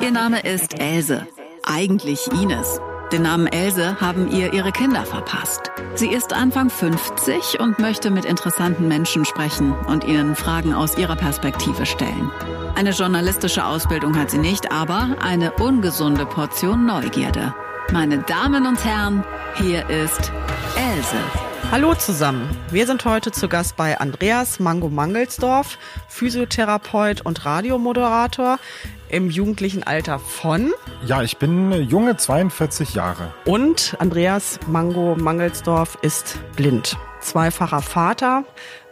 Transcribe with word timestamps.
Ihr 0.00 0.10
Name 0.10 0.40
ist 0.40 0.80
Else, 0.80 1.26
eigentlich 1.64 2.26
Ines. 2.32 2.80
Den 3.12 3.22
Namen 3.22 3.46
Else 3.46 4.00
haben 4.00 4.30
ihr 4.30 4.52
ihre 4.52 4.72
Kinder 4.72 5.04
verpasst. 5.04 5.70
Sie 5.94 6.08
ist 6.08 6.32
Anfang 6.32 6.70
50 6.70 7.60
und 7.60 7.78
möchte 7.78 8.10
mit 8.10 8.24
interessanten 8.24 8.88
Menschen 8.88 9.24
sprechen 9.24 9.72
und 9.86 10.04
ihnen 10.04 10.34
Fragen 10.34 10.74
aus 10.74 10.96
ihrer 10.96 11.16
Perspektive 11.16 11.86
stellen. 11.86 12.30
Eine 12.74 12.90
journalistische 12.90 13.64
Ausbildung 13.64 14.18
hat 14.18 14.30
sie 14.30 14.38
nicht, 14.38 14.72
aber 14.72 15.16
eine 15.20 15.52
ungesunde 15.52 16.26
Portion 16.26 16.86
Neugierde. 16.86 17.54
Meine 17.92 18.18
Damen 18.18 18.66
und 18.66 18.84
Herren, 18.84 19.24
hier 19.56 19.88
ist 19.88 20.32
Else. 20.76 21.43
Hallo 21.70 21.94
zusammen. 21.94 22.48
Wir 22.70 22.86
sind 22.86 23.04
heute 23.04 23.32
zu 23.32 23.48
Gast 23.48 23.76
bei 23.76 23.98
Andreas 23.98 24.60
Mango 24.60 24.88
Mangelsdorf, 24.88 25.78
Physiotherapeut 26.08 27.22
und 27.22 27.44
Radiomoderator 27.44 28.58
im 29.08 29.30
jugendlichen 29.30 29.82
Alter 29.82 30.18
von. 30.18 30.72
Ja, 31.04 31.22
ich 31.22 31.36
bin 31.38 31.72
junge 31.72 32.16
42 32.16 32.94
Jahre. 32.94 33.34
Und 33.44 33.96
Andreas 33.98 34.60
Mango 34.66 35.16
Mangelsdorf 35.16 35.98
ist 36.02 36.38
blind. 36.56 36.96
Zweifacher 37.20 37.82
Vater, 37.82 38.44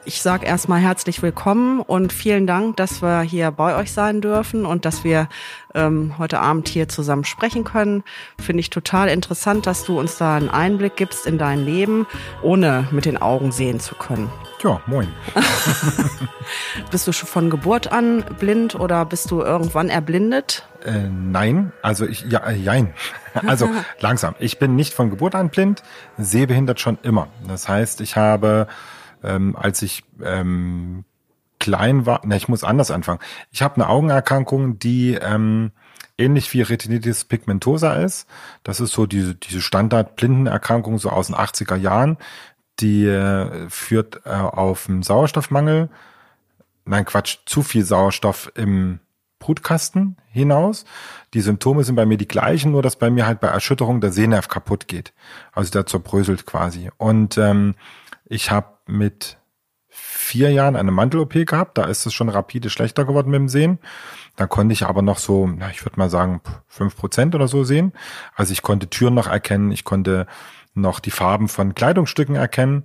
ich 0.05 0.21
sage 0.21 0.47
erstmal 0.47 0.81
herzlich 0.81 1.23
willkommen 1.23 1.81
und 1.81 2.13
vielen 2.13 2.47
Dank, 2.47 2.77
dass 2.77 3.03
wir 3.03 3.21
hier 3.21 3.51
bei 3.51 3.77
euch 3.77 3.93
sein 3.93 4.21
dürfen 4.21 4.67
und 4.67 4.85
dass 4.85 5.05
wir 5.05 5.29
ähm, 5.75 6.15
heute 6.19 6.41
Abend 6.41 6.69
hier 6.69 6.89
zusammen 6.89 7.25
sprechen 7.25 7.65
können. 7.65 8.03
Finde 8.39 8.61
ich 8.61 8.71
total 8.71 9.09
interessant, 9.09 9.67
dass 9.67 9.85
du 9.85 9.99
uns 9.99 10.19
da 10.19 10.37
einen 10.37 10.51
Einblick 10.51 10.97
gibst 10.97 11.27
in 11.27 11.39
dein 11.39 11.65
Leben, 11.65 12.07
ohne 12.43 12.89
mit 12.91 13.05
den 13.05 13.21
Augen 13.21 13.53
sehen 13.53 13.81
zu 13.81 13.95
können. 13.95 14.31
Ja, 14.63 14.81
moin. 14.87 15.09
bist 16.91 17.07
du 17.07 17.13
schon 17.13 17.29
von 17.29 17.51
Geburt 17.51 17.93
an 17.93 18.25
blind 18.39 18.75
oder 18.75 19.05
bist 19.05 19.31
du 19.31 19.41
irgendwann 19.41 19.89
erblindet? 19.89 20.67
Äh, 20.85 21.09
nein, 21.09 21.73
also 21.81 22.07
ich, 22.07 22.25
ja, 22.29 22.41
äh, 22.41 22.55
jein. 22.55 22.95
Also 23.47 23.71
langsam. 24.01 24.35
Ich 24.41 24.59
bin 24.59 24.77
nicht 24.77 24.93
von 24.93 25.09
Geburt 25.09 25.35
an 25.35 25.49
blind, 25.49 25.83
sehbehindert 26.19 26.81
schon 26.81 26.99
immer. 27.03 27.29
Das 27.49 27.67
heißt, 27.67 28.03
ich 28.03 28.17
habe 28.17 28.67
ähm, 29.23 29.57
als 29.57 29.83
ich 29.83 30.05
ähm, 30.23 31.05
klein 31.59 32.07
war, 32.07 32.27
ne, 32.27 32.37
ich 32.37 32.49
muss 32.49 32.65
anders 32.65 32.91
anfangen. 32.91 33.21
Ich 33.51 33.63
habe 33.63 33.77
eine 33.77 33.89
Augenerkrankung, 33.89 34.79
die 34.79 35.15
ähm, 35.15 35.71
ähnlich 36.19 36.53
wie 36.53 36.63
Retinitis 36.63 37.25
pigmentosa 37.25 37.95
ist. 37.95 38.27
Das 38.65 38.81
ist 38.81 38.93
so 38.93 39.07
diese, 39.07 39.35
diese 39.35 39.61
Standard-Blindenerkrankung 39.61 40.99
so 40.99 41.11
aus 41.11 41.29
den 41.29 41.37
80er 41.37 41.77
Jahren. 41.77 42.19
Die 42.81 43.07
äh, 43.07 43.69
führt 43.69 44.23
äh, 44.25 44.31
auf 44.31 44.89
einen 44.89 45.03
Sauerstoffmangel, 45.03 45.91
nein 46.85 47.05
Quatsch, 47.05 47.39
zu 47.47 47.63
viel 47.63 47.85
Sauerstoff 47.85 48.51
im 48.55 48.99
Brutkasten 49.39 50.17
hinaus. 50.31 50.85
Die 51.35 51.41
Symptome 51.41 51.85
sind 51.85 51.97
bei 51.97 52.07
mir 52.07 52.17
die 52.17 52.29
gleichen, 52.29 52.73
nur 52.73 52.83
dass 52.83 52.97
bei 52.97 53.11
mir 53.11 53.27
halt 53.27 53.41
bei 53.41 53.49
Erschütterung 53.49 54.01
der 54.01 54.13
Sehnerv 54.13 54.49
kaputt 54.49 54.89
geht. 54.89 55.13
Also 55.53 55.71
der 55.71 55.87
zerbröselt 55.87 56.47
quasi. 56.47 56.91
Und 56.97 57.39
ähm, 57.39 57.75
ich 58.25 58.51
habe 58.51 58.72
mit 58.87 59.39
vier 59.95 60.51
Jahren 60.51 60.75
eine 60.75 60.91
Mantel-OP 60.91 61.47
gehabt. 61.47 61.77
Da 61.77 61.85
ist 61.85 62.07
es 62.07 62.15
schon 62.15 62.31
rapide 62.31 62.71
schlechter 62.71 63.05
geworden 63.05 63.31
mit 63.31 63.39
dem 63.39 63.49
Sehen. 63.49 63.79
Da 64.37 64.47
konnte 64.47 64.73
ich 64.73 64.87
aber 64.87 65.03
noch 65.03 65.19
so, 65.19 65.47
na, 65.47 65.71
ich 65.71 65.85
würde 65.85 65.99
mal 65.99 66.09
sagen, 66.09 66.41
fünf 66.67 66.97
Prozent 66.97 67.35
oder 67.35 67.47
so 67.47 67.65
sehen. 67.65 67.93
Also 68.35 68.53
ich 68.53 68.63
konnte 68.63 68.89
Türen 68.89 69.15
noch 69.15 69.27
erkennen, 69.27 69.71
ich 69.71 69.85
konnte 69.85 70.27
noch 70.73 71.01
die 71.01 71.11
Farben 71.11 71.49
von 71.49 71.75
Kleidungsstücken 71.75 72.35
erkennen. 72.35 72.85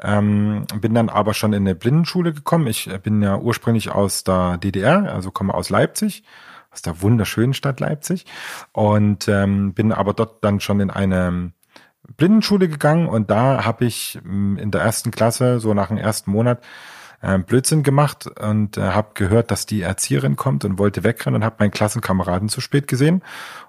Ähm, 0.00 0.66
bin 0.80 0.94
dann 0.94 1.08
aber 1.08 1.34
schon 1.34 1.52
in 1.52 1.62
eine 1.62 1.74
Blindenschule 1.74 2.32
gekommen. 2.32 2.68
Ich 2.68 2.88
bin 3.02 3.22
ja 3.22 3.36
ursprünglich 3.38 3.90
aus 3.90 4.22
der 4.22 4.58
DDR, 4.58 5.12
also 5.12 5.32
komme 5.32 5.54
aus 5.54 5.70
Leipzig, 5.70 6.22
aus 6.70 6.82
der 6.82 7.02
wunderschönen 7.02 7.54
Stadt 7.54 7.80
Leipzig 7.80 8.26
und 8.72 9.26
ähm, 9.26 9.74
bin 9.74 9.92
aber 9.92 10.12
dort 10.12 10.44
dann 10.44 10.60
schon 10.60 10.80
in 10.80 10.90
eine 10.90 11.52
Blindenschule 12.16 12.68
gegangen 12.68 13.08
und 13.08 13.30
da 13.30 13.64
habe 13.64 13.84
ich 13.84 14.18
mm, 14.22 14.56
in 14.56 14.70
der 14.70 14.82
ersten 14.82 15.10
Klasse, 15.10 15.60
so 15.60 15.74
nach 15.74 15.88
dem 15.88 15.98
ersten 15.98 16.30
Monat, 16.30 16.62
äh, 17.20 17.38
Blödsinn 17.38 17.82
gemacht 17.82 18.26
und 18.26 18.76
äh, 18.76 18.82
habe 18.82 19.10
gehört, 19.14 19.50
dass 19.50 19.66
die 19.66 19.82
Erzieherin 19.82 20.36
kommt 20.36 20.64
und 20.64 20.78
wollte 20.78 21.04
wegrennen 21.04 21.40
und 21.40 21.44
habe 21.44 21.56
meinen 21.58 21.70
Klassenkameraden 21.70 22.48
zu 22.48 22.60
spät 22.60 22.86
gesehen. 22.88 23.22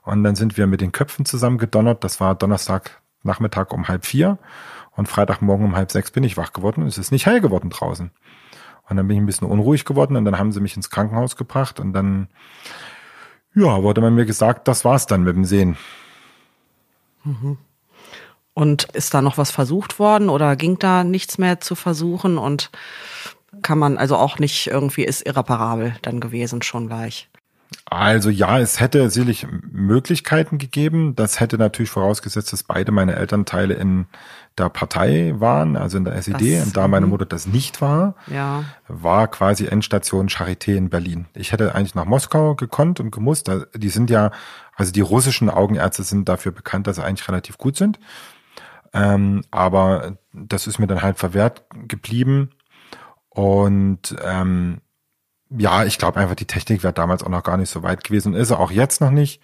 Und 0.04 0.24
dann 0.24 0.36
sind 0.36 0.58
wir 0.58 0.68
mit 0.68 0.82
den 0.82 0.92
Köpfen 0.92 1.26
zusammen 1.26 1.58
gedonnert. 1.58 2.04
Das 2.04 2.20
war 2.20 2.36
Donnerstag 2.36 3.02
Nachmittag 3.24 3.74
um 3.74 3.88
halb 3.88 4.06
vier 4.06 4.38
und 4.96 5.08
Freitagmorgen 5.08 5.66
um 5.66 5.76
halb 5.76 5.92
sechs 5.92 6.12
bin 6.12 6.24
ich 6.24 6.38
wach 6.38 6.54
geworden 6.54 6.82
und 6.82 6.88
es 6.88 6.98
ist 6.98 7.12
nicht 7.12 7.26
hell 7.26 7.42
geworden 7.42 7.70
draußen. 7.70 8.12
Und 8.90 8.96
dann 8.96 9.08
bin 9.08 9.18
ich 9.18 9.22
ein 9.22 9.26
bisschen 9.26 9.48
unruhig 9.48 9.86
geworden 9.86 10.16
und 10.16 10.26
dann 10.26 10.38
haben 10.38 10.52
sie 10.52 10.62
mich 10.62 10.76
ins 10.76 10.90
Krankenhaus 10.90 11.36
gebracht 11.36 11.80
und 11.80 11.94
dann, 11.94 12.30
ja, 13.54 13.84
wurde 13.84 14.02
man 14.02 14.16
mir 14.16 14.26
gesagt, 14.26 14.68
das 14.68 14.86
war's 14.86 15.08
dann 15.08 15.24
mit 15.24 15.36
dem 15.36 15.46
Sehen. 15.46 15.78
Mhm. 17.24 17.58
Und 18.58 18.86
ist 18.94 19.14
da 19.14 19.22
noch 19.22 19.38
was 19.38 19.52
versucht 19.52 20.00
worden 20.00 20.30
oder 20.30 20.56
ging 20.56 20.80
da 20.80 21.04
nichts 21.04 21.38
mehr 21.38 21.62
zu 21.62 21.76
versuchen 21.76 22.40
und 22.40 22.72
kann 23.62 23.78
man 23.78 24.00
also 24.00 24.16
auch 24.16 24.40
nicht 24.40 24.66
irgendwie 24.66 25.04
ist 25.04 25.28
irreparabel 25.28 25.94
dann 26.02 26.20
gewesen 26.20 26.64
schon 26.64 26.88
gleich? 26.88 27.30
Also 27.86 28.32
ja, 28.32 28.58
es 28.58 28.80
hätte 28.80 29.12
sicherlich 29.12 29.46
Möglichkeiten 29.72 30.58
gegeben. 30.58 31.16
Das 31.16 31.40
hätte 31.40 31.60
natürlich 31.60 31.92
vorausgesetzt, 31.92 32.52
dass 32.52 32.64
beide 32.64 32.92
meine 32.92 33.16
Elternteile 33.16 33.76
in 33.76 34.08
der 34.58 34.70
Partei 34.70 35.36
waren, 35.38 35.78
also 35.78 36.00
in 36.00 36.06
der 36.06 36.16
SED. 36.16 36.58
Das, 36.58 36.66
und 36.66 36.78
da 36.78 36.88
meine 36.88 37.06
mhm. 37.06 37.12
Mutter 37.12 37.28
das 37.28 37.46
nicht 37.46 37.80
war, 37.80 38.16
ja. 38.26 38.64
war 38.88 39.28
quasi 39.28 39.68
Endstation 39.68 40.30
Charité 40.30 40.76
in 40.76 40.90
Berlin. 40.90 41.28
Ich 41.36 41.52
hätte 41.52 41.76
eigentlich 41.76 41.94
nach 41.94 42.06
Moskau 42.06 42.56
gekonnt 42.56 43.00
und 43.00 43.12
gemusst. 43.12 43.52
Die 43.76 43.90
sind 43.90 44.10
ja, 44.10 44.32
also 44.76 44.92
die 44.92 45.02
russischen 45.02 45.52
Augenärzte 45.52 46.02
sind 46.02 46.28
dafür 46.28 46.52
bekannt, 46.52 46.88
dass 46.88 46.96
sie 46.96 47.04
eigentlich 47.04 47.28
relativ 47.28 47.60
gut 47.60 47.78
sind. 47.78 48.00
Ähm, 48.94 49.44
aber 49.52 50.18
das 50.34 50.68
ist 50.68 50.80
mir 50.80 50.88
dann 50.88 51.02
halt 51.02 51.18
verwehrt 51.18 51.66
geblieben. 51.88 52.52
Und 53.30 54.16
ähm, 54.24 54.82
ja, 55.50 55.86
ich 55.86 55.98
glaube 55.98 56.20
einfach, 56.20 56.36
die 56.36 56.46
Technik 56.46 56.84
wäre 56.84 56.94
damals 56.94 57.24
auch 57.24 57.30
noch 57.30 57.44
gar 57.44 57.58
nicht 57.58 57.70
so 57.70 57.84
weit 57.84 58.04
gewesen 58.04 58.34
und 58.34 58.40
ist 58.40 58.52
auch 58.52 58.72
jetzt 58.72 59.02
noch 59.02 59.12
nicht. 59.12 59.42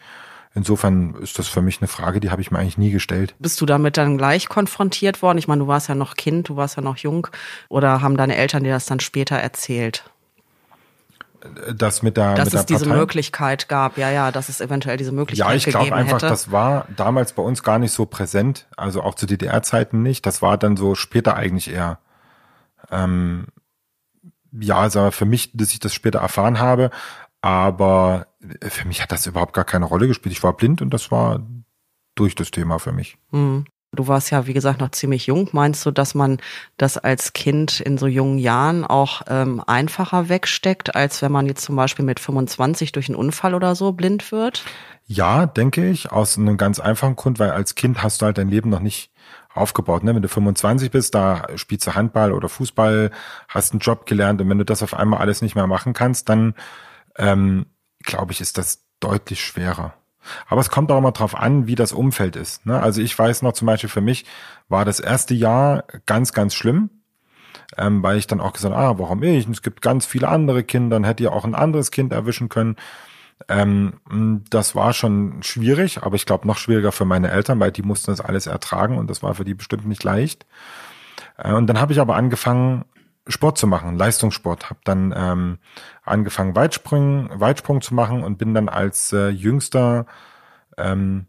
Insofern 0.56 1.16
ist 1.16 1.40
das 1.40 1.48
für 1.48 1.62
mich 1.62 1.82
eine 1.82 1.88
Frage, 1.88 2.20
die 2.20 2.30
habe 2.30 2.42
ich 2.42 2.52
mir 2.52 2.60
eigentlich 2.60 2.78
nie 2.78 2.92
gestellt. 2.92 3.34
Bist 3.40 3.60
du 3.60 3.66
damit 3.66 3.98
dann 3.98 4.18
gleich 4.18 4.50
konfrontiert 4.50 5.22
worden? 5.24 5.40
Ich 5.40 5.48
meine, 5.48 5.62
du 5.62 5.68
warst 5.68 5.90
ja 5.90 5.96
noch 5.96 6.16
Kind, 6.16 6.50
du 6.50 6.56
warst 6.56 6.78
ja 6.78 6.84
noch 6.84 6.98
jung. 6.98 7.28
Oder 7.70 8.02
haben 8.02 8.18
deine 8.18 8.36
Eltern 8.36 8.64
dir 8.64 8.74
das 8.74 8.86
dann 8.86 9.00
später 9.00 9.36
erzählt? 9.36 10.13
Das 11.76 12.02
mit 12.04 12.18
der 12.18 12.36
dass 12.36 12.46
mit 12.46 12.54
der 12.54 12.60
es 12.62 12.66
diese 12.66 12.86
Möglichkeit 12.88 13.68
gab, 13.68 13.98
ja, 13.98 14.10
ja, 14.10 14.32
dass 14.32 14.50
es 14.50 14.62
eventuell 14.62 14.98
diese 14.98 15.12
Möglichkeit 15.12 15.50
Ja, 15.50 15.56
ich 15.56 15.66
glaube 15.66 15.94
einfach, 15.94 16.18
hätte. 16.18 16.28
das 16.28 16.52
war 16.52 16.88
damals 16.96 17.34
bei 17.34 17.44
uns 17.44 17.64
gar 17.64 17.80
nicht 17.80 17.92
so 17.92 18.06
präsent, 18.06 18.68
also 18.78 19.02
auch 19.02 19.16
zu 19.16 19.26
DDR-Zeiten 19.26 20.02
nicht. 20.02 20.26
Das 20.26 20.42
war 20.42 20.58
dann 20.58 20.78
so 20.78 20.96
später 20.96 21.36
eigentlich 21.36 21.72
eher. 21.72 22.00
Ähm, 22.92 23.48
ja, 24.52 24.78
also 24.78 25.12
für 25.12 25.26
mich, 25.26 25.52
dass 25.54 25.72
ich 25.72 25.80
das 25.80 25.94
später 25.94 26.20
erfahren 26.20 26.60
habe, 26.60 26.92
aber 27.42 28.28
für 28.62 28.88
mich 28.88 29.02
hat 29.02 29.12
das 29.12 29.26
überhaupt 29.26 29.54
gar 29.54 29.66
keine 29.66 29.86
Rolle 29.86 30.08
gespielt. 30.08 30.34
Ich 30.34 30.44
war 30.44 30.54
blind 30.54 30.82
und 30.82 30.92
das 30.92 31.12
war 31.12 31.42
durch 32.16 32.36
das 32.36 32.52
Thema 32.52 32.80
für 32.80 32.92
mich. 32.92 33.18
Mhm. 33.32 33.66
Du 33.94 34.08
warst 34.08 34.32
ja, 34.32 34.48
wie 34.48 34.54
gesagt, 34.54 34.80
noch 34.82 34.90
ziemlich 34.90 35.28
jung. 35.28 35.50
Meinst 35.52 35.86
du, 35.86 35.92
dass 35.92 36.16
man 36.16 36.40
das 36.78 36.98
als 36.98 37.34
Kind 37.34 37.80
in 37.80 37.98
so 37.98 38.08
jungen 38.08 38.40
Jahren 38.40 38.84
auch 38.86 39.22
ähm, 39.28 39.62
einfacher 39.66 40.30
wegsteckt, 40.30 40.96
als 40.96 41.22
wenn 41.22 41.32
man 41.32 41.46
jetzt 41.46 41.64
zum 41.64 41.76
Beispiel 41.76 42.04
mit 42.04 42.20
25 42.20 42.92
durch 42.92 43.08
einen 43.10 43.16
Unfall 43.16 43.54
oder 43.54 43.76
so 43.76 43.92
blind 43.92 44.32
wird? 44.32 44.64
Ja, 45.06 45.46
denke 45.46 45.88
ich, 45.88 46.12
aus 46.12 46.38
einem 46.38 46.58
ganz 46.58 46.80
einfachen 46.80 47.16
Grund, 47.16 47.38
weil 47.38 47.52
als 47.52 47.76
Kind 47.76 48.02
hast 48.02 48.22
du 48.22 48.26
halt 48.26 48.38
dein 48.38 48.50
Leben 48.50 48.70
noch 48.70 48.80
nicht 48.80 49.12
aufgebaut. 49.54 50.04
Ne? 50.04 50.16
Wenn 50.16 50.22
du 50.22 50.30
25 50.30 50.90
bist, 50.90 51.14
da 51.14 51.46
spielst 51.56 51.86
du 51.86 51.94
Handball 51.94 52.32
oder 52.32 52.50
Fußball, 52.50 53.12
hast 53.48 53.74
einen 53.74 53.80
Job 53.80 54.06
gelernt 54.06 54.42
und 54.42 54.50
wenn 54.50 54.58
du 54.58 54.66
das 54.66 54.82
auf 54.82 54.94
einmal 54.94 55.20
alles 55.20 55.42
nicht 55.42 55.56
mehr 55.56 55.68
machen 55.68 55.94
kannst, 55.94 56.30
dann 56.30 56.56
ähm, 57.18 57.68
glaube 58.04 58.32
ich, 58.32 58.42
ist 58.42 58.58
das 58.58 58.86
deutlich 59.00 59.44
schwerer. 59.44 59.94
Aber 60.48 60.62
es 60.62 60.70
kommt 60.70 60.92
auch 60.92 60.98
immer 60.98 61.12
drauf 61.12 61.36
an, 61.36 61.68
wie 61.68 61.76
das 61.76 61.94
Umfeld 61.94 62.36
ist. 62.36 62.66
Ne? 62.66 62.82
Also 62.82 63.02
ich 63.02 63.18
weiß 63.18 63.42
noch 63.42 63.54
zum 63.54 63.66
Beispiel 63.66 63.90
für 63.90 64.02
mich 64.02 64.26
war 64.70 64.86
das 64.86 65.00
erste 65.00 65.34
Jahr 65.34 65.86
ganz, 66.06 66.34
ganz 66.34 66.54
schlimm, 66.54 66.90
ähm, 67.78 68.04
weil 68.04 68.18
ich 68.18 68.28
dann 68.28 68.42
auch 68.42 68.54
gesagt, 68.54 68.76
ah, 68.76 68.98
warum 68.98 69.24
ich? 69.24 69.46
Und 69.46 69.54
es 69.54 69.62
gibt 69.62 69.82
ganz 69.82 70.06
viele 70.06 70.28
andere 70.28 70.64
Kinder, 70.64 70.96
dann 70.96 71.04
hätte 71.04 71.24
ja 71.24 71.32
auch 71.32 71.46
ein 71.46 71.56
anderes 71.56 71.92
Kind 71.92 72.14
erwischen 72.14 72.50
können. 72.50 72.76
Ähm, 73.50 74.44
das 74.50 74.76
war 74.76 74.94
schon 74.94 75.44
schwierig, 75.44 76.04
aber 76.04 76.16
ich 76.16 76.26
glaube 76.26 76.48
noch 76.48 76.58
schwieriger 76.58 76.92
für 76.92 77.06
meine 77.06 77.32
Eltern, 77.32 77.60
weil 77.60 77.72
die 77.72 77.82
mussten 77.82 78.12
das 78.12 78.22
alles 78.22 78.48
ertragen 78.48 78.98
und 78.98 79.10
das 79.10 79.24
war 79.24 79.36
für 79.36 79.44
die 79.44 79.54
bestimmt 79.54 79.86
nicht 79.86 80.04
leicht. 80.04 80.46
Äh, 81.38 81.54
und 81.54 81.68
dann 81.68 81.80
habe 81.80 81.94
ich 81.94 82.00
aber 82.00 82.16
angefangen, 82.16 82.86
Sport 83.28 83.58
zu 83.58 83.68
machen, 83.68 83.98
Leistungssport. 83.98 84.70
Habe 84.70 84.80
dann 84.84 85.14
ähm, 85.16 85.58
angefangen, 86.04 86.56
Weitsprung, 86.56 87.30
Weitsprung 87.34 87.82
zu 87.82 87.94
machen 87.94 88.24
und 88.24 88.38
bin 88.38 88.54
dann 88.54 88.70
als 88.70 89.14
äh, 89.14 89.30
jüngster 89.30 90.06
ähm, 90.78 91.28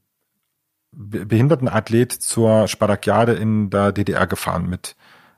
Behindertenathlet 0.92 2.12
zur 2.12 2.68
Spartakiade 2.68 3.32
in 3.32 3.70
der 3.70 3.92
DDR 3.92 4.26
gefahren 4.26 4.68
mit 4.68 4.96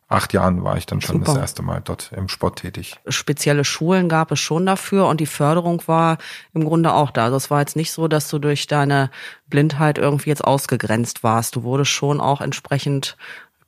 acht 0.08 0.32
Jahren 0.32 0.62
war 0.62 0.76
ich 0.76 0.86
dann 0.86 1.00
schon 1.00 1.16
Super. 1.16 1.32
das 1.32 1.36
erste 1.36 1.62
Mal 1.62 1.80
dort 1.84 2.12
im 2.14 2.28
Sport 2.28 2.60
tätig. 2.60 2.96
Spezielle 3.08 3.64
Schulen 3.64 4.08
gab 4.08 4.30
es 4.30 4.38
schon 4.38 4.64
dafür 4.64 5.06
und 5.08 5.20
die 5.20 5.26
Förderung 5.26 5.82
war 5.86 6.18
im 6.54 6.64
Grunde 6.64 6.92
auch 6.92 7.10
da. 7.10 7.24
Also 7.24 7.36
es 7.36 7.50
war 7.50 7.60
jetzt 7.60 7.76
nicht 7.76 7.90
so, 7.90 8.06
dass 8.06 8.28
du 8.28 8.38
durch 8.38 8.66
deine 8.66 9.10
Blindheit 9.48 9.98
irgendwie 9.98 10.30
jetzt 10.30 10.44
ausgegrenzt 10.44 11.24
warst. 11.24 11.56
Du 11.56 11.64
wurdest 11.64 11.90
schon 11.90 12.20
auch 12.20 12.40
entsprechend 12.40 13.16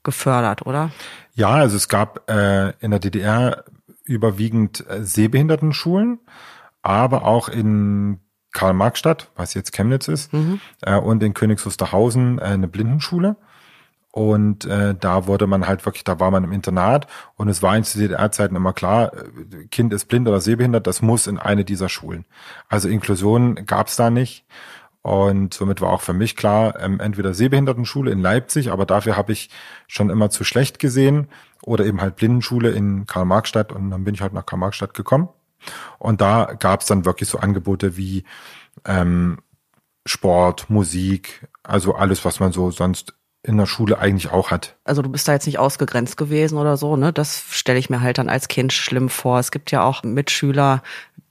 gefördert, 0.05 0.65
oder? 0.65 0.91
Ja, 1.39 1.51
also 1.51 1.77
es 1.77 1.87
gab 1.87 2.29
äh, 2.29 2.71
in 2.81 2.91
der 2.91 2.99
DDR 2.99 3.65
überwiegend 4.03 4.85
äh, 4.91 5.05
Sehbehindertenschulen, 5.05 6.19
aber 6.83 7.25
auch 7.25 7.49
in 7.49 8.19
Karl-Marx-Stadt, 8.53 9.31
was 9.37 9.55
jetzt 9.55 9.73
Chemnitz 9.73 10.09
ist, 10.09 10.33
äh, 10.83 10.97
und 10.97 11.23
in 11.23 11.35
Königs 11.35 11.65
Wusterhausen 11.65 12.41
äh, 12.41 12.43
eine 12.43 12.67
Blindenschule. 12.67 13.37
Und 14.11 14.65
äh, 14.65 14.97
da 14.99 15.29
wurde 15.29 15.47
man 15.47 15.69
halt 15.69 15.87
wirklich, 15.87 16.03
da 16.03 16.19
war 16.19 16.33
man 16.33 16.43
im 16.43 16.51
Internat 16.51 17.07
und 17.37 17.49
es 17.49 17.63
war 17.63 17.77
in 17.77 17.85
DDR-Zeiten 17.85 18.57
immer 18.57 18.73
klar, 18.73 19.13
äh, 19.13 19.67
Kind 19.67 19.93
ist 19.93 20.07
blind 20.07 20.27
oder 20.27 20.41
sehbehindert, 20.41 20.89
das 20.89 21.03
muss 21.03 21.29
in 21.29 21.39
eine 21.39 21.65
dieser 21.65 21.89
Schulen. 21.89 22.25
Also 22.69 22.89
Inklusion 22.89 23.65
gab 23.65 23.87
es 23.87 23.95
da 23.95 24.11
nicht. 24.11 24.45
Und 25.09 25.55
somit 25.55 25.81
war 25.81 25.91
auch 25.91 26.03
für 26.03 26.13
mich 26.13 26.37
klar, 26.37 26.79
ähm, 26.81 27.01
entweder 27.01 27.33
Sehbehindertenschule 27.33 28.11
in 28.11 28.21
Leipzig, 28.21 28.71
aber 28.71 28.85
dafür 28.85 29.17
habe 29.17 29.33
ich 29.33 29.49
schon 29.87 30.11
immer 30.11 30.29
zu 30.29 30.45
schlecht 30.45 30.79
gesehen, 30.79 31.29
oder 31.63 31.87
eben 31.87 32.01
halt 32.01 32.17
Blindenschule 32.17 32.71
in 32.71 33.07
Karl-Marx-Stadt 33.07 33.73
und 33.73 33.91
dann 33.91 34.05
bin 34.05 34.15
ich 34.15 34.21
halt 34.21 34.33
nach 34.33 34.45
Karl-Marx-Stadt 34.45 34.95
gekommen. 34.95 35.29
Und 35.99 36.21
da 36.21 36.55
gab 36.59 36.83
es 36.83 36.87
dann 36.87 37.05
wirklich 37.05 37.29
so 37.29 37.39
Angebote 37.39 37.97
wie 37.97 38.25
ähm, 38.85 39.39
Sport, 40.07 40.69
Musik, 40.69 41.49
also 41.63 41.95
alles, 41.95 42.25
was 42.25 42.39
man 42.39 42.53
so 42.53 42.71
sonst 42.71 43.15
in 43.43 43.57
der 43.57 43.67
Schule 43.67 43.99
eigentlich 43.99 44.31
auch 44.31 44.51
hat. 44.51 44.77
Also 44.85 45.01
du 45.01 45.09
bist 45.09 45.27
da 45.27 45.33
jetzt 45.33 45.47
nicht 45.47 45.59
ausgegrenzt 45.59 46.17
gewesen 46.17 46.59
oder 46.59 46.77
so, 46.77 46.97
ne? 46.97 47.13
Das 47.13 47.45
stelle 47.51 47.79
ich 47.79 47.89
mir 47.89 48.01
halt 48.01 48.19
dann 48.19 48.29
als 48.29 48.49
Kind 48.49 48.73
schlimm 48.73 49.09
vor. 49.09 49.39
Es 49.39 49.51
gibt 49.51 49.71
ja 49.71 49.83
auch 49.83 50.03
Mitschüler, 50.03 50.83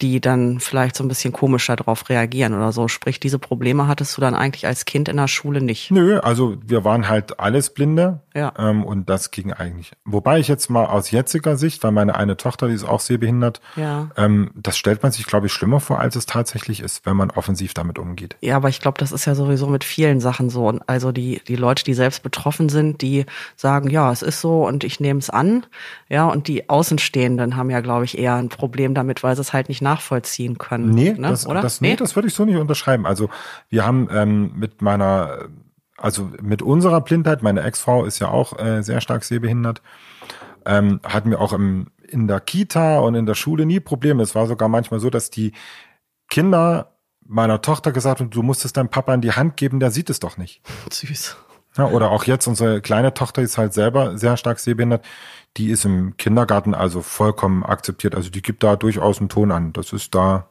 die 0.02 0.22
dann 0.22 0.60
vielleicht 0.60 0.96
so 0.96 1.04
ein 1.04 1.08
bisschen 1.08 1.34
komischer 1.34 1.76
drauf 1.76 2.10
reagieren 2.10 2.54
oder 2.54 2.72
so. 2.72 2.88
Sprich, 2.88 3.20
diese 3.20 3.40
Probleme 3.40 3.88
hattest 3.88 4.16
du 4.16 4.22
dann 4.22 4.36
eigentlich 4.36 4.68
als 4.68 4.86
Kind 4.86 5.10
in 5.10 5.18
der 5.18 5.28
Schule 5.28 5.62
nicht. 5.62 5.92
Nö, 5.92 6.20
also 6.20 6.58
wir 6.66 6.84
waren 6.84 7.10
halt 7.10 7.40
alles 7.40 7.72
Blinde 7.72 8.22
Ja. 8.38 8.54
ähm, 8.60 8.84
und 8.86 9.10
das 9.10 9.32
ging 9.32 9.52
eigentlich. 9.52 9.94
Wobei 10.06 10.38
ich 10.40 10.48
jetzt 10.48 10.70
mal 10.70 10.86
aus 10.86 11.10
jetziger 11.10 11.58
Sicht, 11.58 11.84
weil 11.84 11.92
meine 11.92 12.16
eine 12.16 12.38
Tochter, 12.38 12.68
die 12.68 12.76
ist 12.76 12.84
auch 12.84 13.00
sehbehindert, 13.00 13.62
Ja. 13.76 14.10
ähm, 14.16 14.52
das 14.54 14.78
stellt 14.78 15.02
man 15.02 15.12
sich, 15.12 15.26
glaube 15.26 15.48
ich, 15.48 15.54
schlimmer 15.54 15.80
vor, 15.80 16.00
als 16.00 16.16
es 16.16 16.28
tatsächlich 16.28 16.82
ist, 16.82 17.06
wenn 17.08 17.18
man 17.18 17.32
offensiv 17.32 17.74
damit 17.74 17.98
umgeht. 17.98 18.36
Ja, 18.42 18.56
aber 18.58 18.70
ich 18.70 18.80
glaube, 18.80 19.00
das 19.00 19.12
ist 19.12 19.26
ja 19.26 19.34
sowieso 19.34 19.66
mit 19.68 19.84
vielen 19.84 20.20
Sachen 20.20 20.52
so. 20.52 20.68
Und 20.68 20.88
also 20.88 21.12
die, 21.12 21.42
die 21.48 21.56
Leute, 21.56 21.84
die 21.84 21.96
selbst 21.96 22.22
betroffen 22.22 22.70
sind, 22.70 23.02
die 23.02 23.26
sagen, 23.56 23.90
ja, 23.90 24.12
es 24.12 24.22
ist 24.22 24.40
so 24.40 24.68
und 24.68 24.84
ich 24.84 25.00
nehme 25.00 25.20
es 25.20 25.32
an. 25.32 25.66
Ja, 26.08 26.26
und 26.28 26.48
die 26.48 26.70
Außenstehenden 26.70 27.56
haben 27.56 27.72
ja, 27.72 27.82
glaube 27.82 28.06
ich, 28.06 28.18
eher 28.20 28.36
ein 28.36 28.50
Problem 28.50 28.94
damit, 28.94 29.24
weil 29.24 29.36
sie 29.36 29.42
es 29.42 29.52
halt 29.54 29.68
nicht 29.68 29.82
nachvollziehen 29.82 30.60
können. 30.60 30.92
Nee, 30.92 31.14
ne? 31.14 31.30
das, 31.30 31.48
oder? 31.48 31.62
Das, 31.62 31.82
nee, 31.82 31.96
das 31.96 32.16
würde 32.16 32.28
ich 32.28 32.36
so 32.36 32.46
nicht 32.46 32.58
unterschreiben. 32.58 33.06
Also 33.08 33.30
wir 33.70 33.84
haben 33.86 34.08
ähm, 34.12 34.52
mit 34.56 34.82
meiner, 34.84 35.40
also 35.98 36.32
mit 36.42 36.62
unserer 36.62 37.02
Blindheit, 37.02 37.42
meine 37.42 37.64
Ex-Frau 37.64 38.06
ist 38.06 38.20
ja 38.20 38.30
auch 38.30 38.58
äh, 38.60 38.84
sehr 38.84 39.02
stark 39.02 39.24
sehbehindert, 39.24 39.82
ähm, 40.66 41.00
hatten 41.04 41.32
wir 41.32 41.42
auch 41.42 41.54
im, 41.54 41.88
in 42.08 42.28
der 42.28 42.40
Kita 42.40 43.00
und 43.00 43.16
in 43.16 43.26
der 43.26 43.36
Schule 43.36 43.66
nie 43.66 43.80
Probleme. 43.80 44.22
Es 44.24 44.36
war 44.36 44.48
sogar 44.48 44.70
manchmal 44.70 45.00
so, 45.00 45.10
dass 45.10 45.30
die 45.30 45.54
Kinder 46.30 46.94
meiner 47.26 47.62
Tochter 47.62 47.92
gesagt 47.92 48.22
haben, 48.22 48.30
du 48.30 48.44
musst 48.44 48.64
es 48.66 48.74
deinem 48.74 48.90
Papa 48.90 49.14
in 49.14 49.22
die 49.22 49.34
Hand 49.34 49.58
geben, 49.58 49.80
der 49.80 49.92
sieht 49.92 50.10
es 50.10 50.20
doch 50.20 50.38
nicht. 50.38 50.62
Süß. 50.92 51.38
Ja, 51.78 51.88
oder 51.88 52.10
auch 52.10 52.24
jetzt 52.24 52.48
unsere 52.48 52.82
kleine 52.82 53.14
Tochter 53.14 53.42
ist 53.42 53.58
halt 53.58 53.74
selber 53.74 54.18
sehr 54.18 54.36
stark 54.38 54.60
sehbehindert. 54.60 55.06
Die 55.58 55.70
ist 55.70 55.86
im 55.86 56.18
Kindergarten 56.18 56.74
also 56.74 57.02
vollkommen 57.02 57.64
akzeptiert. 57.64 58.16
Also 58.16 58.30
die 58.30 58.42
gibt 58.42 58.64
da 58.64 58.76
durchaus 58.76 59.20
einen 59.20 59.30
Ton 59.30 59.52
an. 59.52 59.74
Das 59.74 59.94
ist 59.94 60.16
da, 60.16 60.50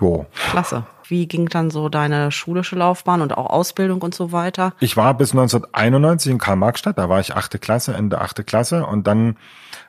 jo. 0.00 0.26
Klasse. 0.50 0.84
Wie 1.06 1.26
ging 1.26 1.48
dann 1.48 1.70
so 1.70 1.88
deine 1.88 2.30
schulische 2.30 2.76
Laufbahn 2.76 3.20
und 3.20 3.36
auch 3.36 3.50
Ausbildung 3.50 4.00
und 4.02 4.14
so 4.14 4.32
weiter? 4.32 4.72
Ich 4.80 4.96
war 4.96 5.14
bis 5.14 5.32
1991 5.32 6.32
in 6.32 6.38
Karl-Marx-Stadt, 6.38 6.96
da 6.96 7.08
war 7.08 7.20
ich 7.20 7.34
achte 7.34 7.58
Klasse, 7.58 7.94
Ende 7.94 8.20
achte 8.20 8.44
Klasse 8.44 8.86
und 8.86 9.06
dann 9.06 9.36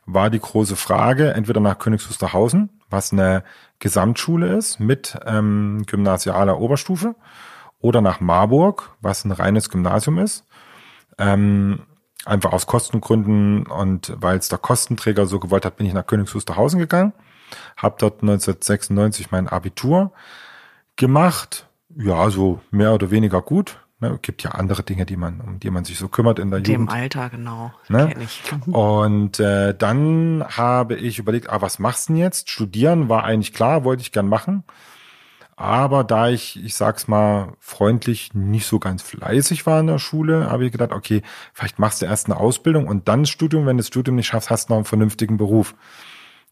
war 0.05 0.29
die 0.29 0.39
große 0.39 0.75
Frage, 0.75 1.33
entweder 1.33 1.61
nach 1.61 1.79
Königs 1.79 2.09
Wusterhausen, 2.09 2.69
was 2.89 3.13
eine 3.13 3.43
Gesamtschule 3.79 4.55
ist 4.57 4.79
mit 4.79 5.17
ähm, 5.25 5.83
gymnasialer 5.87 6.59
Oberstufe, 6.59 7.15
oder 7.79 8.01
nach 8.01 8.21
Marburg, 8.21 8.95
was 9.01 9.25
ein 9.25 9.31
reines 9.31 9.69
Gymnasium 9.69 10.17
ist. 10.17 10.45
Ähm, 11.17 11.81
einfach 12.25 12.53
aus 12.53 12.65
Kostengründen 12.65 13.67
und 13.67 14.13
weil 14.15 14.37
es 14.37 14.47
der 14.47 14.57
Kostenträger 14.57 15.25
so 15.25 15.39
gewollt 15.39 15.65
hat, 15.65 15.75
bin 15.75 15.85
ich 15.85 15.93
nach 15.93 16.07
Königs 16.07 16.33
Wusterhausen 16.33 16.79
gegangen, 16.79 17.13
habe 17.77 17.95
dort 17.99 18.21
1996 18.21 19.31
mein 19.31 19.47
Abitur 19.47 20.13
gemacht. 20.95 21.67
Ja, 21.95 22.29
so 22.29 22.61
mehr 22.71 22.93
oder 22.93 23.11
weniger 23.11 23.41
gut. 23.41 23.77
Ne, 23.99 24.19
gibt 24.21 24.43
ja 24.43 24.51
andere 24.51 24.83
Dinge, 24.83 25.05
die 25.05 25.15
man, 25.15 25.39
um 25.39 25.59
die 25.61 25.69
man 25.69 25.85
sich 25.85 25.97
so 25.97 26.09
kümmert 26.09 26.37
in 26.37 26.51
der 26.51 26.59
Dem 26.59 26.81
Jugend. 26.81 26.91
Alter, 26.91 27.29
genau. 27.29 27.71
Ne? 27.87 28.13
Ich. 28.19 28.41
Und 28.67 29.39
äh, 29.39 29.73
dann 29.73 30.43
habe 30.45 30.95
ich 30.95 31.19
überlegt, 31.19 31.49
ah, 31.49 31.61
was 31.61 31.79
machst 31.79 32.09
du 32.09 32.13
denn 32.13 32.21
jetzt? 32.21 32.49
Studieren 32.49 33.07
war 33.07 33.23
eigentlich 33.23 33.53
klar, 33.53 33.85
wollte 33.85 34.01
ich 34.01 34.11
gern 34.11 34.27
machen. 34.27 34.65
Aber 35.55 36.03
da 36.03 36.29
ich, 36.29 36.61
ich 36.61 36.75
sag's 36.75 37.07
mal 37.07 37.53
freundlich, 37.59 38.33
nicht 38.33 38.65
so 38.65 38.79
ganz 38.79 39.03
fleißig 39.03 39.65
war 39.65 39.79
in 39.79 39.87
der 39.87 39.99
Schule, 39.99 40.49
habe 40.49 40.65
ich 40.65 40.73
gedacht, 40.73 40.91
okay, 40.91 41.21
vielleicht 41.53 41.79
machst 41.79 42.01
du 42.01 42.05
erst 42.05 42.25
eine 42.25 42.37
Ausbildung 42.37 42.87
und 42.87 43.07
dann 43.07 43.21
das 43.21 43.29
Studium. 43.29 43.65
Wenn 43.65 43.77
du 43.77 43.81
das 43.81 43.87
Studium 43.87 44.17
nicht 44.17 44.27
schaffst, 44.27 44.49
hast 44.49 44.67
du 44.67 44.73
noch 44.73 44.77
einen 44.79 44.85
vernünftigen 44.85 45.37
Beruf. 45.37 45.75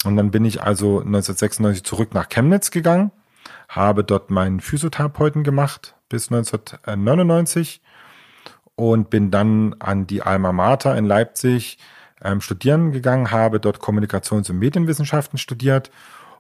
Und 0.03 0.18
dann 0.18 0.31
bin 0.31 0.45
ich 0.45 0.63
also 0.63 1.00
1996 1.00 1.83
zurück 1.83 2.13
nach 2.13 2.30
Chemnitz 2.30 2.71
gegangen, 2.71 3.12
habe 3.69 4.03
dort 4.03 4.31
meinen 4.31 4.59
Physiotherapeuten 4.59 5.44
gemacht 5.44 5.95
bis 6.09 6.31
1999 6.31 7.81
und 8.75 9.09
bin 9.09 9.31
dann 9.31 9.75
an 9.80 10.07
die 10.07 10.24
Alma 10.24 10.51
Mater 10.51 10.98
in 10.98 11.06
Leipzig 11.06 11.77
ähm, 12.24 12.42
studieren 12.42 12.92
gegangen, 12.92 13.31
habe 13.31 13.59
dort 13.59 13.80
Kommunikations- 13.80 14.50
und 14.50 14.59
Medienwissenschaften 14.59 15.38
studiert 15.38 15.92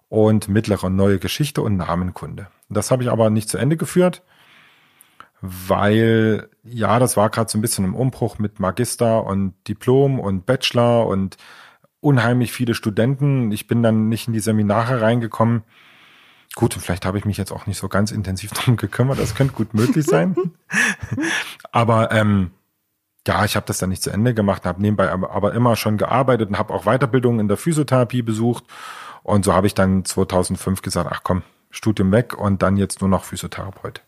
und 0.09 0.47
mittlere 0.47 0.85
und 0.85 0.95
neue 0.95 1.19
Geschichte 1.19 1.61
und 1.61 1.77
Namenkunde. 1.77 2.47
Das 2.69 2.91
habe 2.91 3.03
ich 3.03 3.09
aber 3.09 3.29
nicht 3.29 3.49
zu 3.49 3.57
Ende 3.57 3.77
geführt, 3.77 4.23
weil 5.41 6.49
ja, 6.63 6.99
das 6.99 7.17
war 7.17 7.29
gerade 7.29 7.49
so 7.49 7.57
ein 7.57 7.61
bisschen 7.61 7.85
im 7.85 7.95
Umbruch 7.95 8.37
mit 8.37 8.59
Magister 8.59 9.25
und 9.25 9.53
Diplom 9.67 10.19
und 10.19 10.45
Bachelor 10.45 11.07
und 11.07 11.37
unheimlich 12.01 12.51
viele 12.51 12.73
Studenten. 12.73 13.51
Ich 13.51 13.67
bin 13.67 13.81
dann 13.81 14.09
nicht 14.09 14.27
in 14.27 14.33
die 14.33 14.39
Seminare 14.39 15.01
reingekommen. 15.01 15.63
Gut, 16.55 16.75
und 16.75 16.81
vielleicht 16.81 17.05
habe 17.05 17.17
ich 17.17 17.25
mich 17.25 17.37
jetzt 17.37 17.51
auch 17.51 17.65
nicht 17.65 17.77
so 17.77 17.87
ganz 17.87 18.11
intensiv 18.11 18.51
darum 18.55 18.75
gekümmert. 18.75 19.19
Das 19.19 19.35
könnte 19.35 19.53
gut 19.53 19.73
möglich 19.73 20.05
sein. 20.05 20.35
aber 21.71 22.11
ähm, 22.11 22.51
ja, 23.25 23.45
ich 23.45 23.55
habe 23.55 23.65
das 23.67 23.77
dann 23.77 23.89
nicht 23.89 24.03
zu 24.03 24.09
Ende 24.09 24.33
gemacht, 24.33 24.65
habe 24.65 24.81
nebenbei 24.81 25.11
aber, 25.11 25.31
aber 25.31 25.53
immer 25.53 25.75
schon 25.75 25.97
gearbeitet 25.97 26.49
und 26.49 26.57
habe 26.57 26.73
auch 26.73 26.85
Weiterbildungen 26.85 27.39
in 27.39 27.47
der 27.47 27.57
Physiotherapie 27.57 28.23
besucht. 28.23 28.63
Und 29.23 29.45
so 29.45 29.53
habe 29.53 29.67
ich 29.67 29.75
dann 29.75 30.03
2005 30.03 30.81
gesagt, 30.81 31.09
ach 31.11 31.21
komm, 31.23 31.43
Studium 31.69 32.11
weg 32.11 32.37
und 32.37 32.61
dann 32.63 32.77
jetzt 32.77 33.01
nur 33.01 33.09
noch 33.09 33.23
Physiotherapeut. 33.23 34.01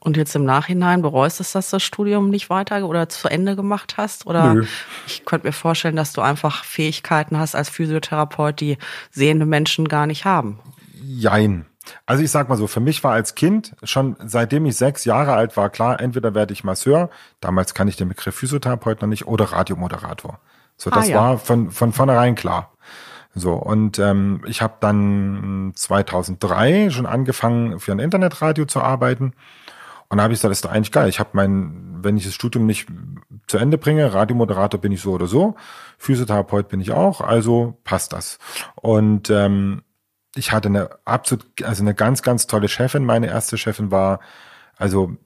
Und 0.00 0.16
jetzt 0.16 0.34
im 0.36 0.44
Nachhinein 0.44 1.02
bereust 1.02 1.40
es, 1.40 1.52
dass 1.52 1.70
du 1.70 1.76
das 1.76 1.82
Studium 1.82 2.30
nicht 2.30 2.50
weiter 2.50 2.86
oder 2.86 3.08
zu 3.08 3.28
Ende 3.28 3.56
gemacht 3.56 3.96
hast? 3.96 4.26
Oder 4.26 4.54
Nö. 4.54 4.66
ich 5.06 5.24
könnte 5.24 5.46
mir 5.46 5.52
vorstellen, 5.52 5.96
dass 5.96 6.12
du 6.12 6.20
einfach 6.20 6.64
Fähigkeiten 6.64 7.38
hast 7.38 7.54
als 7.56 7.68
Physiotherapeut, 7.68 8.60
die 8.60 8.78
sehende 9.10 9.44
Menschen 9.46 9.88
gar 9.88 10.06
nicht 10.06 10.24
haben. 10.24 10.60
Jein. 11.02 11.66
Also 12.06 12.22
ich 12.22 12.30
sag 12.30 12.48
mal 12.48 12.56
so, 12.56 12.66
für 12.66 12.80
mich 12.80 13.02
war 13.02 13.12
als 13.12 13.34
Kind, 13.34 13.74
schon 13.82 14.14
seitdem 14.24 14.66
ich 14.66 14.76
sechs 14.76 15.04
Jahre 15.04 15.32
alt 15.32 15.56
war, 15.56 15.70
klar, 15.70 15.98
entweder 16.00 16.34
werde 16.34 16.52
ich 16.52 16.62
Masseur, 16.62 17.08
damals 17.40 17.72
kann 17.74 17.88
ich 17.88 17.96
den 17.96 18.08
Begriff 18.08 18.34
Physiotherapeut 18.36 19.00
noch 19.00 19.08
nicht, 19.08 19.26
oder 19.26 19.46
Radiomoderator. 19.46 20.38
So, 20.76 20.90
das 20.90 21.06
Ah, 21.06 21.10
ja. 21.10 21.16
war 21.16 21.38
von, 21.38 21.70
von 21.70 21.92
vornherein 21.92 22.34
klar. 22.34 22.72
So, 23.34 23.54
und 23.54 23.98
ähm, 23.98 24.42
ich 24.46 24.62
habe 24.62 24.74
dann 24.80 25.72
2003 25.74 26.90
schon 26.90 27.06
angefangen, 27.06 27.80
für 27.80 27.92
ein 27.92 27.98
Internetradio 28.00 28.64
zu 28.66 28.80
arbeiten. 28.80 29.32
Und 30.08 30.18
da 30.18 30.24
habe 30.24 30.32
ich 30.32 30.38
gesagt, 30.38 30.50
das 30.50 30.58
ist 30.58 30.64
doch 30.64 30.72
eigentlich 30.72 30.92
geil. 30.92 31.08
Ich 31.08 31.20
habe 31.20 31.30
mein, 31.32 31.98
wenn 32.02 32.16
ich 32.16 32.24
das 32.24 32.34
Studium 32.34 32.66
nicht 32.66 32.88
zu 33.46 33.58
Ende 33.58 33.78
bringe, 33.78 34.12
Radiomoderator 34.12 34.80
bin 34.80 34.92
ich 34.92 35.02
so 35.02 35.12
oder 35.12 35.26
so, 35.26 35.54
Physiotherapeut 35.98 36.68
bin 36.68 36.80
ich 36.80 36.92
auch, 36.92 37.20
also 37.20 37.78
passt 37.84 38.12
das. 38.12 38.38
Und 38.74 39.30
ähm, 39.30 39.82
ich 40.34 40.52
hatte 40.52 40.68
eine 40.68 40.90
absolut, 41.04 41.46
also 41.62 41.82
eine 41.82 41.94
ganz, 41.94 42.22
ganz 42.22 42.46
tolle 42.46 42.68
Chefin. 42.68 43.04
Meine 43.04 43.26
erste 43.26 43.58
Chefin 43.58 43.90
war, 43.90 44.20
also 44.76 45.16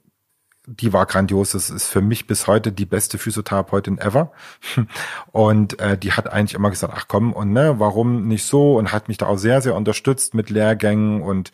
die 0.67 0.93
war 0.93 1.07
grandios. 1.07 1.53
Das 1.53 1.71
ist 1.71 1.87
für 1.87 2.01
mich 2.01 2.27
bis 2.27 2.47
heute 2.47 2.73
die 2.73 2.87
beste 2.87 3.19
Physiotherapeutin 3.19 3.99
ever. 3.99 4.33
Und 5.33 5.79
äh, 5.81 5.99
die 5.99 6.13
hat 6.13 6.29
eigentlich 6.33 6.55
immer 6.55 6.71
gesagt, 6.71 6.95
ach 6.97 7.07
komm, 7.09 7.33
und 7.33 7.53
ne, 7.53 7.75
warum 7.79 8.29
nicht 8.29 8.45
so? 8.45 8.77
Und 8.77 8.93
hat 8.93 9.09
mich 9.09 9.19
da 9.19 9.27
auch 9.27 9.39
sehr, 9.39 9.61
sehr 9.61 9.75
unterstützt 9.75 10.35
mit 10.35 10.51
Lehrgängen 10.51 11.23
und 11.23 11.53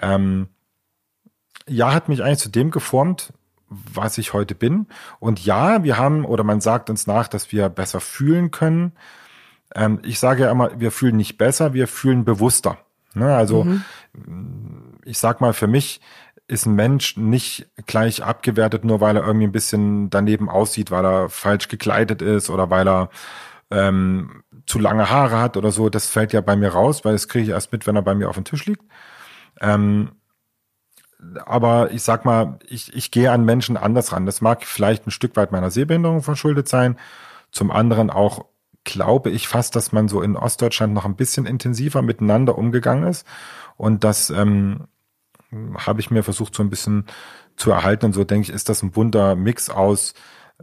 ähm, 0.00 0.48
ja, 1.68 1.92
hat 1.92 2.08
mich 2.08 2.22
eigentlich 2.22 2.38
zu 2.38 2.50
dem 2.50 2.70
geformt, 2.70 3.32
was 3.68 4.18
ich 4.18 4.32
heute 4.32 4.54
bin. 4.54 4.86
Und 5.18 5.44
ja, 5.44 5.82
wir 5.82 5.98
haben, 5.98 6.24
oder 6.24 6.44
man 6.44 6.60
sagt 6.60 6.90
uns 6.90 7.06
nach, 7.06 7.28
dass 7.28 7.52
wir 7.52 7.68
besser 7.68 8.00
fühlen 8.00 8.50
können. 8.50 8.92
Ähm, 9.74 10.00
ich 10.04 10.18
sage 10.18 10.44
ja 10.44 10.50
immer, 10.50 10.78
wir 10.78 10.90
fühlen 10.90 11.16
nicht 11.16 11.38
besser, 11.38 11.72
wir 11.72 11.88
fühlen 11.88 12.24
bewusster. 12.24 12.78
Ne? 13.14 13.34
Also 13.34 13.64
mhm. 13.64 13.84
ich 15.04 15.18
sag 15.18 15.40
mal, 15.40 15.52
für 15.52 15.66
mich 15.66 16.00
ist 16.48 16.66
ein 16.66 16.74
Mensch 16.74 17.16
nicht 17.16 17.68
gleich 17.86 18.22
abgewertet, 18.22 18.84
nur 18.84 19.00
weil 19.00 19.16
er 19.16 19.26
irgendwie 19.26 19.46
ein 19.46 19.52
bisschen 19.52 20.10
daneben 20.10 20.50
aussieht, 20.50 20.90
weil 20.90 21.04
er 21.04 21.28
falsch 21.30 21.68
gekleidet 21.68 22.20
ist 22.20 22.50
oder 22.50 22.68
weil 22.68 22.86
er 22.86 23.10
ähm, 23.70 24.42
zu 24.66 24.78
lange 24.78 25.08
Haare 25.08 25.40
hat 25.40 25.56
oder 25.56 25.72
so. 25.72 25.88
Das 25.88 26.08
fällt 26.08 26.32
ja 26.32 26.40
bei 26.40 26.56
mir 26.56 26.68
raus, 26.68 27.04
weil 27.04 27.12
das 27.12 27.28
kriege 27.28 27.44
ich 27.44 27.50
erst 27.50 27.72
mit, 27.72 27.86
wenn 27.86 27.96
er 27.96 28.02
bei 28.02 28.14
mir 28.14 28.28
auf 28.28 28.34
dem 28.34 28.44
Tisch 28.44 28.66
liegt. 28.66 28.82
Ähm, 29.60 30.10
aber 31.44 31.90
ich 31.92 32.02
sag 32.02 32.24
mal, 32.24 32.58
ich, 32.68 32.94
ich 32.94 33.10
gehe 33.10 33.30
an 33.30 33.44
Menschen 33.44 33.76
anders 33.76 34.12
ran. 34.12 34.26
Das 34.26 34.40
mag 34.40 34.64
vielleicht 34.64 35.06
ein 35.06 35.10
Stück 35.10 35.36
weit 35.36 35.52
meiner 35.52 35.70
Sehbehinderung 35.70 36.22
verschuldet 36.22 36.68
sein. 36.68 36.98
Zum 37.50 37.70
anderen 37.70 38.10
auch 38.10 38.46
glaube 38.84 39.30
ich 39.30 39.48
fast, 39.48 39.76
dass 39.76 39.92
man 39.92 40.08
so 40.08 40.22
in 40.22 40.36
Ostdeutschland 40.36 40.92
noch 40.92 41.04
ein 41.04 41.16
bisschen 41.16 41.46
intensiver 41.46 42.02
miteinander 42.02 42.58
umgegangen 42.58 43.08
ist. 43.08 43.26
Und 43.76 44.04
das 44.04 44.30
ähm, 44.30 44.88
habe 45.76 46.00
ich 46.00 46.10
mir 46.10 46.22
versucht, 46.22 46.54
so 46.54 46.62
ein 46.62 46.70
bisschen 46.70 47.06
zu 47.56 47.70
erhalten. 47.70 48.06
Und 48.06 48.12
so 48.14 48.24
denke 48.24 48.48
ich, 48.48 48.54
ist 48.54 48.68
das 48.68 48.82
ein 48.82 48.90
bunter 48.90 49.36
Mix 49.36 49.70
aus 49.70 50.14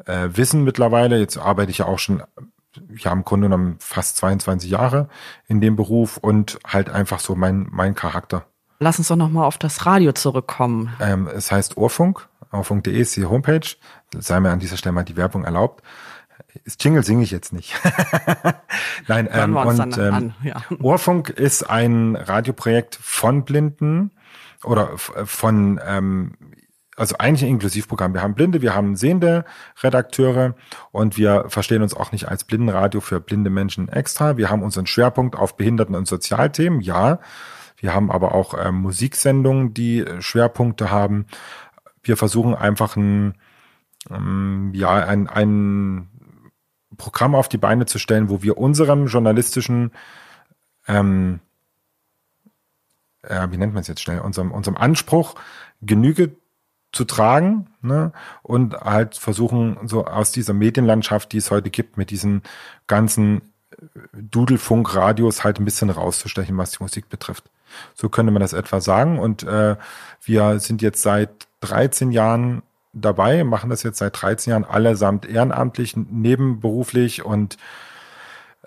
äh, 0.05 0.29
Wissen 0.33 0.63
mittlerweile. 0.63 1.19
Jetzt 1.19 1.37
arbeite 1.37 1.71
ich 1.71 1.79
ja 1.79 1.85
auch 1.85 1.99
schon, 1.99 2.23
ja, 2.97 3.11
im 3.11 3.23
Grunde 3.23 3.45
genommen 3.45 3.77
fast 3.79 4.17
22 4.17 4.69
Jahre 4.69 5.07
in 5.47 5.61
dem 5.61 5.75
Beruf 5.75 6.17
und 6.17 6.59
halt 6.65 6.89
einfach 6.89 7.19
so 7.19 7.35
mein, 7.35 7.67
mein 7.71 7.95
Charakter. 7.95 8.45
Lass 8.79 8.97
uns 8.97 9.09
doch 9.09 9.17
nochmal 9.17 9.45
auf 9.45 9.57
das 9.57 9.85
Radio 9.85 10.13
zurückkommen. 10.13 10.95
Ähm, 11.01 11.27
es 11.27 11.51
heißt 11.51 11.75
Ohrfunk. 11.75 12.27
Ohrfunk.de 12.51 12.97
ist 12.97 13.15
die 13.17 13.25
Homepage. 13.25 13.75
Sei 14.17 14.39
mir 14.39 14.51
an 14.51 14.59
dieser 14.59 14.77
Stelle 14.77 14.93
mal 14.93 15.03
die 15.03 15.17
Werbung 15.17 15.43
erlaubt. 15.43 15.83
Das 16.63 16.77
Jingle 16.79 17.03
singe 17.03 17.23
ich 17.23 17.31
jetzt 17.31 17.51
nicht. 17.51 17.73
Nein, 19.07 19.27
ähm, 19.31 19.55
und 19.57 19.97
ähm, 19.97 20.33
ja. 20.43 20.63
Ohrfunk 20.81 21.29
ist 21.29 21.69
ein 21.69 22.15
Radioprojekt 22.15 22.97
von 23.01 23.43
Blinden 23.43 24.11
oder 24.63 24.97
von 24.97 25.79
ähm, 25.85 26.33
also 26.95 27.15
eigentlich 27.17 27.43
ein 27.43 27.51
Inklusivprogramm. 27.51 28.13
Wir 28.13 28.21
haben 28.21 28.33
Blinde, 28.33 28.61
wir 28.61 28.75
haben 28.75 28.95
sehende 28.95 29.45
Redakteure 29.81 30.55
und 30.91 31.17
wir 31.17 31.45
verstehen 31.47 31.81
uns 31.81 31.93
auch 31.93 32.11
nicht 32.11 32.27
als 32.27 32.43
Blindenradio 32.43 32.99
für 32.99 33.21
blinde 33.21 33.49
Menschen 33.49 33.87
extra. 33.89 34.37
Wir 34.37 34.49
haben 34.49 34.63
unseren 34.63 34.85
Schwerpunkt 34.85 35.37
auf 35.37 35.55
Behinderten- 35.55 35.95
und 35.95 36.07
Sozialthemen, 36.07 36.81
ja. 36.81 37.19
Wir 37.79 37.93
haben 37.93 38.11
aber 38.11 38.35
auch 38.35 38.53
ähm, 38.57 38.75
Musiksendungen, 38.75 39.73
die 39.73 39.99
äh, 39.99 40.21
Schwerpunkte 40.21 40.91
haben. 40.91 41.25
Wir 42.03 42.17
versuchen 42.17 42.53
einfach 42.53 42.95
ein, 42.95 43.35
ähm, 44.09 44.71
ja, 44.73 44.91
ein, 44.91 45.27
ein 45.27 46.09
Programm 46.97 47.35
auf 47.35 47.47
die 47.47 47.57
Beine 47.57 47.85
zu 47.85 47.97
stellen, 47.97 48.29
wo 48.29 48.41
wir 48.43 48.57
unserem 48.57 49.07
journalistischen, 49.07 49.91
ähm, 50.87 51.39
äh, 53.21 53.47
wie 53.49 53.57
nennt 53.57 53.73
man 53.73 53.81
es 53.81 53.87
jetzt 53.87 54.01
schnell, 54.01 54.19
unserem, 54.19 54.51
unserem 54.51 54.77
Anspruch 54.77 55.35
Genüge 55.81 56.35
zu 56.91 57.05
tragen 57.05 57.67
ne? 57.81 58.11
und 58.41 58.73
halt 58.75 59.15
versuchen, 59.15 59.77
so 59.87 60.05
aus 60.05 60.31
dieser 60.31 60.53
Medienlandschaft, 60.53 61.31
die 61.31 61.37
es 61.37 61.51
heute 61.51 61.69
gibt, 61.69 61.97
mit 61.97 62.09
diesen 62.09 62.41
ganzen 62.87 63.48
Dudelfunk-Radios 64.13 65.43
halt 65.43 65.59
ein 65.59 65.65
bisschen 65.65 65.89
rauszustechen, 65.89 66.57
was 66.57 66.71
die 66.71 66.83
Musik 66.83 67.09
betrifft. 67.09 67.45
So 67.93 68.09
könnte 68.09 68.31
man 68.31 68.41
das 68.41 68.53
etwa 68.53 68.81
sagen. 68.81 69.19
Und 69.19 69.43
äh, 69.43 69.75
wir 70.23 70.59
sind 70.59 70.81
jetzt 70.81 71.01
seit 71.01 71.47
13 71.61 72.11
Jahren 72.11 72.63
dabei, 72.93 73.43
machen 73.43 73.69
das 73.69 73.83
jetzt 73.83 73.99
seit 73.99 74.21
13 74.21 74.51
Jahren 74.51 74.65
allesamt 74.65 75.25
ehrenamtlich, 75.27 75.95
nebenberuflich 75.95 77.23
und 77.23 77.57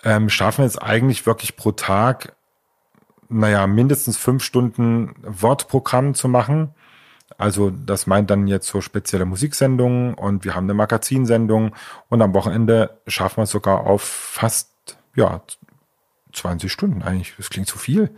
ähm, 0.03 0.29
schaffen 0.29 0.65
es 0.65 0.77
eigentlich 0.77 1.25
wirklich 1.25 1.55
pro 1.55 1.71
Tag, 1.71 2.35
naja, 3.29 3.67
mindestens 3.67 4.17
fünf 4.17 4.43
Stunden 4.43 5.15
Wortprogramm 5.23 6.13
zu 6.13 6.27
machen. 6.27 6.73
Also 7.37 7.71
das 7.71 8.05
meint 8.05 8.29
dann 8.29 8.47
jetzt 8.47 8.67
so 8.67 8.79
spezielle 8.81 9.25
Musiksendungen 9.25 10.13
und 10.13 10.45
wir 10.45 10.55
haben 10.55 10.65
eine 10.65 10.75
Magazinsendung 10.75 11.73
und 12.09 12.21
am 12.21 12.33
Wochenende 12.33 12.99
schaffen 13.07 13.37
wir 13.37 13.43
es 13.43 13.51
sogar 13.51 13.81
auf 13.81 14.01
fast 14.03 14.72
ja, 15.15 15.41
20 16.33 16.71
Stunden 16.71 17.03
eigentlich. 17.03 17.33
Das 17.37 17.49
klingt 17.49 17.67
zu 17.67 17.77
viel. 17.77 18.09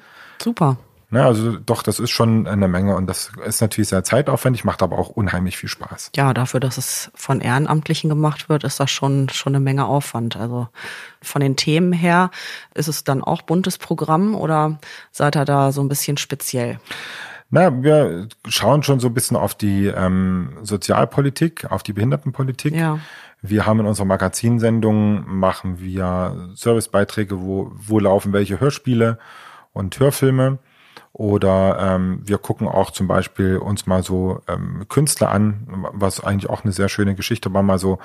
Super. 0.41 0.77
Ne, 1.11 1.23
also 1.23 1.57
doch, 1.57 1.83
das 1.83 1.99
ist 1.99 2.09
schon 2.09 2.47
eine 2.47 2.67
Menge 2.67 2.95
und 2.95 3.05
das 3.07 3.31
ist 3.45 3.61
natürlich 3.61 3.89
sehr 3.89 4.03
zeitaufwendig, 4.03 4.65
macht 4.65 4.81
aber 4.81 4.97
auch 4.97 5.09
unheimlich 5.09 5.55
viel 5.55 5.69
Spaß. 5.69 6.11
Ja, 6.15 6.33
dafür, 6.33 6.59
dass 6.59 6.77
es 6.77 7.11
von 7.13 7.41
Ehrenamtlichen 7.41 8.09
gemacht 8.09 8.49
wird, 8.49 8.63
ist 8.63 8.79
das 8.79 8.89
schon, 8.89 9.29
schon 9.29 9.55
eine 9.55 9.63
Menge 9.63 9.85
Aufwand. 9.85 10.35
Also 10.35 10.67
von 11.21 11.41
den 11.41 11.55
Themen 11.55 11.93
her 11.93 12.31
ist 12.73 12.87
es 12.87 13.03
dann 13.03 13.23
auch 13.23 13.43
buntes 13.43 13.77
Programm 13.77 14.33
oder 14.33 14.79
seid 15.11 15.37
ihr 15.37 15.45
da 15.45 15.71
so 15.71 15.81
ein 15.81 15.89
bisschen 15.89 16.17
speziell? 16.17 16.79
Na, 17.55 17.71
wir 17.81 18.27
schauen 18.49 18.83
schon 18.83 18.99
so 18.99 19.07
ein 19.07 19.13
bisschen 19.13 19.37
auf 19.37 19.55
die 19.55 19.85
ähm, 19.85 20.57
Sozialpolitik, 20.63 21.71
auf 21.71 21.83
die 21.83 21.93
Behindertenpolitik. 21.93 22.75
Ja. 22.75 22.99
Wir 23.41 23.65
haben 23.65 23.79
in 23.79 23.85
unserer 23.85 24.07
Magazinsendung 24.07 25.23
machen 25.25 25.79
wir 25.79 26.49
Servicebeiträge, 26.55 27.41
wo, 27.41 27.71
wo 27.73 27.99
laufen 27.99 28.33
welche 28.33 28.59
Hörspiele 28.59 29.19
und 29.71 29.97
Hörfilme. 29.97 30.59
Oder 31.13 31.77
ähm, 31.79 32.19
wir 32.25 32.39
gucken 32.39 32.67
auch 32.67 32.91
zum 32.91 33.07
Beispiel 33.07 33.55
uns 33.55 33.87
mal 33.87 34.03
so 34.03 34.41
ähm, 34.49 34.83
Künstler 34.89 35.31
an, 35.31 35.87
was 35.93 36.21
eigentlich 36.21 36.49
auch 36.49 36.65
eine 36.65 36.73
sehr 36.73 36.89
schöne 36.89 37.15
Geschichte 37.15 37.53
war, 37.53 37.63
mal 37.63 37.79
so 37.79 37.99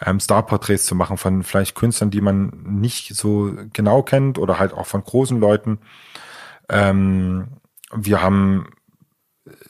ähm, 0.00 0.20
Starporträts 0.20 0.86
zu 0.86 0.94
machen 0.94 1.16
von 1.16 1.42
vielleicht 1.42 1.74
Künstlern, 1.74 2.12
die 2.12 2.20
man 2.20 2.52
nicht 2.64 3.16
so 3.16 3.52
genau 3.72 4.04
kennt 4.04 4.38
oder 4.38 4.60
halt 4.60 4.72
auch 4.72 4.86
von 4.86 5.02
großen 5.02 5.40
Leuten. 5.40 5.80
Ähm, 6.68 7.48
wir 7.92 8.22
haben 8.22 8.68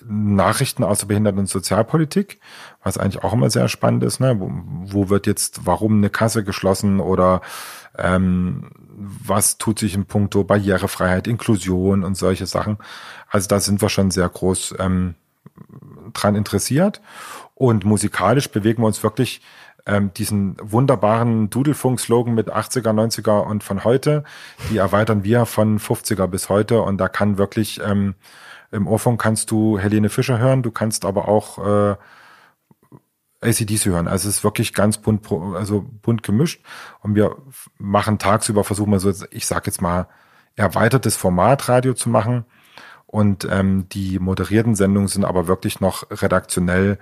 Nachrichten 0.09 0.85
aus 0.85 1.01
der 1.01 1.07
Behinderten- 1.07 1.41
und 1.41 1.49
Sozialpolitik, 1.49 2.41
was 2.83 2.99
eigentlich 2.99 3.23
auch 3.25 3.33
immer 3.33 3.51
sehr 3.51 3.69
spannend 3.69 4.05
ist. 4.05 4.21
Ne? 4.21 4.39
Wo, 4.41 4.51
wo 4.85 5.09
wird 5.09 5.27
jetzt, 5.27 5.67
warum 5.67 5.97
eine 5.97 6.11
Kasse 6.11 6.45
geschlossen 6.45 7.01
oder 7.01 7.43
ähm, 7.99 8.71
was 8.97 9.59
tut 9.59 9.79
sich 9.79 9.95
in 9.95 10.07
puncto 10.07 10.45
Barrierefreiheit, 10.45 11.27
Inklusion 11.27 12.05
und 12.05 12.17
solche 12.17 12.47
Sachen. 12.47 12.79
Also 13.29 13.49
da 13.49 13.61
sind 13.61 13.83
wir 13.83 13.89
schon 13.89 14.11
sehr 14.11 14.29
groß 14.29 14.77
ähm, 14.79 15.15
dran 16.13 16.35
interessiert. 16.35 17.01
Und 17.55 17.85
musikalisch 17.85 18.51
bewegen 18.51 18.83
wir 18.83 18.87
uns 18.87 19.03
wirklich 19.03 19.41
ähm, 19.87 20.13
diesen 20.15 20.57
wunderbaren 20.61 21.49
Dudelfunk-Slogan 21.49 22.35
mit 22.35 22.53
80er, 22.53 22.91
90er 22.91 23.41
und 23.41 23.63
von 23.63 23.85
heute, 23.85 24.25
die 24.71 24.79
erweitern 24.79 25.25
wir 25.25 25.47
von 25.47 25.79
50er 25.79 26.27
bis 26.27 26.49
heute 26.49 26.83
und 26.83 26.99
da 26.99 27.09
kann 27.09 27.39
wirklich 27.39 27.81
ähm, 27.85 28.15
im 28.71 28.87
Ohrfunk 28.87 29.21
kannst 29.21 29.51
du 29.51 29.79
Helene 29.79 30.09
Fischer 30.09 30.39
hören, 30.39 30.63
du 30.63 30.71
kannst 30.71 31.05
aber 31.05 31.29
auch 31.29 31.59
äh, 31.59 31.97
ACDC 33.41 33.87
hören. 33.87 34.09
Also 34.09 34.29
es 34.29 34.39
ist 34.39 34.45
wirklich 34.45 34.75
ganz 34.75 34.99
bunt, 34.99 35.31
also 35.55 35.85
bunt 36.03 36.23
gemischt. 36.23 36.65
Und 37.01 37.15
wir 37.15 37.37
machen 37.79 38.19
tagsüber, 38.19 38.65
versuchen 38.65 38.93
wir 38.93 39.01
so, 39.01 39.13
ich 39.31 39.47
sag 39.47 39.67
jetzt 39.67 39.83
mal, 39.83 40.09
erweitertes 40.57 41.17
Format 41.17 41.69
Radio 41.69 41.95
zu 41.95 42.09
machen. 42.09 42.45
Und 43.07 43.47
ähm, 43.51 43.89
die 43.91 44.19
moderierten 44.19 44.75
Sendungen 44.75 45.09
sind 45.09 45.25
aber 45.25 45.47
wirklich 45.47 45.81
noch 45.81 46.11
redaktionell 46.11 46.99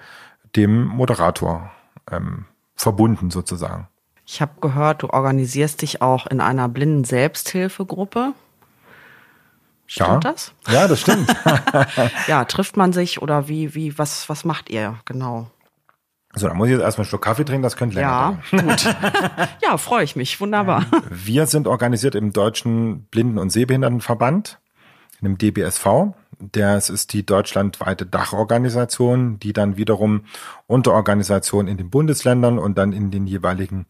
dem 0.55 0.85
Moderator 0.85 1.71
ähm, 2.11 2.45
verbunden 2.75 3.31
sozusagen. 3.31 3.89
Ich 4.27 4.41
habe 4.41 4.61
gehört, 4.61 5.03
du 5.03 5.11
organisierst 5.11 5.83
dich 5.83 6.03
auch 6.03 6.27
in 6.27 6.41
einer 6.41 6.69
blinden 6.69 7.05
Selbsthilfegruppe. 7.05 8.33
Stimmt 9.87 10.25
ja. 10.25 10.33
das? 10.33 10.53
Ja, 10.69 10.89
das 10.89 11.01
stimmt. 11.01 11.35
ja, 12.27 12.45
trifft 12.45 12.77
man 12.77 12.93
sich 12.93 13.21
oder 13.21 13.49
wie, 13.49 13.75
wie, 13.75 13.99
was, 13.99 14.29
was 14.29 14.45
macht 14.45 14.71
ihr 14.71 14.99
genau? 15.05 15.51
So, 16.37 16.49
dann 16.49 16.57
muss 16.57 16.67
ich 16.67 16.73
jetzt 16.73 16.83
erstmal 16.83 17.05
einen 17.05 17.11
Schluck 17.11 17.23
Kaffee 17.23 17.45
trinken, 17.45 17.63
das 17.63 17.77
könnte 17.77 17.95
länger 17.95 18.09
ja, 18.51 18.59
dauern. 18.59 18.69
Gut. 18.69 18.97
ja, 19.63 19.77
freue 19.77 20.03
ich 20.03 20.17
mich. 20.17 20.41
Wunderbar. 20.41 20.85
Wir 21.11 21.47
sind 21.47 21.69
organisiert 21.69 22.17
im 22.17 22.33
Deutschen 22.33 23.05
Blinden- 23.05 23.39
und 23.39 23.51
Sehbehindertenverband, 23.51 24.59
in 25.21 25.37
dem 25.37 25.39
DBSV. 25.39 26.15
Das 26.41 26.91
ist 26.91 27.13
die 27.13 27.25
deutschlandweite 27.25 28.05
Dachorganisation, 28.05 29.39
die 29.39 29.53
dann 29.53 29.77
wiederum 29.77 30.25
Unterorganisationen 30.67 31.71
in 31.71 31.77
den 31.77 31.91
Bundesländern 31.91 32.59
und 32.59 32.77
dann 32.79 32.93
in 32.93 33.13
den 33.13 33.29
jeweiligen 33.29 33.87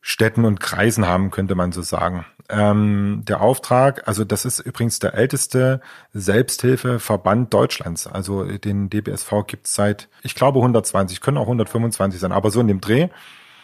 Städten 0.00 0.44
und 0.44 0.60
Kreisen 0.60 1.06
haben, 1.06 1.32
könnte 1.32 1.56
man 1.56 1.72
so 1.72 1.82
sagen. 1.82 2.24
Ähm, 2.50 3.22
der 3.26 3.42
Auftrag, 3.42 4.08
also 4.08 4.24
das 4.24 4.46
ist 4.46 4.60
übrigens 4.60 4.98
der 4.98 5.14
älteste 5.14 5.80
Selbsthilfeverband 6.14 7.52
Deutschlands. 7.52 8.06
Also 8.06 8.44
den 8.44 8.88
DBSV 8.88 9.46
gibt 9.46 9.66
es 9.66 9.74
seit, 9.74 10.08
ich 10.22 10.34
glaube, 10.34 10.60
120, 10.60 11.20
können 11.20 11.36
auch 11.36 11.42
125 11.42 12.18
sein, 12.18 12.32
aber 12.32 12.50
so 12.50 12.60
in 12.60 12.68
dem 12.68 12.80
Dreh. 12.80 13.08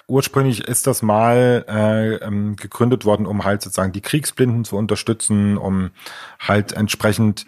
Ursprünglich 0.06 0.68
ist 0.68 0.86
das 0.86 1.00
mal 1.00 1.64
äh, 1.66 2.16
ähm, 2.16 2.56
gegründet 2.56 3.06
worden, 3.06 3.24
um 3.24 3.44
halt 3.44 3.62
sozusagen 3.62 3.92
die 3.92 4.02
Kriegsblinden 4.02 4.64
zu 4.64 4.76
unterstützen, 4.76 5.56
um 5.56 5.90
halt 6.38 6.74
entsprechend 6.74 7.46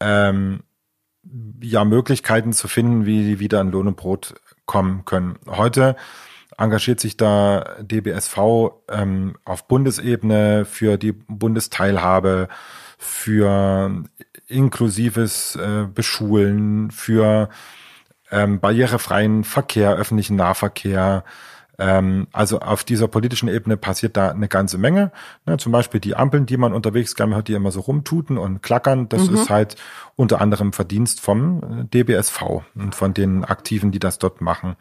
ähm, 0.00 0.60
ja 1.62 1.86
Möglichkeiten 1.86 2.52
zu 2.52 2.68
finden, 2.68 3.06
wie 3.06 3.24
die 3.24 3.40
wieder 3.40 3.62
in 3.62 3.70
Lohn 3.70 3.88
und 3.88 3.96
Brot 3.96 4.34
kommen 4.66 5.06
können. 5.06 5.38
Heute 5.46 5.96
engagiert 6.58 7.00
sich 7.00 7.16
da 7.16 7.76
DBSV 7.80 8.38
ähm, 8.88 9.36
auf 9.44 9.66
Bundesebene 9.68 10.64
für 10.64 10.96
die 10.96 11.12
Bundesteilhabe, 11.12 12.48
für 12.98 14.04
inklusives 14.46 15.56
äh, 15.56 15.86
Beschulen, 15.92 16.90
für 16.90 17.48
ähm, 18.30 18.60
barrierefreien 18.60 19.44
Verkehr, 19.44 19.94
öffentlichen 19.94 20.36
Nahverkehr, 20.36 21.24
ähm, 21.78 22.26
also 22.32 22.60
auf 22.60 22.84
dieser 22.84 23.08
politischen 23.08 23.48
Ebene 23.48 23.76
passiert 23.76 24.16
da 24.16 24.30
eine 24.30 24.48
ganze 24.48 24.78
Menge. 24.78 25.12
Ne, 25.44 25.56
zum 25.58 25.72
Beispiel 25.72 26.00
die 26.00 26.16
Ampeln, 26.16 26.46
die 26.46 26.56
man 26.56 26.72
unterwegs 26.72 27.14
gerne 27.14 27.34
hört, 27.34 27.48
die 27.48 27.54
immer 27.54 27.70
so 27.70 27.80
rumtuten 27.80 28.38
und 28.38 28.62
klackern. 28.62 29.08
Das 29.08 29.28
mhm. 29.28 29.36
ist 29.36 29.50
halt 29.50 29.76
unter 30.14 30.40
anderem 30.40 30.72
Verdienst 30.72 31.20
vom 31.20 31.62
äh, 31.62 31.84
DBSV 31.84 32.42
und 32.74 32.94
von 32.94 33.14
den 33.14 33.44
Aktiven, 33.44 33.92
die 33.92 33.98
das 33.98 34.18
dort 34.18 34.40
machen. 34.40 34.76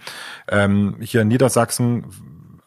Ähm, 0.49 0.95
hier 1.01 1.21
in 1.21 1.27
Niedersachsen 1.27 2.05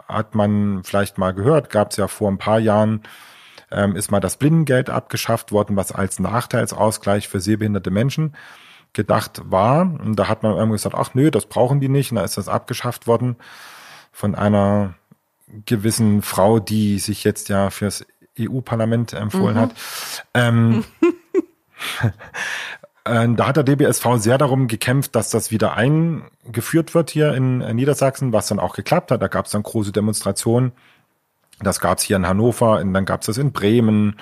hat 0.06 0.34
man 0.34 0.82
vielleicht 0.84 1.18
mal 1.18 1.32
gehört, 1.32 1.70
gab 1.70 1.90
es 1.90 1.96
ja 1.96 2.08
vor 2.08 2.30
ein 2.30 2.38
paar 2.38 2.58
Jahren 2.58 3.02
ähm, 3.70 3.96
ist 3.96 4.10
mal 4.10 4.20
das 4.20 4.36
Blindengeld 4.36 4.88
abgeschafft 4.90 5.52
worden, 5.52 5.76
was 5.76 5.92
als 5.92 6.18
Nachteilsausgleich 6.18 7.28
für 7.28 7.40
sehbehinderte 7.40 7.90
Menschen 7.90 8.34
gedacht 8.94 9.42
war. 9.44 9.82
Und 9.82 10.16
da 10.16 10.28
hat 10.28 10.42
man 10.42 10.52
irgendwie 10.52 10.76
gesagt, 10.76 10.94
ach 10.96 11.14
nö, 11.14 11.30
das 11.30 11.46
brauchen 11.46 11.80
die 11.80 11.90
nicht. 11.90 12.10
Und 12.10 12.16
da 12.16 12.24
ist 12.24 12.38
das 12.38 12.48
abgeschafft 12.48 13.06
worden 13.06 13.36
von 14.18 14.34
einer 14.34 14.94
gewissen 15.64 16.22
Frau, 16.22 16.58
die 16.58 16.98
sich 16.98 17.22
jetzt 17.22 17.48
ja 17.48 17.70
fürs 17.70 18.04
EU-Parlament 18.36 19.12
empfohlen 19.12 19.54
mhm. 19.54 19.60
hat. 19.60 19.74
Ähm, 20.34 20.84
äh, 23.04 23.28
da 23.28 23.46
hat 23.46 23.56
der 23.58 23.62
DBSV 23.62 24.16
sehr 24.16 24.36
darum 24.36 24.66
gekämpft, 24.66 25.14
dass 25.14 25.30
das 25.30 25.52
wieder 25.52 25.74
eingeführt 25.74 26.96
wird 26.96 27.10
hier 27.10 27.32
in 27.34 27.58
Niedersachsen, 27.76 28.32
was 28.32 28.48
dann 28.48 28.58
auch 28.58 28.74
geklappt 28.74 29.12
hat. 29.12 29.22
Da 29.22 29.28
gab 29.28 29.46
es 29.46 29.52
dann 29.52 29.62
große 29.62 29.92
Demonstrationen. 29.92 30.72
Das 31.60 31.78
gab 31.78 31.98
es 31.98 32.04
hier 32.04 32.16
in 32.16 32.26
Hannover 32.26 32.80
und 32.80 32.92
dann 32.94 33.04
gab 33.04 33.20
es 33.20 33.28
das 33.28 33.38
in 33.38 33.52
Bremen. 33.52 34.16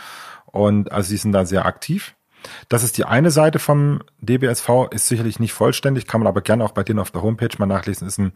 Und 0.45 0.93
also 0.93 1.09
sie 1.09 1.17
sind 1.17 1.33
da 1.33 1.47
sehr 1.47 1.65
aktiv. 1.65 2.15
Das 2.69 2.83
ist 2.83 2.99
die 2.99 3.05
eine 3.05 3.31
Seite 3.31 3.59
vom 3.59 4.03
DBSV, 4.21 4.69
ist 4.91 5.09
sicherlich 5.09 5.41
nicht 5.41 5.53
vollständig, 5.53 6.07
kann 6.07 6.21
man 6.21 6.29
aber 6.29 6.43
gerne 6.43 6.65
auch 6.65 6.73
bei 6.73 6.85
denen 6.85 6.99
auf 6.99 7.11
der 7.11 7.23
Homepage 7.23 7.57
mal 7.59 7.67
nachlesen, 7.67 8.07
ist 8.07 8.19
ein 8.19 8.33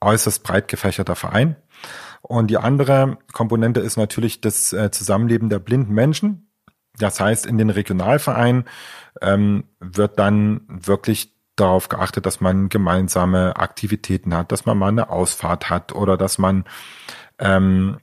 äußerst 0.00 0.42
breit 0.42 0.68
gefächerter 0.68 1.16
Verein. 1.16 1.56
Und 2.22 2.48
die 2.48 2.58
andere 2.58 3.18
Komponente 3.32 3.80
ist 3.80 3.96
natürlich 3.96 4.40
das 4.40 4.72
äh, 4.72 4.90
Zusammenleben 4.90 5.48
der 5.48 5.58
blinden 5.58 5.94
Menschen. 5.94 6.50
Das 6.98 7.20
heißt, 7.20 7.46
in 7.46 7.58
den 7.58 7.70
Regionalvereinen 7.70 8.64
ähm, 9.22 9.64
wird 9.80 10.18
dann 10.18 10.62
wirklich 10.68 11.34
darauf 11.56 11.88
geachtet, 11.88 12.26
dass 12.26 12.40
man 12.40 12.68
gemeinsame 12.68 13.56
Aktivitäten 13.56 14.34
hat, 14.34 14.52
dass 14.52 14.66
man 14.66 14.78
mal 14.78 14.88
eine 14.88 15.10
Ausfahrt 15.10 15.70
hat 15.70 15.92
oder 15.92 16.16
dass 16.16 16.38
man 16.38 16.64
ähm, 17.38 17.98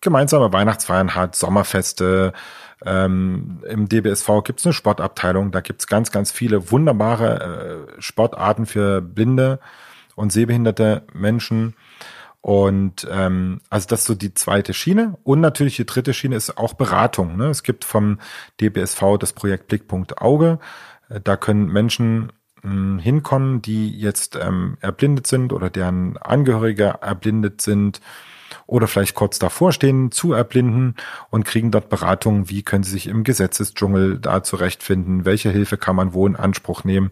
gemeinsame 0.00 0.52
Weihnachtsfeiern 0.52 1.14
hat, 1.14 1.34
Sommerfeste. 1.34 2.32
Ähm, 2.84 3.62
Im 3.66 3.88
DBSV 3.88 4.44
gibt 4.44 4.60
es 4.60 4.66
eine 4.66 4.72
Sportabteilung, 4.74 5.50
da 5.50 5.60
gibt 5.60 5.80
es 5.80 5.86
ganz, 5.86 6.12
ganz 6.12 6.30
viele 6.30 6.70
wunderbare 6.70 7.88
äh, 7.96 8.02
Sportarten 8.02 8.66
für 8.66 9.00
Blinde 9.00 9.60
und 10.16 10.32
sehbehinderte 10.32 11.04
Menschen. 11.12 11.74
Und 12.40 13.06
ähm, 13.10 13.60
also 13.70 13.86
das 13.88 14.00
ist 14.00 14.06
so 14.06 14.14
die 14.14 14.34
zweite 14.34 14.74
Schiene. 14.74 15.16
Und 15.22 15.40
natürlich 15.40 15.76
die 15.76 15.86
dritte 15.86 16.14
Schiene 16.14 16.36
ist 16.36 16.58
auch 16.58 16.74
Beratung. 16.74 17.36
Ne? 17.36 17.46
Es 17.46 17.62
gibt 17.62 17.84
vom 17.84 18.18
DBSV 18.60 19.18
das 19.20 19.32
Projekt 19.32 19.68
Blickpunkt 19.68 20.20
Auge. 20.20 20.58
Äh, 21.08 21.20
da 21.20 21.36
können 21.36 21.66
Menschen 21.66 22.32
mh, 22.62 22.70
hm, 22.70 22.98
hinkommen, 22.98 23.62
die 23.62 23.90
jetzt 23.90 24.36
ähm, 24.40 24.78
erblindet 24.80 25.26
sind 25.26 25.52
oder 25.52 25.70
deren 25.70 26.16
Angehörige 26.18 26.98
erblindet 27.00 27.60
sind 27.62 28.00
oder 28.66 28.86
vielleicht 28.86 29.14
kurz 29.14 29.40
davor 29.40 29.72
stehen 29.72 30.12
zu 30.12 30.32
erblinden 30.32 30.94
und 31.30 31.44
kriegen 31.44 31.72
dort 31.72 31.88
Beratungen, 31.88 32.48
wie 32.48 32.62
können 32.62 32.84
sie 32.84 32.92
sich 32.92 33.08
im 33.08 33.24
Gesetzesdschungel 33.24 34.18
da 34.18 34.44
zurechtfinden, 34.44 35.24
welche 35.24 35.50
Hilfe 35.50 35.76
kann 35.76 35.96
man 35.96 36.14
wo 36.14 36.26
in 36.26 36.36
Anspruch 36.36 36.84
nehmen 36.84 37.10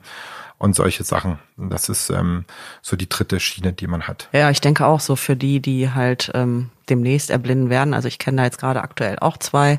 und 0.58 0.74
solche 0.74 1.04
Sachen. 1.04 1.38
Das 1.56 1.88
ist 1.88 2.10
ähm, 2.10 2.44
so 2.82 2.96
die 2.96 3.08
dritte 3.08 3.40
Schiene, 3.40 3.72
die 3.72 3.86
man 3.86 4.02
hat. 4.02 4.28
Ja, 4.32 4.50
ich 4.50 4.60
denke 4.60 4.86
auch 4.86 5.00
so 5.00 5.16
für 5.16 5.36
die, 5.36 5.60
die 5.60 5.90
halt 5.90 6.30
ähm, 6.34 6.70
demnächst 6.88 7.30
erblinden 7.30 7.70
werden. 7.70 7.94
Also 7.94 8.08
ich 8.08 8.18
kenne 8.18 8.38
da 8.38 8.44
jetzt 8.44 8.58
gerade 8.58 8.82
aktuell 8.82 9.18
auch 9.18 9.36
zwei 9.36 9.78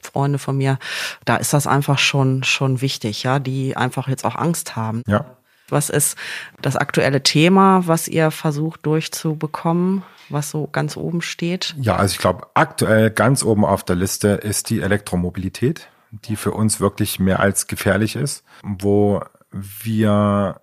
Freunde 0.00 0.38
von 0.38 0.56
mir. 0.56 0.78
Da 1.24 1.36
ist 1.36 1.52
das 1.52 1.66
einfach 1.66 1.98
schon 1.98 2.44
schon 2.44 2.80
wichtig, 2.80 3.22
ja, 3.22 3.38
die 3.38 3.76
einfach 3.76 4.08
jetzt 4.08 4.24
auch 4.24 4.36
Angst 4.36 4.76
haben. 4.76 5.02
Ja. 5.06 5.24
Was 5.68 5.88
ist 5.88 6.18
das 6.60 6.76
aktuelle 6.76 7.22
Thema, 7.22 7.86
was 7.86 8.06
ihr 8.06 8.30
versucht 8.30 8.84
durchzubekommen, 8.84 10.02
was 10.28 10.50
so 10.50 10.66
ganz 10.66 10.96
oben 10.96 11.22
steht? 11.22 11.74
Ja, 11.80 11.96
also 11.96 12.12
ich 12.12 12.18
glaube, 12.18 12.46
aktuell 12.54 13.10
ganz 13.10 13.42
oben 13.42 13.64
auf 13.64 13.82
der 13.82 13.96
Liste 13.96 14.28
ist 14.28 14.68
die 14.68 14.80
Elektromobilität, 14.80 15.88
die 16.10 16.36
für 16.36 16.50
uns 16.52 16.78
wirklich 16.78 17.18
mehr 17.18 17.40
als 17.40 17.68
gefährlich 17.68 18.16
ist, 18.16 18.44
wo 18.62 19.22
wir 19.52 20.60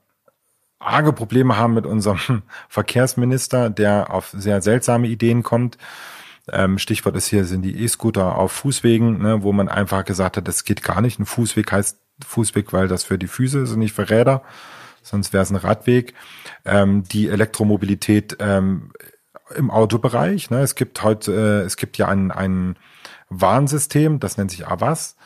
arge 0.79 1.13
Probleme 1.13 1.57
haben 1.57 1.73
mit 1.73 1.85
unserem 1.85 2.43
Verkehrsminister, 2.69 3.69
der 3.69 4.13
auf 4.13 4.29
sehr 4.29 4.61
seltsame 4.61 5.07
Ideen 5.07 5.43
kommt. 5.43 5.77
Ähm, 6.51 6.79
Stichwort 6.79 7.15
ist 7.15 7.27
hier 7.27 7.45
sind 7.45 7.61
die 7.61 7.83
E-Scooter 7.83 8.35
auf 8.35 8.51
Fußwegen, 8.51 9.21
ne, 9.21 9.43
wo 9.43 9.51
man 9.51 9.69
einfach 9.69 10.05
gesagt 10.05 10.37
hat, 10.37 10.47
das 10.47 10.63
geht 10.63 10.83
gar 10.83 11.01
nicht. 11.01 11.19
Ein 11.19 11.25
Fußweg 11.25 11.71
heißt 11.71 11.99
Fußweg, 12.25 12.73
weil 12.73 12.87
das 12.87 13.03
für 13.03 13.17
die 13.17 13.27
Füße 13.27 13.59
ist 13.59 13.71
und 13.71 13.79
nicht 13.79 13.93
für 13.93 14.09
Räder. 14.09 14.41
Sonst 15.03 15.31
wäre 15.31 15.43
es 15.43 15.51
ein 15.51 15.55
Radweg. 15.57 16.13
Ähm, 16.65 17.03
die 17.03 17.29
Elektromobilität 17.29 18.37
ähm, 18.39 18.91
im 19.55 19.69
Autobereich. 19.69 20.49
Ne, 20.49 20.61
es 20.61 20.75
gibt 20.75 21.03
heute, 21.03 21.33
äh, 21.33 21.65
es 21.65 21.77
gibt 21.77 21.97
ja 21.97 22.07
ein, 22.07 22.31
ein 22.31 22.77
Warnsystem, 23.29 24.19
das 24.19 24.37
nennt 24.37 24.51
sich 24.51 24.67
AVAS. 24.67 25.17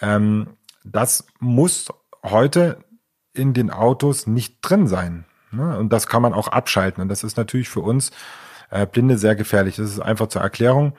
Ähm, 0.00 0.56
das 0.82 1.26
muss 1.40 1.88
heute 2.22 2.83
in 3.34 3.52
den 3.52 3.70
Autos 3.70 4.26
nicht 4.26 4.58
drin 4.62 4.86
sein. 4.86 5.24
Ne? 5.50 5.76
Und 5.78 5.92
das 5.92 6.06
kann 6.06 6.22
man 6.22 6.32
auch 6.32 6.48
abschalten. 6.48 7.02
Und 7.02 7.08
das 7.08 7.24
ist 7.24 7.36
natürlich 7.36 7.68
für 7.68 7.80
uns 7.80 8.10
äh, 8.70 8.86
Blinde 8.86 9.18
sehr 9.18 9.36
gefährlich. 9.36 9.76
Das 9.76 9.90
ist 9.90 10.00
einfach 10.00 10.28
zur 10.28 10.42
Erklärung. 10.42 10.94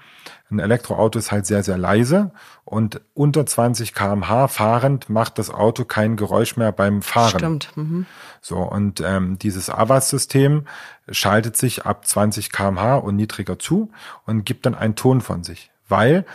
Ein 0.49 0.59
Elektroauto 0.59 1.17
ist 1.17 1.31
halt 1.31 1.45
sehr, 1.45 1.63
sehr 1.63 1.77
leise 1.77 2.31
und 2.63 3.01
unter 3.13 3.45
20 3.45 3.93
kmh 3.93 4.47
fahrend 4.47 5.09
macht 5.09 5.39
das 5.39 5.49
Auto 5.49 5.85
kein 5.85 6.17
Geräusch 6.17 6.55
mehr 6.55 6.71
beim 6.71 7.01
Fahren. 7.01 7.39
Stimmt. 7.39 7.71
Mhm. 7.75 8.05
So, 8.41 8.57
und 8.57 9.01
ähm, 9.01 9.39
dieses 9.39 9.69
AVAS-System 9.69 10.65
schaltet 11.09 11.57
sich 11.57 11.85
ab 11.85 12.05
20 12.05 12.51
kmh 12.51 12.95
und 12.95 13.15
niedriger 13.15 13.57
zu 13.57 13.91
und 14.25 14.45
gibt 14.45 14.65
dann 14.65 14.75
einen 14.75 14.95
Ton 14.95 15.21
von 15.21 15.43
sich. 15.43 15.71
Weil 15.89 16.25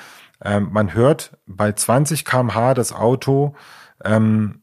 ähm, 0.43 0.69
man 0.73 0.93
hört 0.93 1.37
bei 1.47 1.73
20 1.73 2.25
kmh 2.25 2.75
das 2.75 2.93
Auto 2.93 3.55
ähm, 4.05 4.60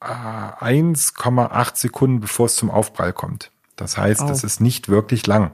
1,8 0.00 1.76
Sekunden, 1.76 2.20
bevor 2.20 2.46
es 2.46 2.56
zum 2.56 2.70
Aufprall 2.70 3.12
kommt. 3.12 3.50
Das 3.76 3.96
heißt, 3.96 4.22
oh. 4.22 4.28
das 4.28 4.44
ist 4.44 4.60
nicht 4.60 4.88
wirklich 4.88 5.26
lang. 5.26 5.52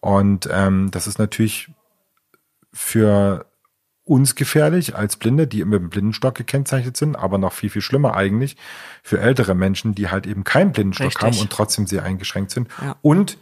Und 0.00 0.48
ähm, 0.50 0.90
das 0.90 1.06
ist 1.06 1.18
natürlich 1.18 1.70
für 2.72 3.46
uns 4.04 4.34
gefährlich 4.34 4.96
als 4.96 5.16
Blinde, 5.16 5.46
die 5.46 5.64
mit 5.64 5.80
dem 5.80 5.90
Blindenstock 5.90 6.34
gekennzeichnet 6.34 6.96
sind, 6.96 7.16
aber 7.16 7.36
noch 7.36 7.52
viel, 7.52 7.68
viel 7.68 7.82
schlimmer 7.82 8.16
eigentlich 8.16 8.56
für 9.02 9.20
ältere 9.20 9.54
Menschen, 9.54 9.94
die 9.94 10.08
halt 10.08 10.26
eben 10.26 10.44
keinen 10.44 10.72
Blindenstock 10.72 11.08
Richtig. 11.08 11.22
haben 11.22 11.38
und 11.38 11.50
trotzdem 11.50 11.86
sehr 11.86 12.04
eingeschränkt 12.04 12.50
sind. 12.50 12.68
Ja. 12.80 12.96
Und 13.02 13.36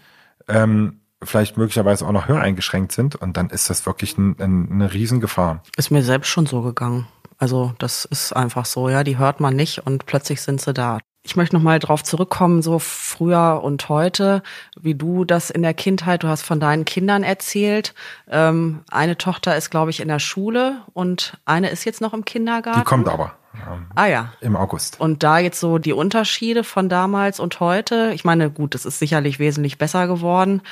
ähm, 0.49 1.01
vielleicht 1.23 1.57
möglicherweise 1.57 2.07
auch 2.07 2.13
noch 2.13 2.29
höreingeschränkt 2.29 2.93
sind. 2.93 3.17
Und 3.17 3.37
dann 3.37 3.51
ist 3.51 3.71
das 3.71 3.87
wirklich 3.87 4.19
ein, 4.19 4.37
ein, 4.41 4.71
eine 4.71 4.93
Riesengefahr. 4.93 5.63
Ist 5.77 5.91
mir 5.91 6.03
selbst 6.03 6.29
schon 6.29 6.47
so 6.47 6.63
gegangen. 6.63 7.07
Also 7.39 7.75
das 7.79 8.05
ist 8.05 8.33
einfach 8.33 8.65
so, 8.65 8.89
ja, 8.89 9.05
die 9.05 9.19
hört 9.19 9.41
man 9.41 9.55
nicht 9.57 9.87
und 9.87 10.07
plötzlich 10.07 10.41
sind 10.41 10.61
sie 10.61 10.73
da. 10.73 10.99
Ich 11.23 11.35
möchte 11.35 11.57
nochmal 11.57 11.81
drauf 11.81 12.05
zurückkommen, 12.05 12.63
so 12.63 12.79
früher 12.79 13.61
und 13.65 13.89
heute, 13.89 14.45
wie 14.81 14.95
du 14.95 15.25
das 15.25 15.51
in 15.51 15.63
der 15.63 15.75
Kindheit, 15.75 16.23
du 16.23 16.29
hast 16.29 16.43
von 16.43 16.61
deinen 16.61 16.85
Kindern 16.85 17.25
erzählt. 17.25 17.95
Ähm, 18.31 18.85
eine 18.91 19.19
Tochter 19.19 19.57
ist, 19.57 19.71
glaube 19.71 19.91
ich, 19.91 19.99
in 19.99 20.07
der 20.07 20.21
Schule 20.21 20.83
und 20.93 21.37
eine 21.45 21.71
ist 21.71 21.85
jetzt 21.85 22.01
noch 22.01 22.15
im 22.15 22.25
Kindergarten. 22.25 22.81
Die 22.81 22.85
kommt 22.85 23.09
aber. 23.09 23.33
Ähm, 23.67 23.87
ah 23.95 24.07
ja. 24.07 24.33
Im 24.41 24.57
August. 24.57 25.01
Und 25.01 25.23
da 25.23 25.39
jetzt 25.39 25.61
so 25.61 25.79
die 25.79 25.93
Unterschiede 25.93 26.65
von 26.65 26.89
damals 26.89 27.41
und 27.41 27.61
heute. 27.61 28.13
Ich 28.15 28.25
meine, 28.25 28.51
gut, 28.51 28.75
es 28.75 28.85
ist 28.85 28.99
sicherlich 28.99 29.39
wesentlich 29.39 29.79
besser 29.79 30.07
geworden. 30.07 30.63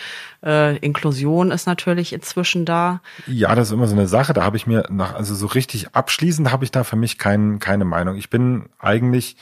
Äh, 0.45 0.77
Inklusion 0.79 1.51
ist 1.51 1.67
natürlich 1.67 2.13
inzwischen 2.13 2.65
da. 2.65 3.01
Ja, 3.27 3.55
das 3.55 3.69
ist 3.69 3.73
immer 3.73 3.87
so 3.87 3.95
eine 3.95 4.09
Sache. 4.09 4.33
Da 4.33 4.45
habe 4.45 4.57
ich 4.57 4.67
mir 4.67 4.85
nach, 4.91 5.15
also 5.15 5.35
so 5.35 5.47
richtig 5.47 5.95
abschließend 5.95 6.51
habe 6.51 6.65
ich 6.65 6.71
da 6.71 6.85
für 6.85 6.97
mich 6.97 7.19
kein, 7.19 7.59
keine 7.59 7.85
Meinung. 7.85 8.17
Ich 8.17 8.31
bin 8.31 8.67
eigentlich 8.79 9.37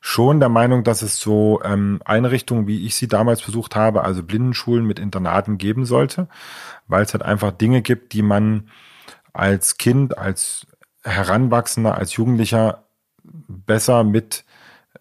schon 0.00 0.40
der 0.40 0.48
Meinung, 0.48 0.84
dass 0.84 1.02
es 1.02 1.18
so 1.18 1.60
ähm, 1.64 2.00
Einrichtungen, 2.04 2.66
wie 2.66 2.86
ich 2.86 2.94
sie 2.94 3.08
damals 3.08 3.42
besucht 3.42 3.74
habe, 3.76 4.04
also 4.04 4.22
Blindenschulen 4.22 4.86
mit 4.86 4.98
Internaten 4.98 5.58
geben 5.58 5.84
sollte, 5.84 6.28
weil 6.86 7.02
es 7.02 7.12
halt 7.12 7.24
einfach 7.24 7.50
Dinge 7.50 7.82
gibt, 7.82 8.12
die 8.12 8.22
man 8.22 8.68
als 9.32 9.76
Kind, 9.76 10.16
als 10.16 10.66
Heranwachsender, 11.02 11.96
als 11.96 12.14
Jugendlicher 12.14 12.84
besser 13.48 14.04
mit 14.04 14.44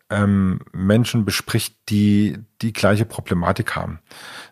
ähm, 0.09 0.61
Menschen 0.71 1.25
bespricht, 1.25 1.75
die 1.89 2.37
die 2.61 2.73
gleiche 2.73 3.05
Problematik 3.05 3.75
haben, 3.75 3.99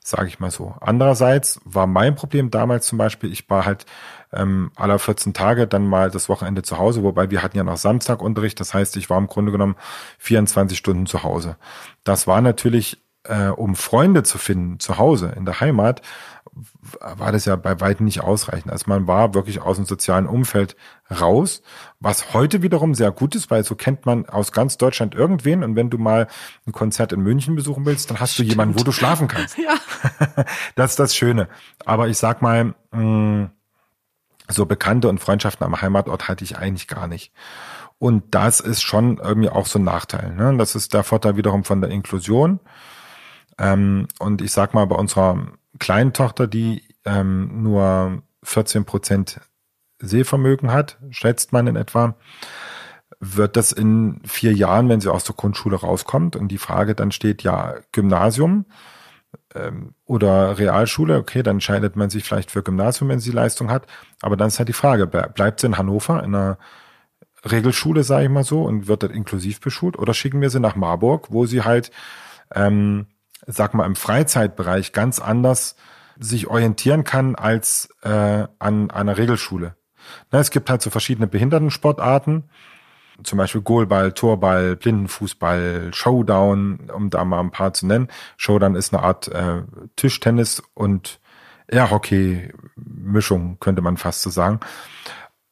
sage 0.04 0.28
ich 0.28 0.40
mal 0.40 0.52
so. 0.52 0.76
Andererseits 0.82 1.60
war 1.64 1.88
mein 1.88 2.16
Problem 2.16 2.52
damals 2.52 2.88
zum 2.88 2.98
Beispiel, 2.98 3.32
ich 3.32 3.50
war 3.50 3.66
halt 3.66 3.86
ähm, 4.34 4.72
aller 4.76 5.00
14 5.00 5.34
Tage 5.34 5.66
dann 5.68 5.88
mal 5.88 6.12
das 6.12 6.28
Wochenende 6.28 6.62
zu 6.62 6.78
Hause, 6.78 7.04
wobei 7.04 7.32
wir 7.32 7.42
hatten 7.42 7.58
ja 7.58 7.64
noch 7.64 7.78
Samstagunterricht, 7.78 8.60
das 8.60 8.74
heißt, 8.74 8.98
ich 8.98 9.10
war 9.10 9.18
im 9.18 9.28
Grunde 9.28 9.52
genommen 9.52 9.76
24 10.20 10.78
Stunden 10.78 11.06
zu 11.06 11.24
Hause. 11.24 11.58
Das 12.04 12.28
war 12.28 12.42
natürlich, 12.42 13.02
äh, 13.28 13.48
um 13.48 13.76
Freunde 13.76 14.24
zu 14.24 14.38
finden 14.38 14.80
zu 14.80 14.98
Hause 14.98 15.34
in 15.36 15.46
der 15.46 15.60
Heimat, 15.60 16.02
war 17.00 17.32
das 17.34 17.46
ja 17.46 17.56
bei 17.58 17.82
weitem 17.82 18.06
nicht 18.06 18.22
ausreichend. 18.22 18.72
Also 18.72 18.86
man 18.88 19.08
war 19.08 19.34
wirklich 19.34 19.62
aus 19.62 19.76
dem 19.76 19.86
sozialen 19.86 20.26
Umfeld 20.26 20.78
raus, 21.12 21.62
was 22.00 22.34
heute 22.34 22.62
wiederum 22.62 22.96
sehr 22.96 23.12
gut 23.12 23.36
ist, 23.36 23.52
weil 23.52 23.66
so 23.66 23.76
kennt 23.76 24.06
man 24.06 24.26
aus 24.28 24.54
ganz 24.54 24.78
Deutschland 24.78 25.16
irgendwen 25.16 25.64
und 25.64 25.76
wenn 25.76 25.90
du 25.90 25.98
mal 25.98 26.28
ein 26.66 26.72
Konzert 26.72 27.12
in 27.12 27.22
München 27.22 27.56
besuchen 27.56 27.86
willst, 27.86 28.10
dann 28.10 28.20
hast 28.20 28.34
Stimmt. 28.34 28.50
du 28.50 28.54
jemanden, 28.54 28.80
wo 28.80 28.84
du 28.84 28.92
schlafen 28.92 29.28
kannst. 29.28 29.58
Ja. 29.66 29.76
Das 30.76 30.92
ist 30.92 31.00
das 31.00 31.16
Schöne. 31.16 31.48
Aber 31.86 32.08
ich 32.08 32.18
sag 32.18 32.42
mal, 32.42 32.76
mm, 32.92 33.46
so 34.48 34.66
Bekannte 34.66 35.10
und 35.10 35.20
Freundschaften 35.20 35.66
am 35.66 35.82
Heimatort 35.82 36.28
hatte 36.28 36.44
ich 36.44 36.58
eigentlich 36.58 36.88
gar 36.88 37.08
nicht. 37.08 37.34
Und 37.98 38.36
das 38.36 38.60
ist 38.60 38.82
schon 38.84 39.18
irgendwie 39.18 39.50
auch 39.50 39.66
so 39.66 39.80
ein 39.80 39.84
Nachteil. 39.84 40.34
Ne? 40.34 40.56
Das 40.58 40.76
ist 40.76 40.94
der 40.94 41.04
Vorteil 41.04 41.38
wiederum 41.38 41.64
von 41.64 41.82
der 41.82 41.90
Inklusion. 41.90 42.60
Ähm, 43.58 44.08
und 44.20 44.42
ich 44.42 44.52
sag 44.52 44.74
mal, 44.74 44.86
bei 44.86 44.96
unserer 44.96 45.48
kleinen 45.80 46.14
Tochter, 46.14 46.48
die 46.48 46.84
ähm, 47.06 47.64
nur 47.64 48.22
14 48.44 48.86
Prozent 48.86 49.40
Sehvermögen 50.00 50.72
hat, 50.72 50.98
schätzt 51.10 51.54
man 51.54 51.68
in 51.68 51.76
etwa, 51.76 52.16
wird 53.20 53.56
das 53.56 53.72
in 53.72 54.22
vier 54.26 54.54
Jahren, 54.54 54.90
wenn 54.90 55.02
sie 55.02 55.12
aus 55.12 55.24
der 55.24 55.36
Grundschule 55.36 55.78
rauskommt 55.78 56.36
und 56.36 56.50
die 56.50 56.58
Frage 56.58 56.96
dann 56.96 57.12
steht, 57.12 57.44
ja, 57.44 57.76
Gymnasium 57.92 58.66
ähm, 59.54 59.96
oder 60.06 60.58
Realschule, 60.58 61.18
okay, 61.18 61.44
dann 61.44 61.58
entscheidet 61.58 61.96
man 61.96 62.10
sich 62.10 62.24
vielleicht 62.24 62.52
für 62.52 62.64
Gymnasium, 62.64 63.10
wenn 63.10 63.20
sie 63.20 63.32
Leistung 63.32 63.72
hat, 63.72 63.88
aber 64.22 64.36
dann 64.36 64.48
ist 64.48 64.60
halt 64.60 64.70
die 64.70 64.74
Frage, 64.74 65.08
bleibt 65.08 65.62
sie 65.62 65.68
in 65.68 65.78
Hannover 65.78 66.24
in 66.24 66.36
einer 66.36 66.58
Regelschule, 67.50 68.04
sage 68.04 68.26
ich 68.26 68.30
mal 68.30 68.44
so, 68.44 68.64
und 68.64 68.88
wird 68.88 69.04
dort 69.04 69.14
inklusiv 69.14 69.60
beschult? 69.62 70.00
Oder 70.00 70.14
schicken 70.14 70.42
wir 70.42 70.50
sie 70.50 70.60
nach 70.60 70.76
Marburg, 70.76 71.28
wo 71.32 71.46
sie 71.46 71.62
halt 71.62 71.92
ähm, 72.54 73.08
sag 73.48 73.74
mal, 73.74 73.86
im 73.86 73.96
Freizeitbereich 73.96 74.92
ganz 74.92 75.20
anders 75.20 75.76
sich 76.18 76.48
orientieren 76.48 77.04
kann 77.04 77.36
als 77.36 77.90
äh, 78.02 78.48
an 78.60 78.92
einer 78.92 79.18
Regelschule. 79.18 79.76
Na, 80.32 80.40
es 80.40 80.52
gibt 80.52 80.70
halt 80.70 80.82
so 80.82 80.90
verschiedene 80.90 81.28
Behindertensportarten, 81.28 82.44
zum 83.24 83.38
Beispiel 83.38 83.62
Goalball, 83.62 84.12
Torball, 84.12 84.76
Blindenfußball, 84.76 85.94
Showdown, 85.94 86.90
um 86.94 87.10
da 87.10 87.24
mal 87.24 87.40
ein 87.40 87.52
paar 87.52 87.74
zu 87.74 87.88
nennen. 87.88 88.10
Showdown 88.38 88.76
ist 88.76 88.94
eine 88.94 89.04
Art 89.04 89.28
äh, 89.30 89.64
Tischtennis 89.96 90.62
und 90.74 91.20
Airhockey-Mischung, 91.68 93.58
könnte 93.60 93.82
man 93.82 93.98
fast 93.98 94.22
so 94.22 94.30
sagen. 94.30 94.60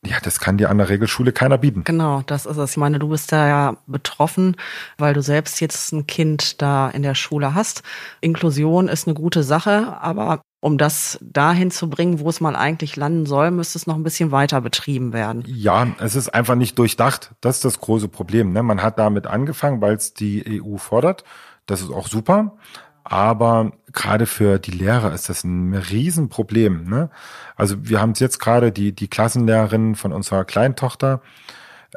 Ja, 0.06 0.18
das 0.22 0.40
kann 0.40 0.58
dir 0.58 0.70
an 0.70 0.78
der 0.78 0.90
Regelschule 0.90 1.32
keiner 1.32 1.58
bieten. 1.58 1.84
Genau, 1.86 2.24
das 2.26 2.46
ist 2.46 2.58
es. 2.58 2.72
Ich 2.72 2.78
meine, 2.78 3.00
du 3.00 3.08
bist 3.10 3.32
da 3.32 3.48
ja 3.48 3.78
betroffen, 3.88 4.58
weil 4.98 5.14
du 5.14 5.22
selbst 5.22 5.62
jetzt 5.62 5.94
ein 5.94 6.08
Kind 6.08 6.62
da 6.62 6.90
in 6.90 7.04
der 7.04 7.16
Schule 7.16 7.56
hast. 7.56 7.84
Inklusion 8.20 8.88
ist 8.90 9.08
eine 9.08 9.14
gute 9.14 9.44
Sache, 9.44 9.98
aber 10.02 10.42
um 10.60 10.78
das 10.78 11.20
dahin 11.22 11.72
zu 11.72 11.90
bringen, 11.90 12.20
wo 12.20 12.30
es 12.30 12.40
mal 12.40 12.56
eigentlich 12.56 12.96
landen 12.96 13.26
soll, 13.26 13.52
müsste 13.52 13.78
es 13.78 13.86
noch 13.86 13.96
ein 13.96 14.04
bisschen 14.04 14.32
weiter 14.32 14.62
betrieben 14.62 15.12
werden. 15.12 15.44
Ja, 15.46 15.88
es 16.00 16.16
ist 16.16 16.34
einfach 16.34 16.56
nicht 16.56 16.78
durchdacht. 16.80 17.32
Das 17.42 17.58
ist 17.58 17.66
das 17.66 17.80
große 17.80 18.08
Problem. 18.08 18.54
Ne? 18.54 18.64
Man 18.64 18.82
hat 18.82 18.98
damit 18.98 19.28
angefangen, 19.28 19.82
weil 19.82 19.96
es 19.96 20.14
die 20.14 20.62
EU 20.62 20.78
fordert. 20.78 21.24
Das 21.66 21.82
ist 21.82 21.92
auch 21.92 22.08
super. 22.08 22.58
Aber 23.04 23.74
gerade 23.92 24.26
für 24.26 24.60
die 24.60 24.72
Lehrer 24.72 25.14
ist 25.14 25.30
das 25.30 25.44
ein 25.44 25.74
Riesenproblem. 25.74 26.90
Ne? 26.90 27.10
Also 27.56 27.88
wir 27.88 28.00
haben 28.00 28.12
es 28.12 28.20
jetzt 28.20 28.40
gerade, 28.40 28.72
die, 28.72 28.94
die 28.94 29.08
Klassenlehrerin 29.08 29.96
von 29.96 30.14
unserer 30.14 30.46
Kleintochter, 30.46 31.22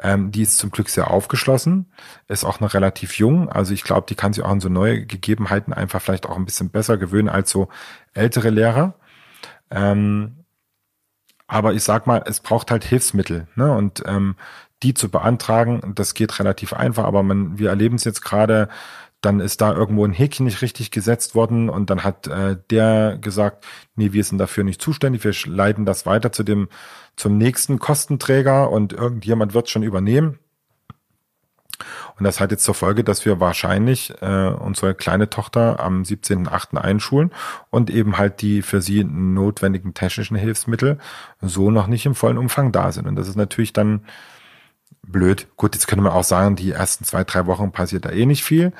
ähm, 0.03 0.31
die 0.31 0.41
ist 0.41 0.57
zum 0.57 0.69
Glück 0.69 0.89
sehr 0.89 1.09
aufgeschlossen, 1.09 1.91
ist 2.27 2.43
auch 2.43 2.59
noch 2.59 2.73
relativ 2.73 3.17
jung. 3.17 3.49
Also 3.49 3.73
ich 3.73 3.83
glaube, 3.83 4.05
die 4.07 4.15
kann 4.15 4.33
sich 4.33 4.43
auch 4.43 4.49
an 4.49 4.59
so 4.59 4.69
neue 4.69 5.05
Gegebenheiten 5.05 5.73
einfach 5.73 6.01
vielleicht 6.01 6.27
auch 6.27 6.35
ein 6.35 6.45
bisschen 6.45 6.69
besser 6.69 6.97
gewöhnen 6.97 7.29
als 7.29 7.49
so 7.49 7.69
ältere 8.13 8.49
Lehrer. 8.49 8.95
Ähm, 9.71 10.43
aber 11.47 11.73
ich 11.73 11.83
sag 11.83 12.05
mal, 12.05 12.23
es 12.25 12.41
braucht 12.41 12.69
halt 12.69 12.83
Hilfsmittel. 12.83 13.47
Ne? 13.55 13.71
Und 13.71 14.03
ähm, 14.05 14.35
die 14.83 14.93
zu 14.93 15.09
beantragen, 15.09 15.93
das 15.95 16.13
geht 16.13 16.37
relativ 16.39 16.73
einfach, 16.73 17.05
aber 17.05 17.23
man, 17.23 17.57
wir 17.57 17.69
erleben 17.69 17.95
es 17.95 18.03
jetzt 18.03 18.21
gerade, 18.21 18.69
dann 19.27 19.41
ist 19.41 19.59
da 19.59 19.73
irgendwo 19.73 20.05
ein 20.05 20.13
Häkchen 20.13 20.45
nicht 20.45 20.61
richtig 20.61 20.89
gesetzt 20.89 21.35
worden 21.35 21.69
und 21.69 21.89
dann 21.89 22.05
hat 22.05 22.27
äh, 22.27 22.55
der 22.69 23.17
gesagt, 23.19 23.65
nee, 23.97 24.13
wir 24.13 24.23
sind 24.23 24.37
dafür 24.37 24.63
nicht 24.63 24.81
zuständig, 24.81 25.25
wir 25.25 25.33
leiten 25.53 25.85
das 25.85 26.05
weiter 26.05 26.31
zu 26.31 26.43
dem 26.43 26.69
zum 27.17 27.37
nächsten 27.37 27.77
Kostenträger 27.77 28.71
und 28.71 28.93
irgendjemand 28.93 29.53
wird 29.53 29.69
schon 29.69 29.83
übernehmen. 29.83 30.39
Und 32.17 32.23
das 32.23 32.39
hat 32.39 32.51
jetzt 32.51 32.63
zur 32.63 32.73
Folge, 32.73 33.03
dass 33.03 33.25
wir 33.25 33.41
wahrscheinlich 33.41 34.13
äh, 34.21 34.47
unsere 34.47 34.95
kleine 34.95 35.29
Tochter 35.29 35.81
am 35.81 36.03
17.8. 36.03 36.77
einschulen 36.77 37.31
und 37.69 37.89
eben 37.89 38.17
halt 38.17 38.41
die 38.41 38.61
für 38.61 38.81
sie 38.81 39.03
notwendigen 39.03 39.93
technischen 39.93 40.37
Hilfsmittel 40.37 40.99
so 41.41 41.69
noch 41.69 41.87
nicht 41.87 42.05
im 42.05 42.15
vollen 42.15 42.37
Umfang 42.37 42.71
da 42.71 42.93
sind. 42.93 43.07
Und 43.07 43.17
das 43.17 43.27
ist 43.27 43.35
natürlich 43.35 43.73
dann 43.73 44.05
blöd. 45.03 45.47
Gut, 45.57 45.75
jetzt 45.75 45.87
könnte 45.87 46.03
man 46.03 46.13
auch 46.13 46.23
sagen, 46.23 46.55
die 46.55 46.71
ersten 46.71 47.03
zwei, 47.03 47.23
drei 47.23 47.45
Wochen 47.45 47.71
passiert 47.71 48.05
da 48.05 48.09
eh 48.09 48.25
nicht 48.25 48.43
viel. 48.43 48.73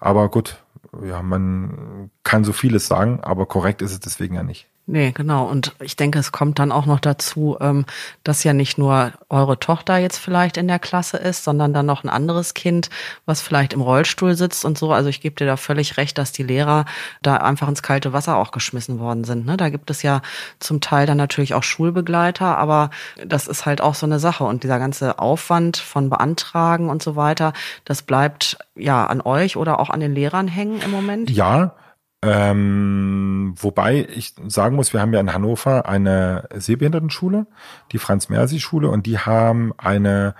Aber 0.00 0.30
gut, 0.30 0.64
ja, 1.04 1.22
man 1.22 2.10
kann 2.24 2.44
so 2.44 2.52
vieles 2.52 2.86
sagen, 2.86 3.20
aber 3.20 3.46
korrekt 3.46 3.82
ist 3.82 3.92
es 3.92 4.00
deswegen 4.00 4.34
ja 4.34 4.42
nicht. 4.42 4.69
Nee, 4.92 5.12
genau. 5.12 5.46
Und 5.46 5.76
ich 5.80 5.94
denke, 5.94 6.18
es 6.18 6.32
kommt 6.32 6.58
dann 6.58 6.72
auch 6.72 6.84
noch 6.84 6.98
dazu, 6.98 7.56
ähm, 7.60 7.86
dass 8.24 8.42
ja 8.42 8.52
nicht 8.52 8.76
nur 8.76 9.12
eure 9.28 9.60
Tochter 9.60 9.98
jetzt 9.98 10.18
vielleicht 10.18 10.56
in 10.56 10.66
der 10.66 10.80
Klasse 10.80 11.16
ist, 11.16 11.44
sondern 11.44 11.72
dann 11.72 11.86
noch 11.86 12.02
ein 12.02 12.08
anderes 12.08 12.54
Kind, 12.54 12.90
was 13.24 13.40
vielleicht 13.40 13.72
im 13.72 13.82
Rollstuhl 13.82 14.34
sitzt 14.34 14.64
und 14.64 14.76
so. 14.76 14.90
Also 14.92 15.08
ich 15.08 15.20
gebe 15.20 15.36
dir 15.36 15.46
da 15.46 15.56
völlig 15.56 15.96
recht, 15.96 16.18
dass 16.18 16.32
die 16.32 16.42
Lehrer 16.42 16.86
da 17.22 17.36
einfach 17.36 17.68
ins 17.68 17.84
kalte 17.84 18.12
Wasser 18.12 18.36
auch 18.36 18.50
geschmissen 18.50 18.98
worden 18.98 19.22
sind. 19.22 19.46
Ne? 19.46 19.56
Da 19.56 19.68
gibt 19.68 19.90
es 19.90 20.02
ja 20.02 20.22
zum 20.58 20.80
Teil 20.80 21.06
dann 21.06 21.18
natürlich 21.18 21.54
auch 21.54 21.62
Schulbegleiter, 21.62 22.58
aber 22.58 22.90
das 23.24 23.46
ist 23.46 23.66
halt 23.66 23.80
auch 23.80 23.94
so 23.94 24.06
eine 24.06 24.18
Sache. 24.18 24.42
Und 24.42 24.64
dieser 24.64 24.80
ganze 24.80 25.20
Aufwand 25.20 25.76
von 25.76 26.10
Beantragen 26.10 26.90
und 26.90 27.00
so 27.00 27.14
weiter, 27.14 27.52
das 27.84 28.02
bleibt 28.02 28.58
ja 28.74 29.06
an 29.06 29.20
euch 29.20 29.56
oder 29.56 29.78
auch 29.78 29.90
an 29.90 30.00
den 30.00 30.16
Lehrern 30.16 30.48
hängen 30.48 30.82
im 30.82 30.90
Moment? 30.90 31.30
Ja, 31.30 31.76
ähm, 32.22 33.54
wobei 33.56 34.06
ich 34.14 34.34
sagen 34.46 34.76
muss, 34.76 34.92
wir 34.92 35.00
haben 35.00 35.12
ja 35.12 35.20
in 35.20 35.32
Hannover 35.32 35.88
eine 35.88 36.48
Sehbehindertenschule, 36.54 37.46
die 37.92 37.98
Franz-Mersi-Schule, 37.98 38.88
und 38.88 39.06
die 39.06 39.18
haben 39.18 39.72
eine 39.78 40.34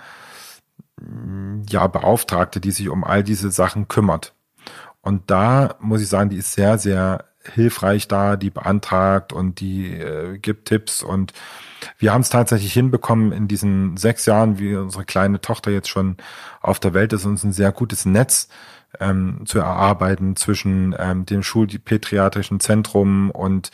ja, 1.68 1.86
Beauftragte, 1.86 2.60
die 2.60 2.70
sich 2.70 2.88
um 2.88 3.04
all 3.04 3.24
diese 3.24 3.50
Sachen 3.50 3.88
kümmert. 3.88 4.34
Und 5.00 5.30
da 5.30 5.76
muss 5.80 6.02
ich 6.02 6.08
sagen, 6.08 6.30
die 6.30 6.36
ist 6.36 6.52
sehr, 6.52 6.78
sehr 6.78 7.24
hilfreich 7.42 8.06
da, 8.06 8.36
die 8.36 8.50
beantragt 8.50 9.32
und 9.32 9.60
die 9.60 9.94
äh, 9.94 10.38
gibt 10.38 10.68
Tipps 10.68 11.02
und 11.02 11.32
wir 11.98 12.12
haben 12.12 12.20
es 12.20 12.28
tatsächlich 12.28 12.74
hinbekommen 12.74 13.32
in 13.32 13.48
diesen 13.48 13.96
sechs 13.96 14.26
Jahren, 14.26 14.58
wie 14.58 14.76
unsere 14.76 15.06
kleine 15.06 15.40
Tochter 15.40 15.70
jetzt 15.70 15.88
schon 15.88 16.18
auf 16.60 16.78
der 16.78 16.92
Welt 16.92 17.14
ist, 17.14 17.24
uns 17.24 17.42
ein 17.42 17.52
sehr 17.52 17.72
gutes 17.72 18.04
Netz 18.04 18.48
ähm, 18.98 19.42
zu 19.44 19.58
erarbeiten 19.58 20.36
zwischen 20.36 20.94
ähm, 20.98 21.26
dem 21.26 21.42
Schulpädiatrischen 21.42 22.60
Zentrum 22.60 23.30
und 23.30 23.70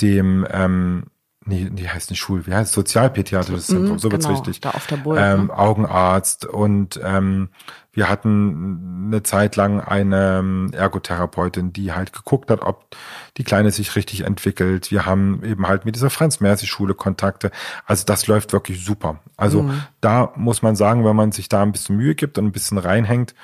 dem 0.00 0.46
ähm, 0.50 1.04
nee, 1.44 1.68
die 1.70 1.88
heißt 1.88 2.10
nicht 2.10 2.20
Schul, 2.20 2.46
wie 2.46 2.54
heißt 2.54 2.70
es? 2.70 2.74
Sozialpädiatrisches 2.74 3.68
mhm, 3.68 3.74
Zentrum, 3.74 3.98
so 3.98 4.10
wird's 4.10 4.26
genau, 4.26 4.38
richtig. 4.38 4.60
Da 4.60 4.70
auf 4.70 4.86
der 4.86 4.96
Burg, 4.96 5.18
ähm, 5.20 5.46
ne? 5.46 5.58
Augenarzt 5.58 6.44
und 6.44 7.00
ähm, 7.02 7.50
wir 7.92 8.08
hatten 8.08 9.06
eine 9.06 9.22
Zeit 9.24 9.56
lang 9.56 9.80
eine 9.80 10.38
ähm, 10.38 10.70
Ergotherapeutin, 10.72 11.72
die 11.72 11.92
halt 11.92 12.12
geguckt 12.12 12.50
hat, 12.50 12.62
ob 12.62 12.96
die 13.36 13.42
Kleine 13.42 13.72
sich 13.72 13.96
richtig 13.96 14.20
entwickelt. 14.20 14.92
Wir 14.92 15.06
haben 15.06 15.42
eben 15.44 15.66
halt 15.66 15.84
mit 15.84 15.96
dieser 15.96 16.10
Franz-Mersi-Schule 16.10 16.94
Kontakte. 16.94 17.50
Also 17.86 18.04
das 18.06 18.28
läuft 18.28 18.52
wirklich 18.52 18.84
super. 18.84 19.18
Also 19.36 19.62
mhm. 19.62 19.82
da 20.00 20.32
muss 20.36 20.62
man 20.62 20.76
sagen, 20.76 21.04
wenn 21.04 21.16
man 21.16 21.32
sich 21.32 21.48
da 21.48 21.62
ein 21.62 21.72
bisschen 21.72 21.96
Mühe 21.96 22.14
gibt 22.14 22.38
und 22.38 22.46
ein 22.46 22.52
bisschen 22.52 22.78
reinhängt, 22.78 23.34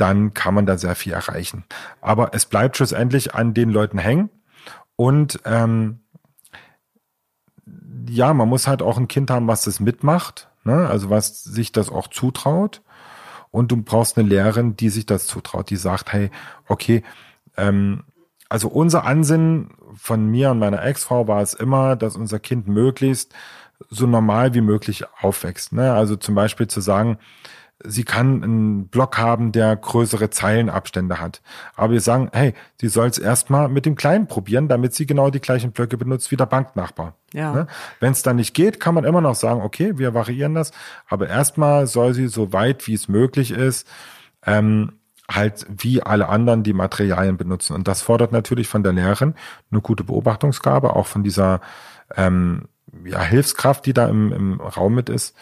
dann 0.00 0.34
kann 0.34 0.54
man 0.54 0.66
da 0.66 0.78
sehr 0.78 0.94
viel 0.94 1.12
erreichen. 1.12 1.64
Aber 2.00 2.30
es 2.34 2.46
bleibt 2.46 2.76
schlussendlich 2.76 3.34
an 3.34 3.54
den 3.54 3.70
Leuten 3.70 3.98
hängen 3.98 4.30
und 4.96 5.40
ähm, 5.44 6.00
ja, 8.08 8.32
man 8.34 8.48
muss 8.48 8.66
halt 8.66 8.82
auch 8.82 8.98
ein 8.98 9.08
Kind 9.08 9.30
haben, 9.30 9.46
was 9.46 9.64
das 9.64 9.78
mitmacht, 9.78 10.48
ne? 10.64 10.88
also 10.88 11.10
was 11.10 11.44
sich 11.44 11.72
das 11.72 11.90
auch 11.90 12.08
zutraut. 12.08 12.82
Und 13.52 13.72
du 13.72 13.76
brauchst 13.82 14.16
eine 14.16 14.28
Lehrerin, 14.28 14.76
die 14.76 14.90
sich 14.90 15.06
das 15.06 15.26
zutraut, 15.26 15.70
die 15.70 15.76
sagt, 15.76 16.12
hey, 16.12 16.30
okay, 16.68 17.02
ähm, 17.56 18.04
also 18.48 18.68
unser 18.68 19.04
Ansinnen 19.04 19.74
von 19.94 20.26
mir 20.26 20.50
und 20.50 20.58
meiner 20.58 20.84
Ex-Frau 20.84 21.28
war 21.28 21.42
es 21.42 21.54
immer, 21.54 21.96
dass 21.96 22.16
unser 22.16 22.38
Kind 22.38 22.68
möglichst 22.68 23.34
so 23.88 24.06
normal 24.06 24.54
wie 24.54 24.60
möglich 24.60 25.04
aufwächst. 25.20 25.72
Ne? 25.72 25.92
Also 25.92 26.16
zum 26.16 26.34
Beispiel 26.34 26.68
zu 26.68 26.80
sagen, 26.80 27.18
sie 27.84 28.04
kann 28.04 28.42
einen 28.42 28.88
Block 28.88 29.18
haben, 29.18 29.52
der 29.52 29.74
größere 29.76 30.30
Zeilenabstände 30.30 31.20
hat. 31.20 31.40
Aber 31.76 31.92
wir 31.92 32.00
sagen, 32.00 32.28
hey, 32.32 32.54
sie 32.80 32.88
soll 32.88 33.08
es 33.08 33.18
erstmal 33.18 33.68
mit 33.68 33.86
dem 33.86 33.96
Kleinen 33.96 34.26
probieren, 34.26 34.68
damit 34.68 34.94
sie 34.94 35.06
genau 35.06 35.30
die 35.30 35.40
gleichen 35.40 35.72
Blöcke 35.72 35.96
benutzt 35.96 36.30
wie 36.30 36.36
der 36.36 36.46
Banknachbar. 36.46 37.14
Ja. 37.32 37.52
Ne? 37.52 37.66
Wenn 37.98 38.12
es 38.12 38.22
dann 38.22 38.36
nicht 38.36 38.54
geht, 38.54 38.80
kann 38.80 38.94
man 38.94 39.04
immer 39.04 39.20
noch 39.20 39.34
sagen, 39.34 39.62
okay, 39.62 39.98
wir 39.98 40.14
variieren 40.14 40.54
das. 40.54 40.72
Aber 41.08 41.28
erstmal 41.28 41.86
soll 41.86 42.14
sie 42.14 42.28
so 42.28 42.52
weit, 42.52 42.86
wie 42.86 42.94
es 42.94 43.08
möglich 43.08 43.50
ist, 43.50 43.88
ähm, 44.44 44.92
halt 45.30 45.66
wie 45.68 46.02
alle 46.02 46.28
anderen 46.28 46.62
die 46.62 46.72
Materialien 46.72 47.36
benutzen. 47.36 47.74
Und 47.74 47.88
das 47.88 48.02
fordert 48.02 48.32
natürlich 48.32 48.68
von 48.68 48.82
der 48.82 48.92
Lehrerin 48.92 49.34
eine 49.70 49.80
gute 49.80 50.04
Beobachtungsgabe, 50.04 50.94
auch 50.96 51.06
von 51.06 51.22
dieser 51.22 51.60
ähm, 52.16 52.68
ja, 53.04 53.22
Hilfskraft, 53.22 53.86
die 53.86 53.94
da 53.94 54.08
im, 54.08 54.32
im 54.32 54.60
Raum 54.60 54.94
mit 54.94 55.08
ist. 55.08 55.36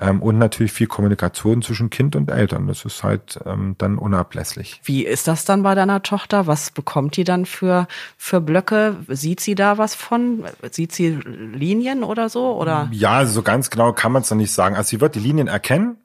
Ähm, 0.00 0.22
und 0.22 0.38
natürlich 0.38 0.72
viel 0.72 0.86
Kommunikation 0.86 1.60
zwischen 1.60 1.90
Kind 1.90 2.16
und 2.16 2.30
Eltern. 2.30 2.66
Das 2.66 2.84
ist 2.84 3.02
halt 3.02 3.38
ähm, 3.44 3.74
dann 3.78 3.98
unablässlich. 3.98 4.80
Wie 4.84 5.04
ist 5.04 5.28
das 5.28 5.44
dann 5.44 5.62
bei 5.62 5.74
deiner 5.74 6.02
Tochter? 6.02 6.46
Was 6.46 6.70
bekommt 6.70 7.16
die 7.16 7.24
dann 7.24 7.44
für, 7.44 7.86
für 8.16 8.40
Blöcke? 8.40 8.96
Sieht 9.08 9.40
sie 9.40 9.54
da 9.54 9.76
was 9.76 9.94
von? 9.94 10.44
Sieht 10.70 10.92
sie 10.92 11.10
Linien 11.10 12.04
oder 12.04 12.30
so? 12.30 12.56
Oder? 12.56 12.88
Ja, 12.92 13.12
also 13.18 13.34
so 13.34 13.42
ganz 13.42 13.68
genau 13.68 13.92
kann 13.92 14.12
man 14.12 14.22
es 14.22 14.30
noch 14.30 14.38
nicht 14.38 14.52
sagen. 14.52 14.76
Also 14.76 14.88
sie 14.88 15.00
wird 15.00 15.14
die 15.14 15.20
Linien 15.20 15.48
erkennen. 15.48 15.98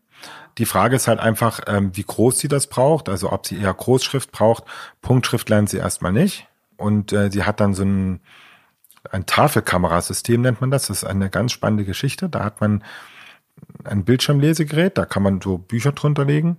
Die 0.58 0.66
Frage 0.66 0.96
ist 0.96 1.08
halt 1.08 1.20
einfach, 1.20 1.62
ähm, 1.68 1.92
wie 1.94 2.04
groß 2.04 2.40
sie 2.40 2.50
das 2.50 2.68
braucht. 2.68 3.08
Also 3.08 3.32
ob 3.32 3.48
sie 3.48 3.58
eher 3.58 3.74
Großschrift 3.74 4.32
braucht. 4.32 4.66
Punktschrift 5.02 5.48
lernt 5.50 5.70
sie 5.70 5.78
erstmal 5.78 6.12
nicht. 6.12 6.48
Und 6.76 7.14
äh, 7.14 7.32
sie 7.32 7.44
hat 7.44 7.62
dann 7.62 7.74
so 7.74 7.84
ein, 7.84 8.20
ein 9.12 9.26
Tafelkamerasystem, 9.26 10.42
nennt 10.42 10.60
man 10.60 10.72
das. 10.72 10.88
Das 10.88 11.04
ist 11.04 11.10
eine 11.10 11.30
ganz 11.30 11.54
spannende 11.54 11.86
Geschichte. 11.86 12.28
Da 12.28 12.44
hat 12.44 12.60
man 12.60 12.84
ein 13.88 14.06
Bildschirmlesegerät, 14.06 14.98
da 14.98 15.06
kann 15.06 15.24
man 15.24 15.42
so 15.42 15.58
Bücher 15.58 15.92
drunter 15.92 16.26
legen. 16.26 16.58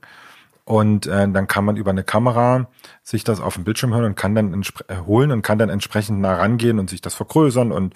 Und 0.65 1.07
äh, 1.07 1.27
dann 1.27 1.49
kann 1.49 1.65
man 1.65 1.77
über 1.77 1.91
eine 1.91 2.05
Kamera 2.05 2.69
sich 3.03 3.25
das 3.25 3.41
auf 3.41 3.55
dem 3.55 3.65
Bildschirm 3.65 3.95
hören 3.95 4.05
und 4.05 4.17
kann 4.17 4.35
dann 4.35 4.63
äh, 4.89 4.97
holen 5.07 5.33
und 5.33 5.41
kann 5.41 5.59
dann 5.59 5.71
entsprechend 5.71 6.21
nah 6.21 6.37
rangehen 6.37 6.79
und 6.79 6.91
sich 6.91 7.01
das 7.01 7.15
vergrößern 7.15 7.73
und 7.73 7.95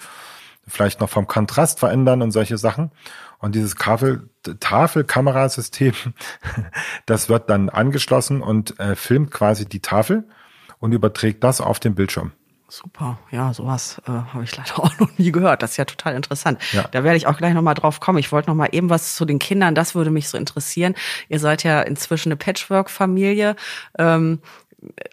vielleicht 0.67 0.99
noch 0.99 1.09
vom 1.09 1.27
Kontrast 1.27 1.79
verändern 1.79 2.23
und 2.23 2.31
solche 2.31 2.57
Sachen. 2.57 2.91
Und 3.37 3.53
dieses 3.53 3.75
Tafel, 3.75 4.29
Tafelkamerasystem, 4.59 5.93
das 7.05 7.29
wird 7.29 7.49
dann 7.49 7.69
angeschlossen 7.69 8.41
und 8.41 8.79
äh, 8.79 8.95
filmt 8.95 9.29
quasi 9.29 9.67
die 9.67 9.81
Tafel 9.81 10.27
und 10.79 10.93
überträgt 10.93 11.43
das 11.43 11.61
auf 11.61 11.79
den 11.79 11.93
Bildschirm. 11.93 12.31
Super, 12.75 13.19
ja, 13.29 13.53
sowas 13.53 14.01
äh, 14.07 14.11
habe 14.11 14.45
ich 14.45 14.57
leider 14.57 14.79
auch 14.79 14.97
noch 14.97 15.15
nie 15.19 15.31
gehört. 15.31 15.61
Das 15.61 15.71
ist 15.71 15.77
ja 15.77 15.85
total 15.85 16.15
interessant. 16.15 16.59
Ja. 16.71 16.87
Da 16.89 17.03
werde 17.03 17.17
ich 17.17 17.27
auch 17.27 17.37
gleich 17.37 17.53
nochmal 17.53 17.75
drauf 17.75 17.99
kommen. 17.99 18.17
Ich 18.17 18.31
wollte 18.31 18.49
nochmal 18.49 18.69
eben 18.71 18.89
was 18.89 19.15
zu 19.15 19.25
den 19.25 19.37
Kindern, 19.37 19.75
das 19.75 19.93
würde 19.93 20.09
mich 20.09 20.27
so 20.27 20.39
interessieren. 20.39 20.95
Ihr 21.29 21.37
seid 21.37 21.61
ja 21.61 21.83
inzwischen 21.83 22.29
eine 22.29 22.35
Patchwork-Familie. 22.35 23.55
Ähm, 23.99 24.39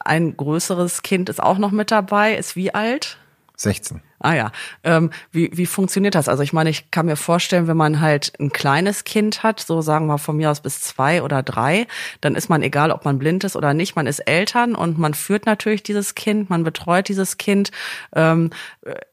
ein 0.03 0.39
größeres 0.39 1.03
Kind 1.03 1.29
ist 1.29 1.43
auch 1.43 1.59
noch 1.59 1.71
mit 1.71 1.91
dabei. 1.91 2.35
Ist 2.35 2.57
wie 2.57 2.73
alt? 2.73 3.19
16. 3.57 4.01
Ah 4.23 4.35
ja, 4.35 4.53
ähm, 4.85 5.11
wie, 5.33 5.51
wie 5.55 5.65
funktioniert 5.65 6.15
das? 6.15 6.29
Also 6.29 6.43
ich 6.43 6.53
meine, 6.53 6.69
ich 6.69 6.91
kann 6.91 7.07
mir 7.07 7.17
vorstellen, 7.17 7.67
wenn 7.69 7.77
man 7.77 8.01
halt 8.01 8.35
ein 8.39 8.51
kleines 8.51 9.05
Kind 9.05 9.43
hat, 9.43 9.61
so 9.61 9.81
sagen 9.81 10.07
wir 10.07 10.19
von 10.19 10.37
mir 10.37 10.51
aus 10.51 10.61
bis 10.61 10.83
zwei 10.83 11.23
oder 11.23 11.43
drei, 11.43 11.87
dann 12.21 12.35
ist 12.35 12.51
man 12.51 12.63
egal, 12.63 12.91
ob 12.91 13.07
man 13.07 13.19
blind 13.19 13.45
ist 13.45 13.57
oder 13.57 13.73
nicht, 13.73 13.97
man 13.97 14.07
ist 14.07 14.21
Eltern 14.21 14.75
und 14.75 14.99
man 14.99 15.15
führt 15.15 15.47
natürlich 15.47 15.83
dieses 15.83 16.15
Kind, 16.15 16.51
man 16.51 16.65
betreut 16.65 17.09
dieses 17.09 17.39
Kind. 17.39 17.71
Ähm, 18.15 18.51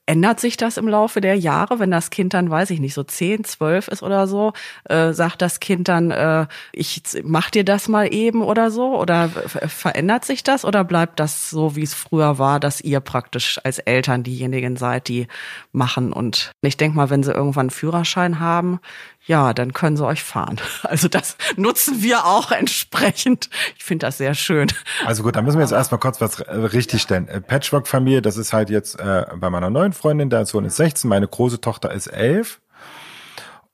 ändert 0.07 0.39
sich 0.39 0.57
das 0.57 0.77
im 0.77 0.87
Laufe 0.87 1.21
der 1.21 1.35
Jahre, 1.35 1.79
wenn 1.79 1.91
das 1.91 2.09
Kind 2.09 2.33
dann, 2.33 2.49
weiß 2.49 2.69
ich 2.69 2.79
nicht, 2.79 2.93
so 2.93 3.03
zehn, 3.03 3.43
zwölf 3.43 3.89
ist 3.89 4.01
oder 4.01 4.25
so, 4.25 4.53
äh, 4.85 5.11
sagt 5.11 5.41
das 5.41 5.59
Kind 5.59 5.89
dann, 5.89 6.11
äh, 6.11 6.47
ich 6.71 7.01
mach 7.23 7.49
dir 7.51 7.65
das 7.65 7.89
mal 7.89 8.11
eben 8.11 8.41
oder 8.41 8.71
so? 8.71 8.97
Oder 8.97 9.29
verändert 9.29 10.23
sich 10.23 10.43
das 10.43 10.63
oder 10.63 10.85
bleibt 10.85 11.19
das 11.19 11.49
so, 11.49 11.75
wie 11.75 11.83
es 11.83 11.93
früher 11.93 12.39
war, 12.39 12.59
dass 12.59 12.79
ihr 12.79 13.01
praktisch 13.01 13.59
als 13.63 13.79
Eltern 13.79 14.23
diejenigen 14.23 14.77
seid, 14.77 14.96
die 14.99 15.27
machen? 15.71 16.13
Und 16.13 16.51
ich 16.61 16.77
denke 16.77 16.97
mal, 16.97 17.09
wenn 17.09 17.23
sie 17.23 17.31
irgendwann 17.31 17.65
einen 17.65 17.69
Führerschein 17.69 18.39
haben, 18.39 18.79
ja, 19.25 19.53
dann 19.53 19.73
können 19.73 19.97
sie 19.97 20.05
euch 20.05 20.23
fahren. 20.23 20.57
Also 20.83 21.09
das 21.09 21.35
nutzen 21.57 22.01
wir 22.01 22.25
auch 22.25 22.51
entsprechend. 22.51 23.49
Ich 23.77 23.83
finde 23.83 24.05
das 24.05 24.17
sehr 24.17 24.35
schön. 24.35 24.69
Also 25.05 25.21
gut, 25.21 25.35
dann 25.35 25.43
müssen 25.43 25.57
wir 25.57 25.63
jetzt 25.63 25.73
erstmal 25.73 25.99
kurz 25.99 26.21
was 26.21 26.39
äh, 26.39 26.53
richtig 26.53 27.01
stellen. 27.01 27.27
Äh, 27.27 27.41
Patchwork-Familie, 27.41 28.21
das 28.21 28.37
ist 28.37 28.53
halt 28.53 28.69
jetzt 28.69 28.99
äh, 28.99 29.25
bei 29.35 29.49
meiner 29.49 29.69
neuen 29.69 29.91
Freundin, 29.91 30.29
der 30.29 30.45
Sohn 30.45 30.63
ist 30.63 30.77
16, 30.77 31.09
meine 31.09 31.27
große 31.27 31.59
Tochter 31.59 31.91
ist 31.91 32.07
11. 32.07 32.61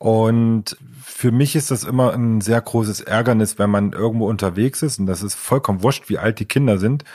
Und 0.03 0.75
für 1.01 1.31
mich 1.31 1.55
ist 1.55 1.71
das 1.71 1.85
immer 1.85 2.11
ein 2.11 2.41
sehr 2.41 2.59
großes 2.59 2.99
Ärgernis, 2.99 3.57
wenn 3.57 3.69
man 3.69 3.93
irgendwo 3.93 4.27
unterwegs 4.27 4.81
ist 4.81 4.99
und 4.99 5.05
das 5.05 5.23
ist 5.23 5.33
vollkommen 5.33 5.81
wurscht, 5.81 6.09
wie 6.09 6.17
alt 6.17 6.39
die 6.39 6.45
Kinder 6.45 6.77
sind. 6.77 7.05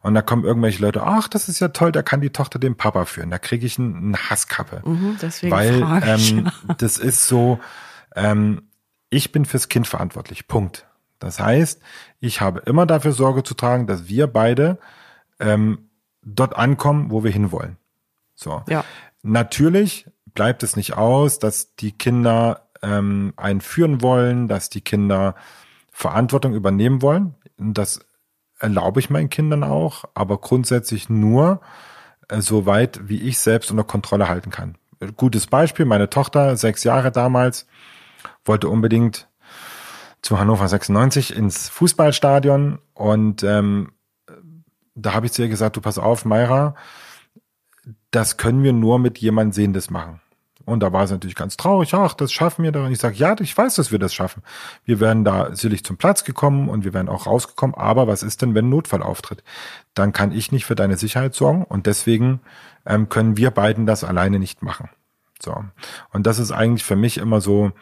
Und 0.00 0.14
da 0.14 0.22
kommen 0.22 0.44
irgendwelche 0.44 0.80
Leute, 0.80 1.02
ach, 1.02 1.28
das 1.28 1.50
ist 1.50 1.60
ja 1.60 1.68
toll, 1.68 1.92
da 1.92 2.00
kann 2.00 2.22
die 2.22 2.30
Tochter 2.30 2.58
den 2.58 2.74
Papa 2.74 3.04
führen. 3.04 3.30
Da 3.30 3.38
kriege 3.38 3.66
ich 3.66 3.78
eine 3.78 4.16
Hasskappe. 4.16 4.80
Mhm, 4.82 5.18
deswegen 5.20 5.54
weil 5.54 5.82
ähm, 6.06 6.50
das 6.78 6.96
ist 6.96 7.28
so, 7.28 7.60
ähm, 8.16 8.62
ich 9.10 9.30
bin 9.30 9.44
fürs 9.44 9.68
Kind 9.68 9.86
verantwortlich. 9.86 10.48
Punkt. 10.48 10.86
Das 11.18 11.40
heißt, 11.40 11.82
ich 12.18 12.40
habe 12.40 12.60
immer 12.60 12.86
dafür 12.86 13.12
Sorge 13.12 13.42
zu 13.42 13.52
tragen, 13.52 13.86
dass 13.86 14.08
wir 14.08 14.26
beide 14.26 14.78
ähm, 15.38 15.90
dort 16.22 16.56
ankommen, 16.56 17.10
wo 17.10 17.24
wir 17.24 17.30
hinwollen. 17.30 17.76
So. 18.34 18.62
Ja. 18.70 18.86
Natürlich 19.22 20.06
bleibt 20.38 20.62
es 20.62 20.76
nicht 20.76 20.96
aus, 20.96 21.40
dass 21.40 21.74
die 21.74 21.90
Kinder 21.90 22.68
ähm, 22.80 23.32
einen 23.36 23.60
führen 23.60 24.02
wollen, 24.02 24.46
dass 24.46 24.70
die 24.70 24.82
Kinder 24.82 25.34
Verantwortung 25.90 26.54
übernehmen 26.54 27.02
wollen. 27.02 27.34
Das 27.56 27.98
erlaube 28.60 29.00
ich 29.00 29.10
meinen 29.10 29.30
Kindern 29.30 29.64
auch, 29.64 30.04
aber 30.14 30.38
grundsätzlich 30.38 31.10
nur 31.10 31.60
äh, 32.28 32.40
so 32.40 32.66
weit, 32.66 33.08
wie 33.08 33.20
ich 33.20 33.40
selbst 33.40 33.72
unter 33.72 33.82
Kontrolle 33.82 34.28
halten 34.28 34.52
kann. 34.52 34.78
Gutes 35.16 35.48
Beispiel, 35.48 35.86
meine 35.86 36.08
Tochter, 36.08 36.56
sechs 36.56 36.84
Jahre 36.84 37.10
damals, 37.10 37.66
wollte 38.44 38.68
unbedingt 38.68 39.28
zu 40.22 40.38
Hannover 40.38 40.68
96 40.68 41.34
ins 41.34 41.68
Fußballstadion 41.68 42.78
und 42.94 43.42
ähm, 43.42 43.90
da 44.94 45.14
habe 45.14 45.26
ich 45.26 45.32
zu 45.32 45.42
ihr 45.42 45.48
gesagt, 45.48 45.76
du 45.76 45.80
pass 45.80 45.98
auf, 45.98 46.24
Mayra, 46.24 46.76
das 48.12 48.36
können 48.36 48.62
wir 48.62 48.72
nur 48.72 49.00
mit 49.00 49.18
jemand 49.18 49.52
Sehendes 49.52 49.90
machen. 49.90 50.20
Und 50.68 50.80
da 50.80 50.92
war 50.92 51.06
sie 51.06 51.14
natürlich 51.14 51.34
ganz 51.34 51.56
traurig, 51.56 51.94
ach, 51.94 52.14
das 52.14 52.32
schaffen 52.32 52.62
wir 52.62 52.72
doch. 52.72 52.84
Und 52.84 52.92
ich 52.92 52.98
sage, 52.98 53.16
ja, 53.16 53.34
ich 53.40 53.56
weiß, 53.56 53.74
dass 53.76 53.90
wir 53.90 53.98
das 53.98 54.14
schaffen. 54.14 54.42
Wir 54.84 55.00
werden 55.00 55.24
da 55.24 55.54
sicherlich 55.54 55.84
zum 55.84 55.96
Platz 55.96 56.24
gekommen 56.24 56.68
und 56.68 56.84
wir 56.84 56.94
werden 56.94 57.08
auch 57.08 57.26
rausgekommen. 57.26 57.74
Aber 57.74 58.06
was 58.06 58.22
ist 58.22 58.42
denn, 58.42 58.54
wenn 58.54 58.68
Notfall 58.68 59.02
auftritt? 59.02 59.42
Dann 59.94 60.12
kann 60.12 60.32
ich 60.32 60.52
nicht 60.52 60.64
für 60.64 60.74
deine 60.74 60.96
Sicherheit 60.96 61.34
sorgen 61.34 61.64
und 61.64 61.86
deswegen 61.86 62.40
ähm, 62.86 63.08
können 63.08 63.36
wir 63.36 63.50
beiden 63.50 63.86
das 63.86 64.04
alleine 64.04 64.38
nicht 64.38 64.62
machen. 64.62 64.90
So. 65.40 65.64
Und 66.12 66.26
das 66.26 66.38
ist 66.38 66.52
eigentlich 66.52 66.84
für 66.84 66.96
mich 66.96 67.18
immer 67.18 67.40
so, 67.40 67.72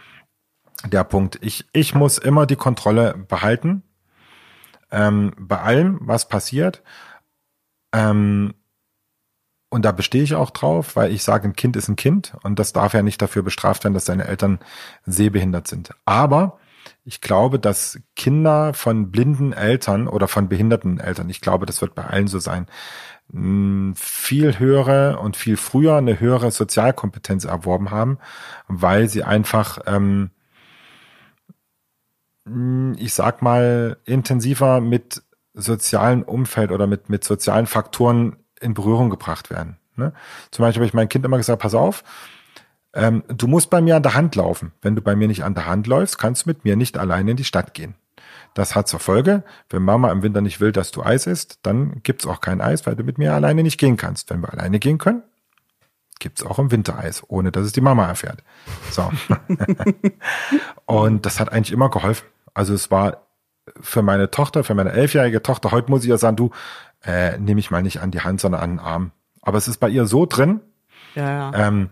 der 0.85 1.05
Punkt. 1.05 1.39
Ich, 1.41 1.67
ich 1.73 1.95
muss 1.95 2.19
immer 2.19 2.47
die 2.47 2.57
Kontrolle 2.57 3.15
behalten 3.29 3.83
ähm, 4.91 5.33
bei 5.39 5.59
allem, 5.59 5.99
was 6.01 6.29
passiert. 6.29 6.83
Ähm, 7.93 8.55
und 9.69 9.85
da 9.85 9.93
bestehe 9.93 10.23
ich 10.23 10.35
auch 10.35 10.51
drauf, 10.51 10.97
weil 10.97 11.13
ich 11.13 11.23
sage, 11.23 11.49
ein 11.49 11.57
Kind 11.57 11.77
ist 11.77 11.89
ein 11.89 11.97
Kind 11.97 12.35
und 12.43 12.59
das 12.59 12.73
darf 12.73 12.95
ja 12.95 13.03
nicht 13.03 13.21
dafür 13.21 13.43
bestraft 13.43 13.85
werden, 13.85 13.95
dass 13.95 14.07
seine 14.07 14.27
Eltern 14.27 14.61
sehbehindert 15.05 15.67
sind. 15.67 15.91
Aber 16.05 16.59
ich 17.05 17.21
glaube, 17.21 17.59
dass 17.59 18.01
Kinder 18.15 18.75
von 18.75 19.11
blinden 19.11 19.53
Eltern 19.53 20.09
oder 20.09 20.29
von 20.29 20.49
behinderten 20.49 21.01
Eltern, 21.01 21.29
ich 21.31 21.41
glaube, 21.41 21.67
das 21.67 21.81
wird 21.81 21.95
bei 21.95 22.05
allen 22.05 22.29
so 22.29 22.39
sein, 22.39 22.67
viel 23.95 24.59
höhere 24.59 25.19
und 25.19 25.37
viel 25.37 25.57
früher 25.57 25.97
eine 25.97 26.21
höhere 26.21 26.53
Sozialkompetenz 26.53 27.45
erworben 27.45 27.91
haben, 27.91 28.19
weil 28.69 29.09
sie 29.09 29.25
einfach 29.25 29.81
ähm, 29.87 30.31
hm, 32.47 32.95
ich 32.99 33.13
sag 33.13 33.43
mal, 33.43 33.99
intensiver 34.05 34.81
mit 34.81 35.23
sozialen 35.55 36.23
Umfeld 36.23 36.71
oder 36.71 36.87
mit, 36.87 37.09
mit 37.09 37.25
sozialen 37.25 37.67
Faktoren 37.67 38.37
in 38.61 38.75
Berührung 38.75 39.11
gebracht 39.11 39.51
werden. 39.51 39.77
Ne? 39.97 40.13
Zum 40.51 40.63
Beispiel 40.63 40.81
habe 40.81 40.87
ich 40.87 40.95
meinem 40.95 41.09
Kind 41.09 41.25
immer 41.25 41.37
gesagt, 41.37 41.63
pass 41.63 41.75
auf, 41.75 42.05
ähm, 42.95 43.25
du 43.29 43.47
musst 43.47 43.71
bei 43.71 43.81
mir 43.81 43.97
an 43.97 44.03
der 44.03 44.15
Hand 44.15 44.35
laufen. 44.35 44.73
Wenn 44.83 44.97
du 44.97 45.03
bei 45.03 45.15
mir 45.15 45.29
nicht 45.29 45.45
an 45.45 45.55
der 45.55 45.67
Hand 45.67 45.87
läufst, 45.87 46.19
kannst 46.19 46.45
du 46.45 46.51
mit 46.51 46.65
mir 46.65 46.77
nicht 46.77 46.99
alleine 46.99 47.33
in 47.33 47.37
die 47.37 47.45
Stadt 47.45 47.75
gehen. 47.75 47.95
Das 48.55 48.75
hat 48.75 48.89
zur 48.89 49.01
Folge, 49.01 49.43
wenn 49.69 49.83
Mama 49.83 50.11
im 50.11 50.23
Winter 50.23 50.41
nicht 50.41 50.61
will, 50.61 50.73
dass 50.73 50.91
du 50.91 51.03
Eis 51.03 51.27
isst, 51.27 51.59
dann 51.63 52.01
gibt's 52.03 52.27
auch 52.27 52.41
kein 52.41 52.63
Eis, 52.63 52.87
weil 52.87 52.97
du 52.97 53.05
mit 53.05 53.19
mir 53.19 53.35
alleine 53.35 53.63
nicht 53.63 53.79
gehen 53.79 53.99
kannst. 53.99 54.31
Wenn 54.31 54.41
wir 54.41 54.51
alleine 54.51 54.79
gehen 54.79 54.97
können, 54.97 55.23
gibt's 56.21 56.43
auch 56.43 56.59
im 56.59 56.71
Winter 56.71 56.99
Eis, 56.99 57.23
ohne 57.29 57.53
dass 57.53 57.67
es 57.67 57.73
die 57.73 57.83
Mama 57.83 58.07
erfährt. 58.07 58.43
So. 58.91 59.13
Und 60.87 61.27
das 61.27 61.39
hat 61.39 61.53
eigentlich 61.53 61.73
immer 61.73 61.91
geholfen. 61.91 62.27
Also 62.55 62.73
es 62.73 62.91
war 62.91 63.27
für 63.81 64.01
meine 64.01 64.31
Tochter, 64.31 64.65
für 64.65 64.75
meine 64.75 64.93
elfjährige 64.93 65.43
Tochter, 65.43 65.71
heute 65.73 65.91
muss 65.91 66.05
ich 66.05 66.09
ja 66.09 66.17
sagen, 66.17 66.37
du, 66.37 66.51
äh, 67.07 67.39
nehme 67.39 67.61
ich 67.61 67.71
mal 67.71 67.83
nicht 67.83 68.01
an 68.01 68.11
die 68.11 68.21
Hand, 68.21 68.41
sondern 68.41 68.61
an 68.61 68.71
den 68.71 68.79
Arm. 68.81 69.13
Aber 69.43 69.59
es 69.59 69.69
ist 69.69 69.79
bei 69.79 69.89
ihr 69.89 70.07
so 70.07 70.27
drin. 70.27 70.61
Ja, 71.15 71.53
ja. 71.53 71.69
Ähm, 71.69 71.91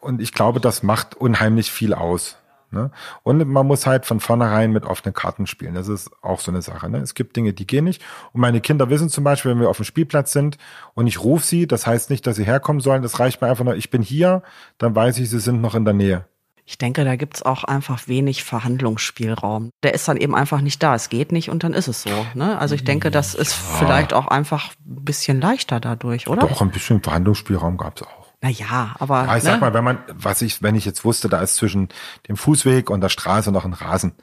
und 0.00 0.20
ich 0.20 0.32
glaube, 0.32 0.60
das 0.60 0.82
macht 0.82 1.14
unheimlich 1.14 1.70
viel 1.70 1.94
aus. 1.94 2.38
Ne? 2.72 2.90
Und 3.22 3.46
man 3.46 3.66
muss 3.66 3.86
halt 3.86 4.06
von 4.06 4.18
vornherein 4.18 4.72
mit 4.72 4.84
offenen 4.84 5.12
Karten 5.12 5.46
spielen. 5.46 5.74
Das 5.74 5.88
ist 5.88 6.10
auch 6.22 6.40
so 6.40 6.50
eine 6.50 6.62
Sache. 6.62 6.88
Ne? 6.88 6.98
Es 6.98 7.14
gibt 7.14 7.36
Dinge, 7.36 7.52
die 7.52 7.66
gehen 7.66 7.84
nicht. 7.84 8.02
Und 8.32 8.40
meine 8.40 8.60
Kinder 8.60 8.88
wissen 8.88 9.10
zum 9.10 9.24
Beispiel, 9.24 9.50
wenn 9.50 9.60
wir 9.60 9.68
auf 9.68 9.76
dem 9.76 9.84
Spielplatz 9.84 10.32
sind 10.32 10.56
und 10.94 11.06
ich 11.06 11.22
rufe 11.22 11.44
sie, 11.44 11.66
das 11.66 11.86
heißt 11.86 12.08
nicht, 12.08 12.26
dass 12.26 12.36
sie 12.36 12.44
herkommen 12.44 12.80
sollen. 12.80 13.02
Das 13.02 13.20
reicht 13.20 13.42
mir 13.42 13.48
einfach 13.48 13.64
nur, 13.64 13.76
ich 13.76 13.90
bin 13.90 14.02
hier, 14.02 14.42
dann 14.78 14.94
weiß 14.94 15.18
ich, 15.18 15.28
sie 15.28 15.38
sind 15.38 15.60
noch 15.60 15.74
in 15.74 15.84
der 15.84 15.94
Nähe. 15.94 16.24
Ich 16.72 16.78
denke, 16.78 17.04
da 17.04 17.16
gibt's 17.16 17.42
auch 17.42 17.64
einfach 17.64 18.08
wenig 18.08 18.44
Verhandlungsspielraum. 18.44 19.72
Der 19.82 19.92
ist 19.92 20.08
dann 20.08 20.16
eben 20.16 20.34
einfach 20.34 20.62
nicht 20.62 20.82
da. 20.82 20.94
Es 20.94 21.10
geht 21.10 21.30
nicht 21.30 21.50
und 21.50 21.64
dann 21.64 21.74
ist 21.74 21.86
es 21.86 22.02
so. 22.02 22.26
Ne? 22.32 22.58
Also 22.58 22.74
ich 22.74 22.82
denke, 22.82 23.10
das 23.10 23.34
ist 23.34 23.52
ja. 23.52 23.76
vielleicht 23.76 24.14
auch 24.14 24.26
einfach 24.26 24.70
ein 24.86 25.04
bisschen 25.04 25.38
leichter 25.38 25.80
dadurch, 25.80 26.28
oder? 26.28 26.46
Doch, 26.46 26.62
ein 26.62 26.70
bisschen 26.70 27.02
Verhandlungsspielraum 27.02 27.76
gab's 27.76 28.00
auch. 28.00 28.32
Naja, 28.40 28.94
aber. 28.98 29.26
Ja, 29.26 29.36
ich 29.36 29.44
ne? 29.44 29.50
sag 29.50 29.60
mal, 29.60 29.74
wenn 29.74 29.84
man, 29.84 29.98
was 30.14 30.40
ich, 30.40 30.62
wenn 30.62 30.74
ich 30.74 30.86
jetzt 30.86 31.04
wusste, 31.04 31.28
da 31.28 31.42
ist 31.42 31.56
zwischen 31.56 31.90
dem 32.26 32.38
Fußweg 32.38 32.88
und 32.88 33.02
der 33.02 33.10
Straße 33.10 33.52
noch 33.52 33.66
ein 33.66 33.74
Rasen, 33.74 34.14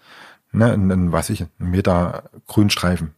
ne, 0.52 0.74
ein, 0.74 0.90
ein 0.90 1.12
was 1.12 1.30
ich, 1.30 1.42
ein 1.42 1.50
Meter 1.60 2.32
Grünstreifen, 2.48 3.14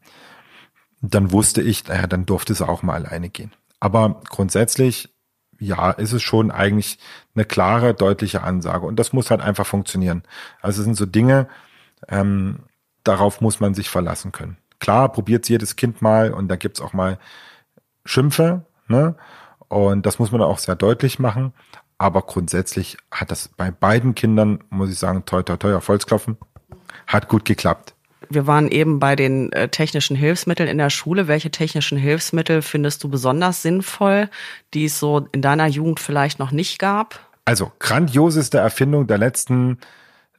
dann 1.02 1.32
wusste 1.32 1.62
ich, 1.62 1.88
naja, 1.88 2.06
dann 2.06 2.26
durfte 2.26 2.52
es 2.52 2.62
auch 2.62 2.84
mal 2.84 3.06
alleine 3.06 3.30
gehen. 3.30 3.54
Aber 3.80 4.20
grundsätzlich, 4.30 5.11
ja, 5.62 5.92
ist 5.92 6.12
es 6.12 6.24
schon 6.24 6.50
eigentlich 6.52 6.98
eine 7.36 7.46
klare, 7.46 7.94
deutliche 7.94 8.42
Ansage. 8.42 8.86
Und 8.86 8.98
das 8.98 9.14
muss 9.14 9.30
halt 9.30 9.42
einfach 9.42 9.66
funktionieren. 9.66 10.24
Also 10.62 10.82
es 10.82 10.86
sind 10.86 10.96
so 10.96 11.06
Dinge, 11.06 11.48
ähm, 12.10 12.64
darauf 13.04 13.42
muss 13.42 13.60
man 13.60 13.76
sich 13.76 13.90
verlassen 13.90 14.32
können. 14.32 14.58
Klar, 14.80 15.12
probiert 15.12 15.48
jedes 15.48 15.76
Kind 15.76 16.02
mal 16.02 16.34
und 16.34 16.48
da 16.48 16.56
gibt's 16.56 16.82
auch 16.82 16.94
mal 16.94 17.20
Schimpfe, 18.06 18.66
ne? 18.88 19.16
Und 19.68 20.06
das 20.06 20.20
muss 20.20 20.32
man 20.32 20.42
auch 20.42 20.58
sehr 20.58 20.76
deutlich 20.76 21.20
machen. 21.20 21.54
Aber 22.00 22.24
grundsätzlich 22.24 22.98
hat 23.12 23.30
das 23.30 23.48
bei 23.50 23.70
beiden 23.70 24.16
Kindern, 24.16 24.64
muss 24.72 24.90
ich 24.90 24.98
sagen, 24.98 25.24
toi, 25.26 25.44
toi, 25.44 25.58
toi, 25.58 25.76
auf 25.76 25.90
hat 27.08 27.28
gut 27.30 27.46
geklappt. 27.46 27.94
Wir 28.34 28.48
waren 28.48 28.70
eben 28.70 29.00
bei 29.00 29.16
den 29.18 29.52
äh, 29.52 29.68
technischen 29.68 30.16
Hilfsmitteln 30.16 30.70
in 30.70 30.78
der 30.78 30.90
Schule. 30.90 31.28
Welche 31.28 31.52
technischen 31.52 31.98
Hilfsmittel 31.98 32.62
findest 32.62 33.04
du 33.04 33.10
besonders 33.10 33.62
sinnvoll, 33.62 34.30
die 34.74 34.86
es 34.86 35.00
so 35.00 35.28
in 35.34 35.42
deiner 35.42 35.68
Jugend 35.68 36.00
vielleicht 36.00 36.40
noch 36.40 36.52
nicht 36.52 36.80
gab? 36.80 37.20
Also 37.44 37.72
grandioseste 37.80 38.58
Erfindung 38.58 39.08
der 39.08 39.18
letzten 39.18 39.80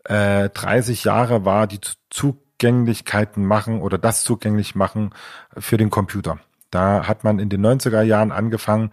äh, 0.04 0.48
30 0.48 1.04
Jahre 1.04 1.44
war 1.44 1.66
die 1.66 1.80
Zugänglichkeiten 2.08 3.44
machen 3.44 3.82
oder 3.82 3.98
das 3.98 4.24
zugänglich 4.24 4.74
machen 4.74 5.10
für 5.56 5.76
den 5.76 5.90
Computer. 5.90 6.38
Da 6.70 7.06
hat 7.06 7.24
man 7.24 7.38
in 7.38 7.50
den 7.50 7.64
90er 7.64 8.02
Jahren 8.02 8.32
angefangen, 8.32 8.90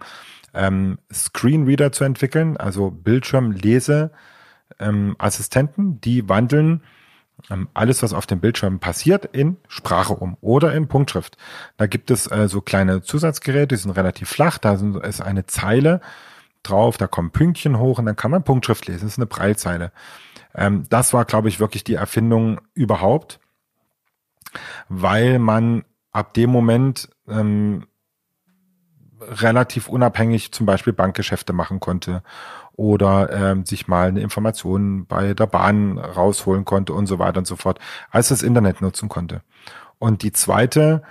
ähm, 0.52 0.98
Screenreader 1.10 1.92
zu 1.92 2.04
entwickeln, 2.04 2.58
also 2.58 2.90
Bildschirmlese 2.90 4.10
ähm, 4.78 5.16
die 6.02 6.28
wandeln 6.28 6.82
alles, 7.74 8.02
was 8.02 8.12
auf 8.12 8.26
dem 8.26 8.40
Bildschirm 8.40 8.78
passiert, 8.78 9.24
in 9.24 9.56
Sprache 9.68 10.14
um 10.14 10.36
oder 10.40 10.72
in 10.74 10.88
Punktschrift. 10.88 11.36
Da 11.76 11.86
gibt 11.86 12.10
es 12.10 12.30
äh, 12.30 12.48
so 12.48 12.60
kleine 12.60 13.02
Zusatzgeräte, 13.02 13.68
die 13.68 13.76
sind 13.76 13.92
relativ 13.92 14.28
flach, 14.28 14.58
da 14.58 14.74
ist 15.02 15.20
eine 15.20 15.46
Zeile 15.46 16.00
drauf, 16.62 16.96
da 16.96 17.06
kommen 17.06 17.30
Pünktchen 17.30 17.78
hoch 17.78 17.98
und 17.98 18.06
dann 18.06 18.16
kann 18.16 18.30
man 18.30 18.44
Punktschrift 18.44 18.86
lesen. 18.86 19.02
Das 19.02 19.12
ist 19.12 19.18
eine 19.18 19.26
Breilzeile. 19.26 19.92
Ähm, 20.54 20.84
das 20.88 21.12
war, 21.12 21.24
glaube 21.24 21.48
ich, 21.48 21.60
wirklich 21.60 21.84
die 21.84 21.94
Erfindung 21.94 22.60
überhaupt, 22.74 23.40
weil 24.88 25.38
man 25.38 25.84
ab 26.12 26.34
dem 26.34 26.50
Moment 26.50 27.08
ähm, 27.28 27.86
relativ 29.20 29.88
unabhängig 29.88 30.52
zum 30.52 30.66
Beispiel 30.66 30.92
Bankgeschäfte 30.92 31.52
machen 31.52 31.80
konnte 31.80 32.22
oder 32.74 33.30
ähm, 33.30 33.66
sich 33.66 33.88
mal 33.88 34.08
eine 34.08 34.20
Information 34.20 35.06
bei 35.06 35.34
der 35.34 35.46
Bahn 35.46 35.98
rausholen 35.98 36.64
konnte 36.64 36.94
und 36.94 37.06
so 37.06 37.18
weiter 37.18 37.38
und 37.38 37.46
so 37.46 37.56
fort, 37.56 37.78
als 38.10 38.28
das 38.28 38.42
Internet 38.42 38.80
nutzen 38.80 39.08
konnte. 39.08 39.42
Und 39.98 40.22
die 40.22 40.32
zweite 40.32 41.02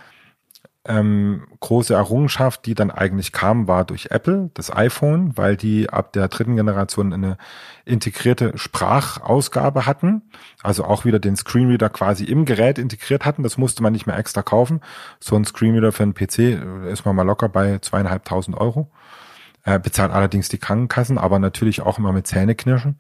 ähm, 0.90 1.44
große 1.60 1.94
Errungenschaft, 1.94 2.66
die 2.66 2.74
dann 2.74 2.90
eigentlich 2.90 3.32
kam, 3.32 3.68
war 3.68 3.86
durch 3.86 4.08
Apple, 4.10 4.50
das 4.56 4.76
iPhone, 4.76 5.38
weil 5.38 5.56
die 5.56 5.88
ab 5.88 6.14
der 6.14 6.28
dritten 6.30 6.56
Generation 6.56 7.14
eine 7.14 7.38
integrierte 7.86 8.58
Sprachausgabe 8.58 9.86
hatten, 9.86 10.24
also 10.64 10.84
auch 10.86 11.06
wieder 11.06 11.20
den 11.20 11.36
Screenreader 11.36 11.90
quasi 11.90 12.24
im 12.24 12.44
Gerät 12.46 12.80
integriert 12.80 13.24
hatten. 13.24 13.44
Das 13.44 13.60
musste 13.60 13.84
man 13.84 13.94
nicht 13.94 14.08
mehr 14.08 14.18
extra 14.18 14.42
kaufen. 14.42 14.82
So 15.20 15.36
ein 15.36 15.46
Screenreader 15.46 15.92
für 15.92 16.04
einen 16.04 16.16
PC 16.16 16.40
äh, 16.40 16.92
ist 16.92 17.06
man 17.06 17.16
mal 17.16 17.24
locker 17.24 17.50
bei 17.50 17.78
zweieinhalbtausend 17.78 18.58
Euro. 18.58 18.90
Äh, 19.66 19.78
bezahlt 19.78 20.12
allerdings 20.12 20.50
die 20.50 20.58
Krankenkassen, 20.58 21.20
aber 21.20 21.38
natürlich 21.38 21.82
auch 21.82 22.00
immer 22.00 22.14
mit 22.14 22.26
Zähneknirschen. 22.26 22.98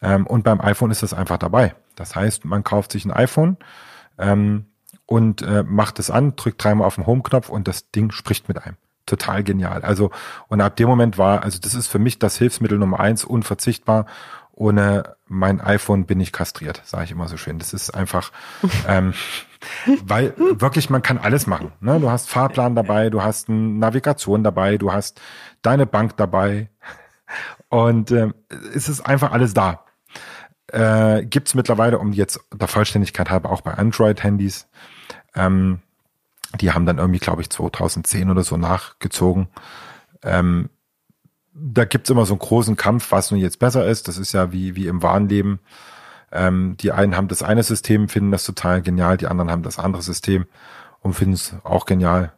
Ähm, 0.00 0.28
und 0.28 0.44
beim 0.44 0.60
iPhone 0.60 0.92
ist 0.92 1.02
das 1.02 1.12
einfach 1.12 1.38
dabei. 1.38 1.74
Das 1.96 2.14
heißt, 2.14 2.44
man 2.44 2.62
kauft 2.62 2.92
sich 2.92 3.04
ein 3.04 3.10
iPhone, 3.10 3.56
ähm, 4.16 4.66
und 5.10 5.42
äh, 5.42 5.64
macht 5.64 5.98
es 5.98 6.08
an, 6.08 6.36
drückt 6.36 6.62
dreimal 6.62 6.86
auf 6.86 6.94
den 6.94 7.04
Home-Knopf 7.04 7.48
und 7.48 7.66
das 7.66 7.90
Ding 7.90 8.12
spricht 8.12 8.46
mit 8.46 8.64
einem. 8.64 8.76
Total 9.06 9.42
genial. 9.42 9.82
Also, 9.82 10.12
und 10.46 10.60
ab 10.60 10.76
dem 10.76 10.88
Moment 10.88 11.18
war, 11.18 11.42
also 11.42 11.58
das 11.58 11.74
ist 11.74 11.88
für 11.88 11.98
mich 11.98 12.20
das 12.20 12.38
Hilfsmittel 12.38 12.78
Nummer 12.78 13.00
eins, 13.00 13.24
unverzichtbar. 13.24 14.06
Ohne 14.52 15.16
mein 15.26 15.60
iPhone 15.60 16.06
bin 16.06 16.20
ich 16.20 16.30
kastriert, 16.30 16.80
sage 16.84 17.04
ich 17.04 17.10
immer 17.10 17.26
so 17.26 17.36
schön. 17.36 17.58
Das 17.58 17.72
ist 17.72 17.90
einfach, 17.90 18.30
ähm, 18.86 19.12
weil 20.04 20.32
wirklich 20.36 20.90
man 20.90 21.02
kann 21.02 21.18
alles 21.18 21.48
machen. 21.48 21.72
Ne? 21.80 21.98
Du 21.98 22.08
hast 22.08 22.28
Fahrplan 22.28 22.76
dabei, 22.76 23.10
du 23.10 23.20
hast 23.20 23.48
eine 23.48 23.58
Navigation 23.58 24.44
dabei, 24.44 24.76
du 24.76 24.92
hast 24.92 25.20
deine 25.60 25.86
Bank 25.86 26.16
dabei 26.18 26.70
und 27.68 28.12
äh, 28.12 28.28
es 28.76 28.88
ist 28.88 29.00
einfach 29.00 29.32
alles 29.32 29.54
da. 29.54 29.84
Äh, 30.68 31.24
Gibt 31.24 31.48
es 31.48 31.54
mittlerweile, 31.54 31.98
um 31.98 32.12
jetzt 32.12 32.38
der 32.54 32.68
Vollständigkeit 32.68 33.28
halber, 33.28 33.50
auch 33.50 33.62
bei 33.62 33.74
Android-Handys. 33.74 34.68
Ähm, 35.34 35.80
die 36.60 36.72
haben 36.72 36.86
dann 36.86 36.98
irgendwie, 36.98 37.20
glaube 37.20 37.42
ich, 37.42 37.50
2010 37.50 38.30
oder 38.30 38.42
so 38.42 38.56
nachgezogen. 38.56 39.48
Ähm, 40.22 40.70
da 41.52 41.84
gibt's 41.84 42.10
immer 42.10 42.26
so 42.26 42.34
einen 42.34 42.40
großen 42.40 42.76
Kampf, 42.76 43.12
was 43.12 43.30
nun 43.30 43.40
jetzt 43.40 43.58
besser 43.58 43.86
ist. 43.86 44.08
Das 44.08 44.18
ist 44.18 44.32
ja 44.32 44.52
wie, 44.52 44.76
wie 44.76 44.86
im 44.86 45.02
wahren 45.02 45.28
Leben. 45.28 45.60
Ähm, 46.32 46.76
die 46.78 46.92
einen 46.92 47.16
haben 47.16 47.28
das 47.28 47.42
eine 47.42 47.62
System, 47.62 48.08
finden 48.08 48.30
das 48.30 48.44
total 48.44 48.82
genial, 48.82 49.16
die 49.16 49.26
anderen 49.26 49.50
haben 49.50 49.62
das 49.62 49.78
andere 49.78 50.02
System 50.02 50.46
und 51.00 51.14
finden 51.14 51.34
es 51.34 51.54
auch 51.64 51.86
genial. 51.86 52.32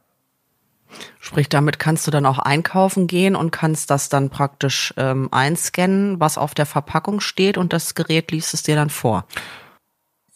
Sprich, 1.19 1.49
damit 1.49 1.79
kannst 1.79 2.07
du 2.07 2.11
dann 2.11 2.27
auch 2.27 2.39
einkaufen 2.39 3.07
gehen 3.07 3.35
und 3.37 3.51
kannst 3.51 3.91
das 3.91 4.09
dann 4.09 4.31
praktisch 4.31 4.93
ähm, 4.97 5.29
einscannen, 5.31 6.21
was 6.21 6.37
auf 6.37 6.55
der 6.55 6.67
Verpackung 6.67 7.21
steht 7.21 7.57
und 7.57 7.73
das 7.73 7.95
Gerät 7.95 8.31
liest 8.31 8.55
es 8.55 8.63
dir 8.63 8.77
dann 8.77 8.91
vor. 8.91 9.27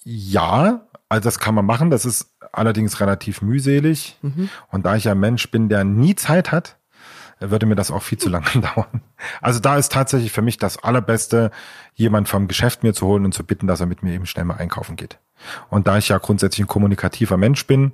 Ja, 0.05 0.87
also 1.09 1.25
das 1.25 1.39
kann 1.39 1.55
man 1.55 1.67
machen. 1.67 1.91
Das 1.91 2.05
ist 2.05 2.36
allerdings 2.57 3.01
relativ 3.01 3.43
mühselig. 3.43 4.19
Mhm. 4.23 4.49
Und 4.69 4.87
da 4.87 4.97
ich 4.97 5.05
ja 5.05 5.13
ein 5.13 5.21
Mensch 5.21 5.51
bin, 5.51 5.69
der 5.69 5.85
nie 5.85 6.15
Zeit 6.15 6.53
hat, 6.53 6.77
würde 7.39 7.67
mir 7.67 7.75
das 7.75 7.91
auch 7.91 8.03
viel 8.03 8.19
zu 8.19 8.29
lange 8.29 8.47
dauern. 8.55 9.03
Also 9.41 9.61
da 9.61 9.77
ist 9.77 9.93
tatsächlich 9.93 10.33
für 10.33 10.43
mich 10.43 10.57
das 10.57 10.83
Allerbeste, 10.83 11.51
jemand 11.95 12.29
vom 12.29 12.49
Geschäft 12.49 12.83
mir 12.83 12.95
zu 12.95 13.07
holen 13.07 13.25
und 13.25 13.33
zu 13.33 13.45
bitten, 13.45 13.67
dass 13.67 13.81
er 13.81 13.87
mit 13.87 14.03
mir 14.03 14.15
eben 14.15 14.27
schnell 14.27 14.45
mal 14.45 14.57
einkaufen 14.57 14.97
geht. 14.97 15.19
Und 15.69 15.87
da 15.87 15.99
ich 15.99 16.09
ja 16.09 16.19
grundsätzlich 16.19 16.65
ein 16.65 16.69
kommunikativer 16.69 17.37
Mensch 17.37 17.67
bin, 17.67 17.93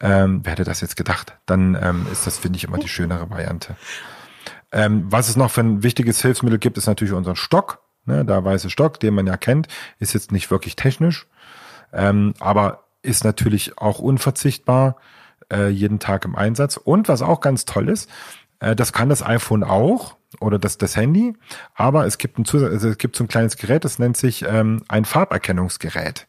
ähm, 0.00 0.40
wer 0.42 0.52
hätte 0.52 0.64
das 0.64 0.80
jetzt 0.80 0.96
gedacht, 0.96 1.38
dann 1.46 1.76
ähm, 1.80 2.06
ist 2.10 2.26
das, 2.26 2.38
finde 2.38 2.56
ich, 2.56 2.64
immer 2.64 2.78
die 2.78 2.88
schönere 2.88 3.30
Variante. 3.30 3.76
Ähm, 4.72 5.06
was 5.10 5.28
es 5.28 5.36
noch 5.36 5.50
für 5.50 5.60
ein 5.60 5.82
wichtiges 5.82 6.22
Hilfsmittel 6.22 6.58
gibt, 6.58 6.78
ist 6.78 6.86
natürlich 6.86 7.14
unseren 7.14 7.36
Stock. 7.36 7.80
Ne, 8.04 8.24
der 8.24 8.44
weiße 8.44 8.68
Stock, 8.68 8.98
den 8.98 9.14
man 9.14 9.28
ja 9.28 9.36
kennt, 9.36 9.68
ist 10.00 10.12
jetzt 10.12 10.32
nicht 10.32 10.50
wirklich 10.50 10.74
technisch, 10.74 11.28
ähm, 11.92 12.34
aber 12.40 12.82
ist 13.02 13.24
natürlich 13.24 13.78
auch 13.78 13.98
unverzichtbar, 13.98 14.96
äh, 15.52 15.68
jeden 15.68 15.98
Tag 15.98 16.24
im 16.24 16.36
Einsatz. 16.36 16.76
Und 16.76 17.08
was 17.08 17.22
auch 17.22 17.40
ganz 17.40 17.64
toll 17.64 17.88
ist, 17.88 18.08
äh, 18.60 18.76
das 18.76 18.92
kann 18.92 19.08
das 19.08 19.22
iPhone 19.22 19.64
auch 19.64 20.16
oder 20.40 20.58
das, 20.58 20.78
das 20.78 20.96
Handy, 20.96 21.34
aber 21.74 22.06
es 22.06 22.16
gibt, 22.16 22.38
ein 22.38 22.44
Zusatz, 22.44 22.72
also 22.72 22.88
es 22.88 22.98
gibt 22.98 23.16
so 23.16 23.24
ein 23.24 23.28
kleines 23.28 23.56
Gerät, 23.56 23.84
das 23.84 23.98
nennt 23.98 24.16
sich 24.16 24.44
ähm, 24.48 24.82
ein 24.88 25.04
Farberkennungsgerät. 25.04 26.26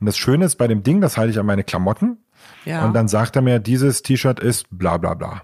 Und 0.00 0.06
das 0.06 0.16
Schöne 0.16 0.46
ist 0.46 0.56
bei 0.56 0.66
dem 0.66 0.82
Ding, 0.82 1.00
das 1.00 1.16
halte 1.16 1.32
ich 1.32 1.38
an 1.38 1.46
meine 1.46 1.64
Klamotten 1.64 2.18
ja. 2.64 2.84
und 2.84 2.94
dann 2.94 3.08
sagt 3.08 3.36
er 3.36 3.42
mir, 3.42 3.58
dieses 3.58 4.02
T-Shirt 4.02 4.40
ist 4.40 4.66
bla 4.70 4.96
bla 4.96 5.14
bla. 5.14 5.42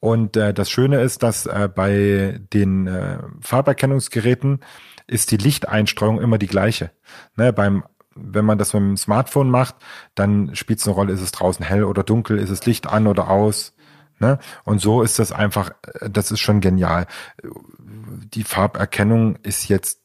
Und 0.00 0.36
äh, 0.36 0.52
das 0.52 0.68
Schöne 0.68 1.00
ist, 1.00 1.22
dass 1.22 1.46
äh, 1.46 1.68
bei 1.72 2.40
den 2.52 2.88
äh, 2.88 3.18
Farberkennungsgeräten 3.40 4.58
ist 5.06 5.30
die 5.30 5.36
Lichteinstreuung 5.36 6.20
immer 6.20 6.38
die 6.38 6.48
gleiche. 6.48 6.90
Ne, 7.36 7.52
beim 7.52 7.84
wenn 8.14 8.44
man 8.44 8.58
das 8.58 8.72
mit 8.74 8.82
dem 8.82 8.96
Smartphone 8.96 9.50
macht, 9.50 9.76
dann 10.14 10.54
spielt 10.54 10.80
es 10.80 10.86
eine 10.86 10.94
Rolle, 10.94 11.12
ist 11.12 11.20
es 11.20 11.32
draußen 11.32 11.64
hell 11.64 11.84
oder 11.84 12.02
dunkel, 12.02 12.38
ist 12.38 12.50
es 12.50 12.66
Licht 12.66 12.86
an 12.86 13.06
oder 13.06 13.30
aus. 13.30 13.74
Ne? 14.18 14.38
Und 14.64 14.80
so 14.80 15.02
ist 15.02 15.18
das 15.18 15.32
einfach, 15.32 15.70
das 16.00 16.30
ist 16.30 16.40
schon 16.40 16.60
genial. 16.60 17.06
Die 17.42 18.44
Farberkennung 18.44 19.36
ist 19.42 19.68
jetzt 19.68 20.00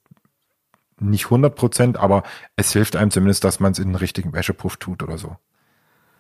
nicht 1.00 1.26
100 1.26 1.56
Prozent, 1.56 1.98
aber 1.98 2.24
es 2.56 2.74
hilft 2.74 2.96
einem 2.96 3.12
zumindest, 3.12 3.44
dass 3.44 3.60
man 3.60 3.74
es 3.74 3.80
in 3.80 3.90
den 3.90 3.96
richtigen 3.96 4.34
Wäschepuff 4.34 4.78
tut 4.78 5.04
oder 5.04 5.18
so. 5.18 5.38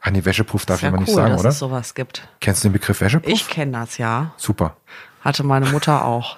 Ah, 0.02 0.12
nee, 0.12 0.24
Wäschepuff 0.24 0.66
darf 0.66 0.78
ich 0.82 0.88
immer 0.88 0.98
cool, 0.98 1.06
nicht 1.06 1.14
sagen, 1.14 1.32
dass 1.32 1.40
oder? 1.42 1.50
Es 1.50 1.60
sowas 1.60 1.96
gibt. 1.96 2.28
Kennst 2.40 2.64
du 2.64 2.70
den 2.70 2.74
Begriff 2.74 3.02
Wäschepuff? 3.02 3.32
Ich 3.32 3.50
kenne 3.50 3.72
das, 3.72 3.98
ja. 3.98 4.34
Super. 4.38 4.78
Hatte 5.22 5.44
meine 5.44 5.66
Mutter 5.68 6.06
auch. 6.06 6.38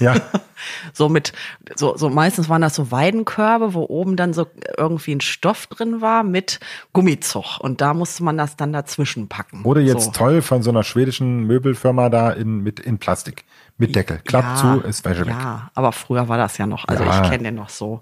Ja. 0.00 0.14
so 0.92 1.08
mit, 1.08 1.32
so, 1.74 1.96
so 1.96 2.08
meistens 2.08 2.48
waren 2.48 2.62
das 2.62 2.74
so 2.74 2.90
Weidenkörbe, 2.90 3.74
wo 3.74 3.84
oben 3.84 4.16
dann 4.16 4.32
so 4.32 4.46
irgendwie 4.76 5.14
ein 5.14 5.20
Stoff 5.20 5.66
drin 5.66 6.00
war 6.00 6.22
mit 6.22 6.60
Gummizug. 6.92 7.58
Und 7.60 7.80
da 7.80 7.94
musste 7.94 8.24
man 8.24 8.38
das 8.38 8.56
dann 8.56 8.72
dazwischen 8.72 9.28
packen. 9.28 9.62
Oder 9.64 9.80
jetzt 9.80 10.04
so. 10.04 10.10
toll 10.12 10.42
von 10.42 10.62
so 10.62 10.70
einer 10.70 10.82
schwedischen 10.84 11.44
Möbelfirma 11.46 12.08
da 12.08 12.30
in, 12.30 12.62
mit, 12.62 12.80
in 12.80 12.98
Plastik. 12.98 13.44
Mit 13.78 13.96
Deckel. 13.96 14.20
Klappt 14.24 14.62
Ja, 14.62 14.80
zu, 14.80 14.86
ist 14.86 15.04
Wäsche 15.04 15.22
weg. 15.26 15.34
Ja, 15.34 15.70
aber 15.74 15.92
früher 15.92 16.28
war 16.28 16.36
das 16.36 16.58
ja 16.58 16.66
noch. 16.66 16.86
Also 16.86 17.04
Ja. 17.04 17.22
ich 17.24 17.30
kenne 17.30 17.44
den 17.44 17.54
noch 17.54 17.70
so. 17.70 18.00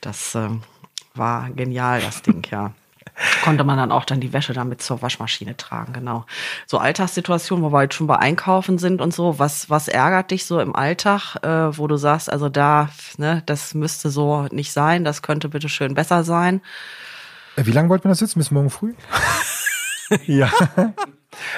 Das 0.00 0.34
ähm, 0.34 0.62
war 1.14 1.50
genial, 1.50 2.00
das 2.00 2.20
Ding, 2.22 2.42
ja. 2.50 2.72
Konnte 3.44 3.64
man 3.64 3.76
dann 3.76 3.92
auch 3.92 4.04
dann 4.04 4.20
die 4.20 4.32
Wäsche 4.32 4.52
damit 4.54 4.82
zur 4.82 5.00
Waschmaschine 5.00 5.56
tragen, 5.56 5.92
genau. 5.92 6.26
So 6.66 6.78
Alltagssituationen, 6.78 7.64
wo 7.64 7.72
wir 7.72 7.82
jetzt 7.82 7.94
schon 7.94 8.06
bei 8.06 8.16
Einkaufen 8.16 8.78
sind 8.78 9.00
und 9.00 9.14
so, 9.14 9.38
was, 9.38 9.70
was 9.70 9.88
ärgert 9.88 10.30
dich 10.30 10.46
so 10.46 10.58
im 10.58 10.74
Alltag, 10.74 11.36
äh, 11.42 11.78
wo 11.78 11.86
du 11.86 11.96
sagst, 11.96 12.30
also 12.30 12.48
da, 12.48 12.88
ne, 13.16 13.42
das 13.46 13.74
müsste 13.74 14.10
so 14.10 14.48
nicht 14.50 14.72
sein, 14.72 15.04
das 15.04 15.22
könnte 15.22 15.48
bitte 15.48 15.68
schön 15.68 15.94
besser 15.94 16.24
sein. 16.24 16.60
Äh, 17.56 17.66
Wie 17.66 17.72
lange 17.72 17.88
wollten 17.88 18.04
wir 18.04 18.10
das 18.10 18.20
jetzt? 18.20 18.34
Bis 18.34 18.50
morgen 18.50 18.70
früh? 18.70 18.94
ja. 20.26 20.50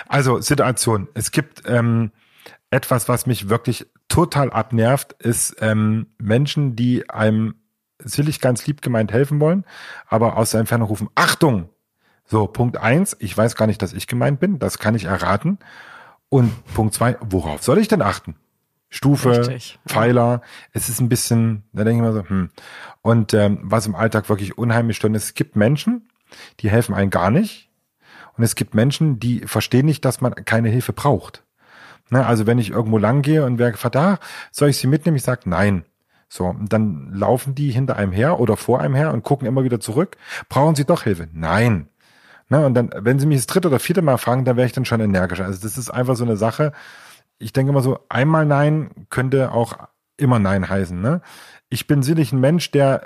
Also 0.09 0.41
Situation. 0.41 1.09
Es 1.15 1.31
gibt 1.31 1.63
ähm, 1.67 2.13
etwas, 2.71 3.09
was 3.09 3.27
mich 3.27 3.49
wirklich 3.49 3.87
total 4.09 4.51
abnervt, 4.51 5.15
ist 5.15 5.57
ähm, 5.61 6.07
Menschen, 6.19 6.77
die 6.77 7.09
einem 7.09 7.55
sicherlich 8.07 8.41
ganz 8.41 8.67
lieb 8.67 8.83
gemeint 8.83 9.13
helfen 9.13 9.41
wollen, 9.41 9.65
aber 10.09 10.37
aus 10.37 10.51
der 10.51 10.61
Entfernung 10.61 10.89
rufen, 10.89 11.09
Achtung! 11.15 11.69
So, 12.29 12.47
Punkt 12.49 12.77
eins, 12.77 13.17
ich 13.21 13.37
weiß 13.37 13.55
gar 13.55 13.67
nicht, 13.67 13.81
dass 13.83 13.93
ich 13.93 14.09
gemeint 14.09 14.41
bin, 14.41 14.59
das 14.59 14.79
kann 14.79 14.97
ich 14.97 15.05
erraten. 15.05 15.59
Und 16.29 16.53
Punkt 16.75 16.93
zwei, 16.93 17.17
worauf 17.21 17.63
soll 17.63 17.79
ich 17.79 17.87
denn 17.87 18.03
achten? 18.03 18.35
Stufe, 18.89 19.39
Richtig. 19.39 19.79
Pfeiler, 19.87 20.43
es 20.73 20.89
ist 20.89 21.01
ein 21.01 21.09
bisschen, 21.09 21.63
da 21.73 21.85
denke 21.85 22.03
ich 22.03 22.09
mir 22.09 22.13
so, 22.13 22.29
hm. 22.29 22.51
Und 23.03 23.35
ähm, 23.35 23.61
was 23.63 23.87
im 23.87 23.95
Alltag 23.95 24.29
wirklich 24.29 24.59
unheimlich 24.59 24.97
stört, 24.97 25.15
ist, 25.15 25.25
es 25.25 25.35
gibt 25.35 25.55
Menschen, 25.55 26.09
die 26.61 26.71
helfen 26.71 26.95
einem 26.95 27.11
gar 27.11 27.31
nicht. 27.31 27.71
Und 28.37 28.45
es 28.45 28.55
gibt 28.55 28.75
Menschen, 28.75 29.19
die 29.19 29.41
verstehen 29.41 29.87
nicht, 29.87 30.05
dass 30.05 30.21
man 30.21 30.35
keine 30.35 30.69
Hilfe 30.69 30.93
braucht. 30.93 31.45
Ne, 32.11 32.25
also 32.25 32.47
wenn 32.47 32.59
ich 32.59 32.71
irgendwo 32.71 32.99
lang 32.99 33.23
gehe 33.23 33.45
und 33.45 33.59
wer 33.59 33.73
gefragt, 33.73 33.97
ah, 33.97 34.19
soll 34.53 34.69
ich 34.69 34.77
sie 34.77 34.87
mitnehmen? 34.87 35.17
Ich 35.17 35.25
sage 35.25 35.43
nein. 35.47 35.85
So, 36.29 36.47
und 36.47 36.73
dann 36.73 37.13
laufen 37.13 37.55
die 37.55 37.71
hinter 37.71 37.97
einem 37.97 38.13
her 38.13 38.41
oder 38.41 38.57
vor 38.57 38.81
einem 38.81 38.95
her 38.95 39.13
und 39.13 39.23
gucken 39.23 39.47
immer 39.47 39.65
wieder 39.65 39.81
zurück. 39.81 40.17
Brauchen 40.49 40.75
sie 40.75 40.85
doch 40.85 41.05
Hilfe? 41.05 41.29
Nein. 41.33 41.89
Ne, 42.49 42.65
und 42.65 42.75
dann, 42.75 42.91
wenn 42.97 43.19
sie 43.19 43.27
mich 43.27 43.39
das 43.39 43.47
dritte 43.47 43.69
oder 43.69 43.81
vierte 43.81 44.03
Mal 44.03 44.19
fragen, 44.19 44.45
dann 44.45 44.57
wäre 44.57 44.67
ich 44.67 44.73
dann 44.73 44.85
schon 44.85 45.01
energischer. 45.01 45.45
Also 45.45 45.61
das 45.63 45.77
ist 45.77 45.91
einfach 45.91 46.17
so 46.17 46.25
eine 46.25 46.37
Sache. 46.37 46.73
Ich 47.39 47.53
denke 47.53 47.71
immer 47.71 47.83
so, 47.83 47.99
einmal 48.09 48.47
Nein 48.47 48.91
könnte 49.11 49.53
auch 49.53 49.77
immer 50.17 50.39
Nein 50.39 50.69
heißen. 50.69 51.01
Ne? 51.01 51.23
Ich 51.69 51.87
bin 51.87 52.03
sicherlich 52.03 52.33
ein 52.33 52.41
Mensch, 52.41 52.71
der 52.71 53.03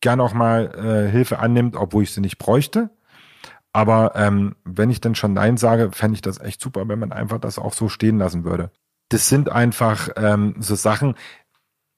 gern 0.00 0.20
auch 0.20 0.34
mal 0.34 0.74
äh, 0.74 1.10
Hilfe 1.10 1.38
annimmt, 1.38 1.76
obwohl 1.76 2.02
ich 2.02 2.12
sie 2.12 2.20
nicht 2.20 2.38
bräuchte. 2.38 2.90
Aber 3.72 4.12
ähm, 4.16 4.56
wenn 4.64 4.90
ich 4.90 5.00
dann 5.00 5.14
schon 5.14 5.34
Nein 5.34 5.56
sage, 5.56 5.90
fände 5.92 6.14
ich 6.14 6.22
das 6.22 6.40
echt 6.40 6.60
super, 6.60 6.88
wenn 6.88 6.98
man 6.98 7.12
einfach 7.12 7.38
das 7.38 7.58
auch 7.58 7.72
so 7.72 7.88
stehen 7.88 8.18
lassen 8.18 8.44
würde. 8.44 8.70
Das 9.08 9.28
sind 9.28 9.50
einfach 9.50 10.08
ähm, 10.16 10.56
so 10.58 10.74
Sachen, 10.74 11.14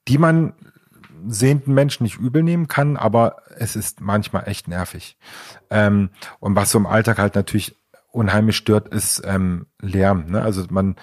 die 0.09 0.18
man 0.18 0.55
sehenden 1.26 1.74
Menschen 1.74 2.03
nicht 2.03 2.18
übel 2.18 2.42
nehmen 2.42 2.68
kann, 2.68 2.96
aber 2.96 3.36
es 3.57 3.76
ist 3.76 4.00
manchmal 4.00 4.48
echt 4.48 4.68
nervig. 4.68 5.16
Ähm, 5.70 6.11
und 6.40 6.57
was 6.57 6.70
so 6.70 6.78
im 6.78 6.86
Alltag 6.86 7.18
halt 7.18 7.34
natürlich 7.34 7.76
unheimlich 8.11 8.57
stört, 8.57 8.88
ist 8.88 9.22
ähm, 9.24 9.66
Lärm. 9.80 10.26
Ne? 10.26 10.42
Also 10.42 10.64
man, 10.70 10.96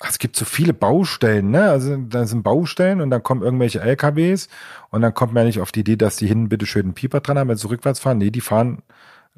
es 0.00 0.18
gibt 0.18 0.36
so 0.36 0.44
viele 0.44 0.72
Baustellen, 0.72 1.50
ne? 1.50 1.70
Also 1.70 1.96
da 1.96 2.26
sind 2.26 2.42
Baustellen 2.42 3.00
und 3.00 3.10
dann 3.10 3.22
kommen 3.22 3.42
irgendwelche 3.42 3.80
LKWs 3.80 4.48
und 4.90 5.02
dann 5.02 5.14
kommt 5.14 5.32
man 5.32 5.42
ja 5.42 5.46
nicht 5.46 5.60
auf 5.60 5.72
die 5.72 5.80
Idee, 5.80 5.96
dass 5.96 6.16
die 6.16 6.26
hinten 6.26 6.48
bitte 6.48 6.66
schön 6.66 6.86
einen 6.86 6.94
Pieper 6.94 7.20
dran 7.20 7.38
haben, 7.38 7.48
wenn 7.48 7.56
sie 7.56 7.68
rückwärts 7.68 8.00
fahren. 8.00 8.18
Nee, 8.18 8.30
die 8.30 8.40
fahren 8.40 8.82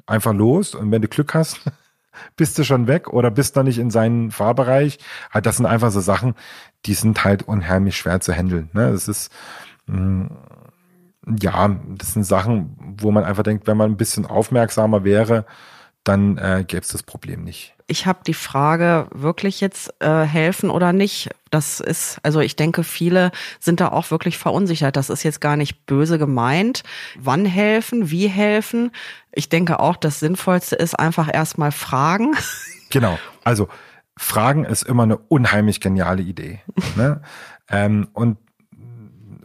einfach 0.05 0.33
los 0.33 0.75
und 0.75 0.91
wenn 0.91 1.01
du 1.01 1.07
Glück 1.07 1.33
hast, 1.33 1.59
bist 2.35 2.57
du 2.57 2.63
schon 2.63 2.87
weg 2.87 3.09
oder 3.09 3.31
bist 3.31 3.55
noch 3.55 3.63
nicht 3.63 3.79
in 3.79 3.91
seinen 3.91 4.31
Fahrbereich. 4.31 4.99
Halt, 5.31 5.45
das 5.45 5.57
sind 5.57 5.65
einfach 5.65 5.91
so 5.91 6.01
Sachen, 6.01 6.35
die 6.85 6.93
sind 6.93 7.23
halt 7.23 7.43
unheimlich 7.43 7.97
schwer 7.97 8.19
zu 8.21 8.33
handeln. 8.33 8.69
Ne? 8.73 8.91
Das 8.91 9.07
ist 9.07 9.31
mh, 9.87 10.29
ja, 11.39 11.75
das 11.97 12.13
sind 12.13 12.23
Sachen, 12.23 12.77
wo 12.99 13.11
man 13.11 13.23
einfach 13.23 13.43
denkt, 13.43 13.67
wenn 13.67 13.77
man 13.77 13.91
ein 13.91 13.97
bisschen 13.97 14.25
aufmerksamer 14.25 15.03
wäre, 15.03 15.45
dann 16.03 16.37
äh, 16.37 16.63
gäbe 16.67 16.83
es 16.83 16.89
das 16.89 17.01
Problem 17.01 17.43
nicht. 17.43 17.73
Ich 17.87 18.05
habe 18.05 18.19
die 18.25 18.35
Frage, 18.35 19.07
wirklich 19.11 19.59
jetzt 19.59 19.93
äh, 20.01 20.23
helfen 20.23 20.69
oder 20.69 20.93
nicht? 20.93 21.29
Das 21.49 21.79
ist, 21.79 22.19
also 22.21 22.39
ich 22.41 22.55
denke, 22.55 22.83
viele 22.83 23.31
sind 23.59 23.79
da 23.79 23.89
auch 23.89 24.11
wirklich 24.11 24.37
verunsichert. 24.37 24.95
Das 24.95 25.09
ist 25.09 25.23
jetzt 25.23 25.41
gar 25.41 25.55
nicht 25.55 25.85
böse 25.87 26.19
gemeint. 26.19 26.83
Wann 27.19 27.45
helfen, 27.45 28.11
wie 28.11 28.27
helfen? 28.27 28.91
Ich 29.35 29.49
denke 29.49 29.79
auch, 29.79 29.97
das 29.97 30.19
Sinnvollste 30.19 30.75
ist 30.75 30.97
einfach 30.97 31.31
erstmal 31.33 31.71
fragen. 31.71 32.35
Genau. 32.89 33.19
Also 33.43 33.67
Fragen 34.17 34.63
ist 34.63 34.83
immer 34.83 35.03
eine 35.03 35.17
unheimlich 35.17 35.81
geniale 35.81 36.23
Idee. 36.23 36.61
ne? 36.95 37.21
ähm, 37.69 38.07
und 38.13 38.37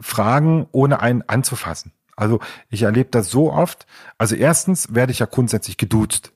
Fragen 0.01 0.66
ohne 0.72 1.01
einen 1.01 1.22
anzufassen. 1.22 1.93
Also 2.16 2.41
ich 2.68 2.82
erlebe 2.82 3.11
das 3.11 3.30
so 3.30 3.53
oft. 3.53 3.86
Also 4.18 4.36
erstens 4.36 4.95
werde 4.95 5.12
ich 5.12 5.18
ja 5.18 5.26
grundsätzlich 5.26 5.76
geduzt. 5.76 6.32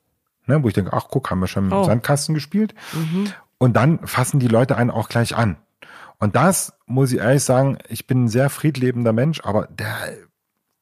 Ne, 0.46 0.62
wo 0.62 0.68
ich 0.68 0.74
denke, 0.74 0.92
ach 0.92 1.06
guck, 1.08 1.30
haben 1.30 1.40
wir 1.40 1.46
schon 1.46 1.66
im 1.66 1.72
Oh. 1.72 1.84
Sandkasten 1.84 2.34
gespielt. 2.34 2.74
Und 3.56 3.76
dann 3.76 4.06
fassen 4.06 4.40
die 4.40 4.48
Leute 4.48 4.76
einen 4.76 4.90
auch 4.90 5.08
gleich 5.08 5.34
an. 5.34 5.56
Und 6.18 6.36
das 6.36 6.74
muss 6.86 7.12
ich 7.12 7.18
ehrlich 7.18 7.44
sagen, 7.44 7.78
ich 7.88 8.06
bin 8.06 8.24
ein 8.24 8.28
sehr 8.28 8.50
friedlebender 8.50 9.12
Mensch, 9.14 9.40
aber 9.42 9.66
der, 9.68 9.94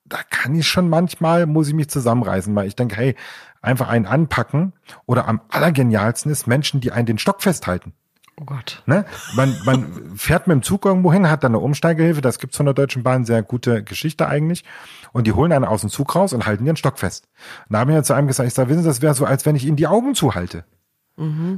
da 0.04 0.18
kann 0.28 0.54
ich 0.54 0.68
schon 0.68 0.88
manchmal, 0.88 1.46
muss 1.46 1.68
ich 1.68 1.74
mich 1.74 1.88
zusammenreißen, 1.88 2.54
weil 2.54 2.66
ich 2.66 2.76
denke, 2.76 2.96
hey, 2.96 3.16
einfach 3.60 3.88
einen 3.88 4.06
anpacken 4.06 4.72
oder 5.06 5.28
am 5.28 5.40
allergenialsten 5.48 6.30
ist 6.30 6.46
Menschen, 6.46 6.80
die 6.80 6.92
einen 6.92 7.06
den 7.06 7.18
Stock 7.18 7.42
festhalten. 7.42 7.92
Oh 8.40 8.44
Gott. 8.44 8.82
Ne? 8.86 9.04
Man, 9.34 9.54
man 9.64 10.16
fährt 10.16 10.46
mit 10.46 10.54
dem 10.54 10.62
Zug 10.62 10.84
irgendwo 10.84 11.12
hin, 11.12 11.30
hat 11.30 11.44
dann 11.44 11.52
eine 11.52 11.62
Umsteigehilfe, 11.62 12.22
das 12.22 12.38
gibt's 12.38 12.56
von 12.56 12.66
der 12.66 12.74
Deutschen 12.74 13.02
Bahn, 13.02 13.24
sehr 13.24 13.42
gute 13.42 13.84
Geschichte 13.84 14.26
eigentlich. 14.26 14.64
Und 15.12 15.26
die 15.26 15.32
holen 15.32 15.52
einen 15.52 15.66
aus 15.66 15.82
dem 15.82 15.90
Zug 15.90 16.14
raus 16.14 16.32
und 16.32 16.46
halten 16.46 16.64
den 16.64 16.76
Stock 16.76 16.98
fest. 16.98 17.28
Und 17.68 17.74
da 17.74 17.80
haben 17.80 17.88
wir 17.88 17.96
ja 17.96 18.02
zu 18.02 18.14
einem 18.14 18.28
gesagt, 18.28 18.46
ich 18.46 18.54
sage, 18.54 18.70
wissen 18.70 18.82
Sie, 18.82 18.88
das 18.88 19.02
wäre 19.02 19.14
so, 19.14 19.26
als 19.26 19.44
wenn 19.44 19.54
ich 19.54 19.66
Ihnen 19.66 19.76
die 19.76 19.86
Augen 19.86 20.14
zuhalte. 20.14 20.64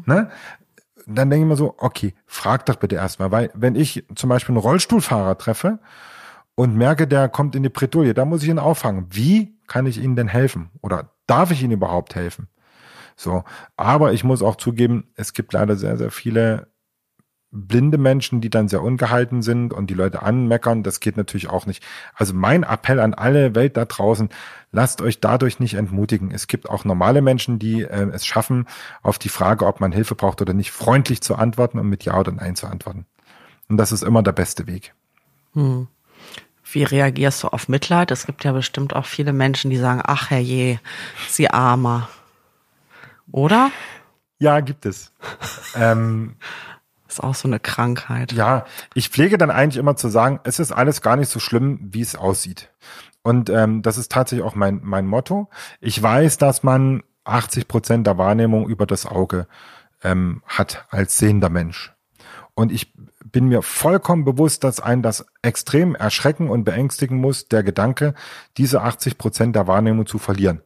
Ne? 0.07 0.31
Dann 1.07 1.31
denke 1.31 1.45
ich 1.45 1.49
mir 1.49 1.57
so, 1.57 1.75
okay, 1.79 2.15
frag 2.27 2.67
doch 2.67 2.77
bitte 2.77 2.97
erstmal, 2.97 3.31
weil 3.31 3.51
wenn 3.55 3.77
ich 3.77 4.05
zum 4.15 4.29
Beispiel 4.29 4.55
einen 4.55 4.63
Rollstuhlfahrer 4.63 5.39
treffe 5.39 5.79
und 6.55 6.77
merke, 6.77 7.07
der 7.07 7.29
kommt 7.29 7.55
in 7.57 7.63
die 7.63 7.69
Bredouille, 7.69 8.15
da 8.15 8.25
muss 8.25 8.43
ich 8.43 8.49
ihn 8.49 8.59
auffangen. 8.59 9.07
Wie 9.11 9.59
kann 9.67 9.87
ich 9.87 10.03
Ihnen 10.03 10.17
denn 10.17 10.29
helfen? 10.29 10.71
Oder 10.83 11.11
darf 11.27 11.51
ich 11.51 11.63
Ihnen 11.63 11.73
überhaupt 11.73 12.15
helfen? 12.15 12.49
So, 13.17 13.45
aber 13.77 14.13
ich 14.13 14.25
muss 14.25 14.43
auch 14.43 14.57
zugeben, 14.57 15.13
es 15.15 15.33
gibt 15.33 15.53
leider 15.53 15.77
sehr, 15.77 15.97
sehr 15.97 16.11
viele 16.11 16.69
blinde 17.55 17.99
Menschen, 17.99 18.41
die 18.41 18.51
dann 18.51 18.67
sehr 18.69 18.83
ungehalten 18.83 19.41
sind 19.41 19.73
und 19.73 19.89
die 19.89 19.95
Leute 19.95 20.23
anmeckern. 20.23 20.83
Das 20.83 20.99
geht 20.99 21.17
natürlich 21.17 21.49
auch 21.49 21.67
nicht. 21.67 21.85
Also 22.15 22.35
mein 22.35 22.65
Appell 22.65 22.99
an 22.99 23.15
alle 23.15 23.55
Welt 23.55 23.77
da 23.77 23.85
draußen, 23.85 24.29
lasst 24.73 25.01
euch 25.01 25.21
dadurch 25.21 25.61
nicht 25.61 25.75
entmutigen. 25.75 26.33
Es 26.33 26.49
gibt 26.49 26.69
auch 26.69 26.85
normale 26.85 27.23
Menschen, 27.23 27.61
die 27.61 27.83
äh, 27.83 28.11
es 28.11 28.27
schaffen, 28.27 28.67
auf 29.03 29.21
die 29.21 29.29
Frage, 29.29 29.67
ob 29.67 29.79
man 29.79 29.93
Hilfe 29.93 30.17
braucht 30.17 30.43
oder 30.43 30.53
nicht, 30.53 30.73
freundlich 30.73 31.21
zu 31.21 31.37
antworten 31.37 31.79
und 31.79 31.89
mit 31.89 32.05
Ja 32.05 32.19
oder 32.19 32.33
Nein 32.33 32.57
zu 32.57 32.67
antworten. 32.67 33.07
Und 33.69 33.77
das 33.77 33.93
ist 33.93 34.03
immer 34.03 34.25
der 34.25 34.33
beste 34.33 34.67
Weg. 34.67 34.93
Wie 36.75 36.83
reagierst 36.83 37.45
du 37.45 37.49
auf 37.49 37.69
Mitleid? 37.69 38.11
Es 38.11 38.27
gibt 38.27 38.43
ja 38.43 38.53
bestimmt 38.53 38.97
auch 38.97 39.07
viele 39.07 39.33
Menschen, 39.33 39.71
die 39.71 39.77
sagen, 39.77 40.03
ach 40.05 40.31
herrje, 40.31 40.81
sie 41.29 41.49
armer. 41.49 42.09
Oder? 43.31 43.71
Ja, 44.39 44.59
gibt 44.61 44.85
es. 44.85 45.13
ähm, 45.77 46.35
Ist 47.09 47.23
auch 47.23 47.37
so 47.37 47.47
eine 47.47 47.61
Krankheit. 47.61 48.33
Ja, 48.33 48.67
ich 48.93 49.09
pflege 49.09 49.39
dann 49.39 49.51
eigentlich 49.51 49.79
immer 49.79 49.95
zu 49.95 50.09
sagen, 50.09 50.41
es 50.43 50.59
ist 50.59 50.73
alles 50.73 51.01
gar 51.01 51.17
nicht 51.17 51.31
so 51.31 51.39
schlimm, 51.39 51.79
wie 51.93 52.01
es 52.01 52.17
aussieht. 52.17 52.71
Und 53.23 53.51
ähm, 53.51 53.83
das 53.83 53.97
ist 53.97 54.11
tatsächlich 54.11 54.45
auch 54.45 54.57
mein, 54.57 54.81
mein 54.83 55.07
Motto. 55.07 55.49
Ich 55.81 56.03
weiß, 56.03 56.39
dass 56.39 56.65
man 56.65 57.05
80 57.23 57.69
Prozent 57.69 58.07
der 58.07 58.19
Wahrnehmung 58.19 58.69
über 58.69 58.85
das 58.85 59.07
Auge 59.07 59.47
ähm, 60.03 60.43
hat 60.47 60.87
als 60.91 61.17
sehender 61.19 61.49
Mensch. 61.51 61.94
Und 62.55 62.71
ich 62.71 62.93
bin 63.25 63.49
mir 63.49 63.63
vollkommen 63.63 64.25
bewusst, 64.25 64.63
dass 64.63 64.81
einen 64.81 65.03
das 65.03 65.27
extrem 65.43 65.95
erschrecken 65.95 66.49
und 66.49 66.65
beängstigen 66.65 67.19
muss, 67.19 67.49
der 67.49 67.63
Gedanke, 67.63 68.15
diese 68.57 68.83
80 68.83 69.19
Prozent 69.19 69.57
der 69.57 69.67
Wahrnehmung 69.67 70.07
zu 70.07 70.19
verlieren. 70.19 70.63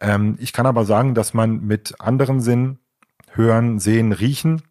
Ähm, 0.00 0.36
ich 0.40 0.52
kann 0.52 0.66
aber 0.66 0.84
sagen, 0.84 1.14
dass 1.14 1.32
man 1.32 1.64
mit 1.66 2.00
anderen 2.00 2.40
Sinnen, 2.40 2.78
hören, 3.32 3.78
sehen, 3.78 4.12
riechen, 4.12 4.62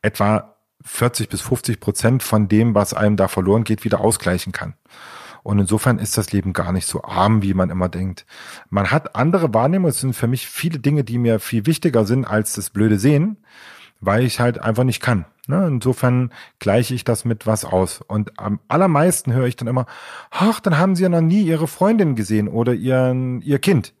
etwa 0.00 0.54
40 0.82 1.28
bis 1.28 1.42
50 1.42 1.80
Prozent 1.80 2.22
von 2.22 2.48
dem, 2.48 2.74
was 2.74 2.94
einem 2.94 3.16
da 3.16 3.28
verloren 3.28 3.64
geht, 3.64 3.84
wieder 3.84 4.00
ausgleichen 4.00 4.52
kann. 4.52 4.74
Und 5.42 5.58
insofern 5.58 5.98
ist 5.98 6.16
das 6.18 6.32
Leben 6.32 6.52
gar 6.52 6.72
nicht 6.72 6.86
so 6.86 7.02
arm, 7.04 7.42
wie 7.42 7.54
man 7.54 7.70
immer 7.70 7.88
denkt. 7.88 8.26
Man 8.70 8.90
hat 8.90 9.16
andere 9.16 9.52
Wahrnehmungen. 9.54 9.90
Es 9.90 10.00
sind 10.00 10.14
für 10.14 10.26
mich 10.26 10.48
viele 10.48 10.78
Dinge, 10.78 11.04
die 11.04 11.18
mir 11.18 11.40
viel 11.40 11.66
wichtiger 11.66 12.04
sind 12.06 12.24
als 12.24 12.54
das 12.54 12.70
blöde 12.70 12.98
Sehen, 12.98 13.38
weil 14.00 14.24
ich 14.24 14.40
halt 14.40 14.60
einfach 14.60 14.84
nicht 14.84 15.00
kann. 15.00 15.24
Ne? 15.46 15.66
Insofern 15.66 16.30
gleiche 16.58 16.94
ich 16.94 17.04
das 17.04 17.24
mit 17.24 17.46
was 17.46 17.64
aus. 17.64 18.00
Und 18.06 18.38
am 18.38 18.60
allermeisten 18.68 19.32
höre 19.32 19.46
ich 19.46 19.56
dann 19.56 19.68
immer, 19.68 19.86
ach, 20.30 20.60
dann 20.60 20.78
haben 20.78 20.94
sie 20.94 21.02
ja 21.02 21.08
noch 21.08 21.20
nie 21.20 21.42
ihre 21.42 21.66
Freundin 21.66 22.14
gesehen 22.14 22.48
oder 22.48 22.74
ihren, 22.74 23.40
ihr 23.42 23.58
Kind. 23.58 23.94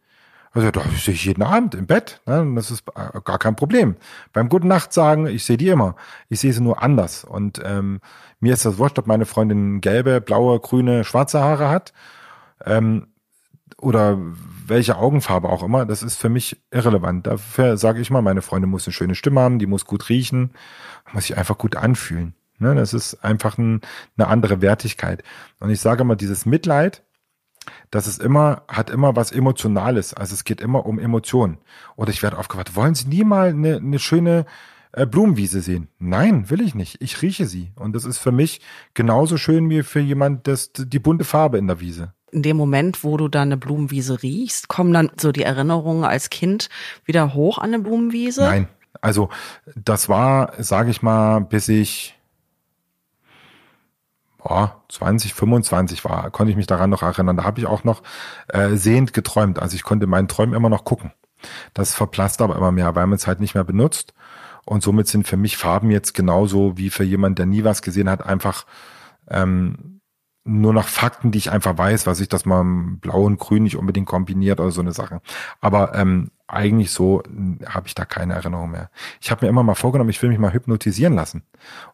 Also 0.52 0.70
da 0.70 0.82
sehe 0.96 1.14
ich 1.14 1.24
jeden 1.24 1.42
Abend 1.42 1.74
im 1.74 1.86
Bett. 1.86 2.20
Ne? 2.26 2.52
Das 2.54 2.70
ist 2.70 2.84
äh, 2.94 3.20
gar 3.24 3.38
kein 3.38 3.56
Problem. 3.56 3.96
Beim 4.32 4.48
Guten 4.48 4.68
Nacht 4.68 4.92
sagen, 4.92 5.26
ich 5.26 5.44
sehe 5.44 5.56
die 5.56 5.68
immer. 5.68 5.94
Ich 6.28 6.40
sehe 6.40 6.52
sie 6.52 6.62
nur 6.62 6.82
anders. 6.82 7.24
Und 7.24 7.60
ähm, 7.64 8.00
mir 8.40 8.54
ist 8.54 8.64
das 8.64 8.78
wurscht, 8.78 8.98
ob 8.98 9.06
meine 9.06 9.26
Freundin 9.26 9.80
gelbe, 9.80 10.20
blaue, 10.20 10.58
grüne, 10.60 11.04
schwarze 11.04 11.40
Haare 11.40 11.68
hat. 11.68 11.92
Ähm, 12.64 13.08
oder 13.78 14.18
welche 14.66 14.96
Augenfarbe 14.96 15.48
auch 15.48 15.62
immer, 15.62 15.86
das 15.86 16.02
ist 16.02 16.16
für 16.16 16.28
mich 16.28 16.60
irrelevant. 16.70 17.26
Dafür 17.26 17.76
sage 17.76 18.00
ich 18.00 18.10
mal, 18.10 18.22
meine 18.22 18.42
Freundin 18.42 18.70
muss 18.70 18.86
eine 18.86 18.92
schöne 18.92 19.14
Stimme 19.14 19.40
haben, 19.40 19.58
die 19.58 19.66
muss 19.66 19.84
gut 19.84 20.08
riechen, 20.08 20.50
muss 21.12 21.26
sich 21.26 21.36
einfach 21.36 21.58
gut 21.58 21.76
anfühlen. 21.76 22.34
Ne? 22.58 22.74
Das 22.74 22.94
ist 22.94 23.24
einfach 23.24 23.58
ein, 23.58 23.80
eine 24.16 24.28
andere 24.28 24.60
Wertigkeit. 24.60 25.22
Und 25.60 25.70
ich 25.70 25.80
sage 25.80 26.02
immer, 26.02 26.16
dieses 26.16 26.46
Mitleid, 26.46 27.02
das 27.90 28.06
ist 28.06 28.22
immer, 28.22 28.62
hat 28.68 28.90
immer 28.90 29.16
was 29.16 29.32
Emotionales. 29.32 30.14
Also 30.14 30.34
es 30.34 30.44
geht 30.44 30.60
immer 30.60 30.86
um 30.86 30.98
Emotionen. 30.98 31.58
Oder 31.96 32.10
ich 32.10 32.22
werde 32.22 32.38
aufgewacht, 32.38 32.76
wollen 32.76 32.94
Sie 32.94 33.08
nie 33.08 33.24
mal 33.24 33.48
eine, 33.48 33.76
eine 33.76 33.98
schöne 33.98 34.46
äh, 34.92 35.06
Blumenwiese 35.06 35.60
sehen? 35.60 35.88
Nein, 35.98 36.50
will 36.50 36.60
ich 36.60 36.74
nicht. 36.74 37.00
Ich 37.00 37.22
rieche 37.22 37.46
sie. 37.46 37.72
Und 37.76 37.94
das 37.94 38.04
ist 38.04 38.18
für 38.18 38.32
mich 38.32 38.60
genauso 38.94 39.36
schön 39.36 39.68
wie 39.70 39.82
für 39.82 40.00
jemand 40.00 40.46
das, 40.46 40.72
die 40.72 40.98
bunte 40.98 41.24
Farbe 41.24 41.58
in 41.58 41.66
der 41.66 41.80
Wiese. 41.80 42.14
In 42.30 42.42
dem 42.42 42.56
Moment, 42.56 43.04
wo 43.04 43.16
du 43.16 43.28
da 43.28 43.42
eine 43.42 43.56
Blumenwiese 43.56 44.22
riechst, 44.22 44.68
kommen 44.68 44.92
dann 44.92 45.10
so 45.18 45.32
die 45.32 45.42
Erinnerungen 45.42 46.04
als 46.04 46.30
Kind 46.30 46.68
wieder 47.04 47.34
hoch 47.34 47.58
an 47.58 47.74
eine 47.74 47.78
Blumenwiese? 47.78 48.42
Nein. 48.42 48.68
Also 49.00 49.28
das 49.76 50.08
war, 50.08 50.52
sage 50.58 50.90
ich 50.90 51.02
mal, 51.02 51.40
bis 51.40 51.68
ich 51.68 52.18
boah, 54.38 54.82
20, 54.88 55.34
25 55.34 56.04
war, 56.04 56.30
konnte 56.30 56.50
ich 56.50 56.56
mich 56.56 56.66
daran 56.66 56.90
noch 56.90 57.02
erinnern. 57.02 57.36
Da 57.36 57.44
habe 57.44 57.60
ich 57.60 57.66
auch 57.66 57.84
noch 57.84 58.02
äh, 58.48 58.70
sehend 58.76 59.12
geträumt. 59.12 59.58
Also 59.58 59.76
ich 59.76 59.82
konnte 59.82 60.06
meinen 60.06 60.28
Träumen 60.28 60.54
immer 60.54 60.70
noch 60.70 60.84
gucken. 60.84 61.12
Das 61.74 61.94
verblasst 61.94 62.40
aber 62.40 62.56
immer 62.56 62.72
mehr, 62.72 62.94
weil 62.94 63.06
man 63.06 63.16
es 63.16 63.26
halt 63.26 63.40
nicht 63.40 63.54
mehr 63.54 63.64
benutzt. 63.64 64.14
Und 64.64 64.82
somit 64.82 65.08
sind 65.08 65.26
für 65.26 65.36
mich 65.36 65.56
Farben 65.56 65.90
jetzt 65.90 66.14
genauso 66.14 66.76
wie 66.76 66.90
für 66.90 67.04
jemand, 67.04 67.38
der 67.38 67.46
nie 67.46 67.64
was 67.64 67.82
gesehen 67.82 68.10
hat, 68.10 68.24
einfach 68.24 68.66
ähm, 69.28 69.97
nur 70.48 70.72
noch 70.72 70.88
Fakten, 70.88 71.30
die 71.30 71.38
ich 71.38 71.52
einfach 71.52 71.76
weiß, 71.76 72.06
was 72.06 72.20
ich 72.20 72.28
das 72.28 72.46
mal 72.46 72.64
blau 72.64 73.24
und 73.24 73.38
grün 73.38 73.64
nicht 73.64 73.76
unbedingt 73.76 74.08
kombiniert 74.08 74.60
oder 74.60 74.70
so 74.70 74.80
eine 74.80 74.92
Sache. 74.92 75.20
Aber 75.60 75.94
ähm, 75.94 76.30
eigentlich 76.46 76.90
so 76.90 77.22
habe 77.66 77.86
ich 77.86 77.94
da 77.94 78.06
keine 78.06 78.34
Erinnerung 78.34 78.70
mehr. 78.70 78.90
Ich 79.20 79.30
habe 79.30 79.44
mir 79.44 79.50
immer 79.50 79.62
mal 79.62 79.74
vorgenommen, 79.74 80.10
ich 80.10 80.22
will 80.22 80.30
mich 80.30 80.38
mal 80.38 80.52
hypnotisieren 80.52 81.14
lassen 81.14 81.42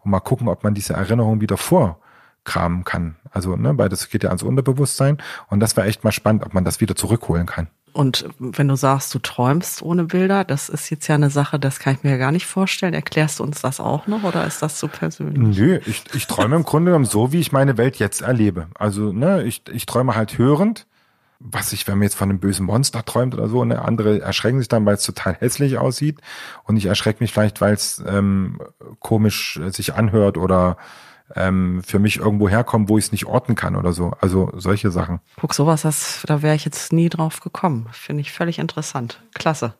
und 0.00 0.10
mal 0.12 0.20
gucken, 0.20 0.48
ob 0.48 0.62
man 0.62 0.72
diese 0.72 0.94
Erinnerung 0.94 1.40
wieder 1.40 1.56
vor 1.56 1.98
kramen 2.44 2.84
kann. 2.84 3.16
Also, 3.32 3.56
ne, 3.56 3.76
weil 3.76 3.88
das 3.88 4.08
geht 4.08 4.22
ja 4.22 4.28
ans 4.28 4.42
Unterbewusstsein 4.42 5.18
und 5.48 5.60
das 5.60 5.76
wäre 5.76 5.88
echt 5.88 6.04
mal 6.04 6.12
spannend, 6.12 6.44
ob 6.44 6.54
man 6.54 6.64
das 6.64 6.80
wieder 6.80 6.94
zurückholen 6.94 7.46
kann. 7.46 7.68
Und 7.94 8.26
wenn 8.40 8.66
du 8.66 8.74
sagst, 8.74 9.14
du 9.14 9.20
träumst 9.20 9.80
ohne 9.80 10.04
Bilder, 10.04 10.42
das 10.42 10.68
ist 10.68 10.90
jetzt 10.90 11.06
ja 11.06 11.14
eine 11.14 11.30
Sache, 11.30 11.60
das 11.60 11.78
kann 11.78 11.94
ich 11.94 12.02
mir 12.02 12.10
ja 12.10 12.16
gar 12.16 12.32
nicht 12.32 12.44
vorstellen. 12.44 12.92
Erklärst 12.92 13.38
du 13.38 13.44
uns 13.44 13.62
das 13.62 13.78
auch 13.78 14.08
noch 14.08 14.24
oder 14.24 14.44
ist 14.44 14.62
das 14.62 14.80
so 14.80 14.88
persönlich? 14.88 15.56
Nö, 15.56 15.78
ich, 15.86 16.02
ich 16.12 16.26
träume 16.26 16.56
im 16.56 16.64
Grunde 16.64 16.90
genommen 16.90 17.04
so, 17.04 17.32
wie 17.32 17.38
ich 17.38 17.52
meine 17.52 17.78
Welt 17.78 17.96
jetzt 17.96 18.20
erlebe. 18.20 18.66
Also, 18.74 19.12
ne, 19.12 19.44
ich, 19.44 19.62
ich 19.72 19.86
träume 19.86 20.16
halt 20.16 20.38
hörend. 20.38 20.88
Was 21.38 21.72
ich, 21.72 21.86
wenn 21.86 21.98
man 21.98 22.04
jetzt 22.04 22.16
von 22.16 22.30
einem 22.30 22.40
bösen 22.40 22.66
Monster 22.66 23.04
träumt 23.04 23.34
oder 23.34 23.48
so, 23.48 23.64
ne, 23.64 23.80
andere 23.80 24.20
erschrecken 24.20 24.58
sich 24.58 24.68
dann, 24.68 24.84
weil 24.86 24.94
es 24.94 25.04
total 25.04 25.34
hässlich 25.34 25.78
aussieht. 25.78 26.20
Und 26.64 26.76
ich 26.76 26.86
erschrecke 26.86 27.22
mich 27.22 27.32
vielleicht, 27.32 27.60
weil 27.60 27.74
es 27.74 28.02
ähm, 28.06 28.60
komisch 28.98 29.60
sich 29.68 29.94
anhört 29.94 30.36
oder 30.36 30.78
ähm, 31.34 31.82
für 31.84 31.98
mich 31.98 32.18
irgendwo 32.18 32.48
herkommen, 32.48 32.88
wo 32.88 32.98
ich 32.98 33.06
es 33.06 33.12
nicht 33.12 33.26
orten 33.26 33.54
kann 33.54 33.76
oder 33.76 33.92
so. 33.92 34.12
Also 34.20 34.50
solche 34.54 34.90
Sachen. 34.90 35.20
Guck, 35.40 35.54
sowas, 35.54 35.82
das, 35.82 36.22
da 36.26 36.42
wäre 36.42 36.54
ich 36.54 36.64
jetzt 36.64 36.92
nie 36.92 37.08
drauf 37.08 37.40
gekommen. 37.40 37.88
Finde 37.92 38.20
ich 38.20 38.32
völlig 38.32 38.58
interessant. 38.58 39.22
Klasse. 39.34 39.74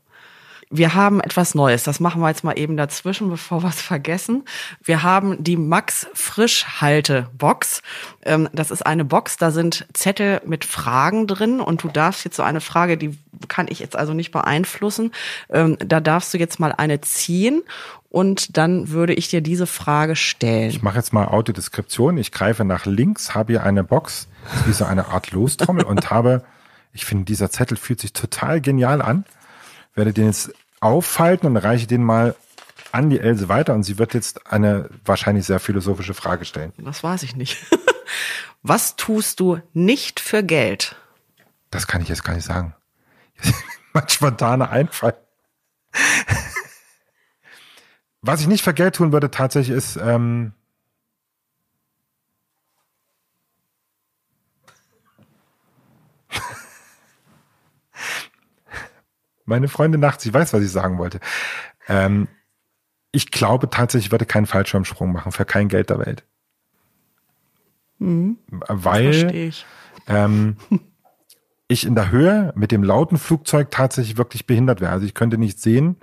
Wir 0.76 0.96
haben 0.96 1.20
etwas 1.20 1.54
Neues. 1.54 1.84
Das 1.84 2.00
machen 2.00 2.20
wir 2.20 2.28
jetzt 2.28 2.42
mal 2.42 2.58
eben 2.58 2.76
dazwischen, 2.76 3.30
bevor 3.30 3.62
wir 3.62 3.68
es 3.68 3.80
vergessen. 3.80 4.42
Wir 4.82 5.04
haben 5.04 5.42
die 5.42 5.56
Max 5.56 6.08
Frischhalte 6.14 7.28
Box. 7.38 7.80
Ähm, 8.24 8.48
das 8.52 8.72
ist 8.72 8.84
eine 8.84 9.04
Box, 9.04 9.36
da 9.36 9.52
sind 9.52 9.86
Zettel 9.92 10.42
mit 10.44 10.64
Fragen 10.64 11.28
drin 11.28 11.60
und 11.60 11.84
du 11.84 11.88
darfst 11.88 12.24
jetzt 12.24 12.34
so 12.34 12.42
eine 12.42 12.60
Frage, 12.60 12.98
die 12.98 13.16
kann 13.46 13.68
ich 13.68 13.78
jetzt 13.78 13.94
also 13.94 14.14
nicht 14.14 14.32
beeinflussen. 14.32 15.12
Ähm, 15.48 15.76
da 15.78 16.00
darfst 16.00 16.34
du 16.34 16.38
jetzt 16.38 16.58
mal 16.58 16.72
eine 16.72 17.00
ziehen 17.00 17.62
und 18.10 18.56
dann 18.56 18.88
würde 18.88 19.14
ich 19.14 19.28
dir 19.28 19.42
diese 19.42 19.68
Frage 19.68 20.16
stellen. 20.16 20.70
Ich 20.70 20.82
mache 20.82 20.96
jetzt 20.96 21.12
mal 21.12 21.26
Autodeskription. 21.26 22.18
Ich 22.18 22.32
greife 22.32 22.64
nach 22.64 22.84
links, 22.84 23.32
habe 23.32 23.52
hier 23.52 23.62
eine 23.62 23.84
Box, 23.84 24.26
wie 24.66 24.72
so 24.72 24.84
eine 24.84 25.06
Art 25.06 25.30
Lostrommel 25.30 25.84
und 25.84 26.10
habe, 26.10 26.42
ich 26.92 27.04
finde, 27.04 27.26
dieser 27.26 27.52
Zettel 27.52 27.76
fühlt 27.76 28.00
sich 28.00 28.12
total 28.12 28.60
genial 28.60 29.00
an 29.00 29.24
werde 29.94 30.12
den 30.12 30.26
jetzt 30.26 30.52
auffalten 30.84 31.48
und 31.48 31.56
reiche 31.56 31.86
den 31.86 32.04
mal 32.04 32.36
an 32.92 33.08
die 33.10 33.18
Else 33.18 33.48
weiter 33.48 33.74
und 33.74 33.82
sie 33.82 33.98
wird 33.98 34.14
jetzt 34.14 34.46
eine 34.46 34.90
wahrscheinlich 35.04 35.46
sehr 35.46 35.58
philosophische 35.58 36.14
Frage 36.14 36.44
stellen. 36.44 36.72
Das 36.76 37.02
weiß 37.02 37.22
ich 37.22 37.34
nicht. 37.34 37.56
Was 38.62 38.94
tust 38.96 39.40
du 39.40 39.60
nicht 39.72 40.20
für 40.20 40.42
Geld? 40.42 40.96
Das 41.70 41.86
kann 41.86 42.02
ich 42.02 42.08
jetzt 42.08 42.22
gar 42.22 42.34
nicht 42.34 42.44
sagen. 42.44 42.74
Mein 43.94 44.08
spontaner 44.08 44.70
Einfall. 44.70 45.16
Was 48.20 48.40
ich 48.40 48.46
nicht 48.46 48.62
für 48.62 48.74
Geld 48.74 48.96
tun 48.96 49.12
würde 49.12 49.30
tatsächlich 49.30 49.76
ist, 49.76 49.96
ähm, 49.96 50.52
Meine 59.44 59.68
Freundin 59.68 60.00
nachts, 60.00 60.22
sie 60.22 60.32
weiß, 60.32 60.52
was 60.52 60.62
ich 60.62 60.70
sagen 60.70 60.98
wollte. 60.98 61.20
Ähm, 61.88 62.28
ich 63.12 63.30
glaube 63.30 63.70
tatsächlich, 63.70 64.06
ich 64.06 64.12
würde 64.12 64.26
keinen 64.26 64.46
Fallschirmsprung 64.46 65.12
machen 65.12 65.32
für 65.32 65.44
kein 65.44 65.68
Geld 65.68 65.90
der 65.90 65.98
Welt. 65.98 66.24
Mhm. 67.98 68.38
Weil 68.48 69.34
ich. 69.34 69.66
Ähm, 70.06 70.56
ich 71.68 71.86
in 71.86 71.94
der 71.94 72.10
Höhe 72.10 72.52
mit 72.56 72.72
dem 72.72 72.82
lauten 72.82 73.18
Flugzeug 73.18 73.70
tatsächlich 73.70 74.16
wirklich 74.16 74.46
behindert 74.46 74.80
wäre. 74.80 74.92
Also 74.92 75.06
ich 75.06 75.14
könnte 75.14 75.38
nicht 75.38 75.60
sehen 75.60 75.96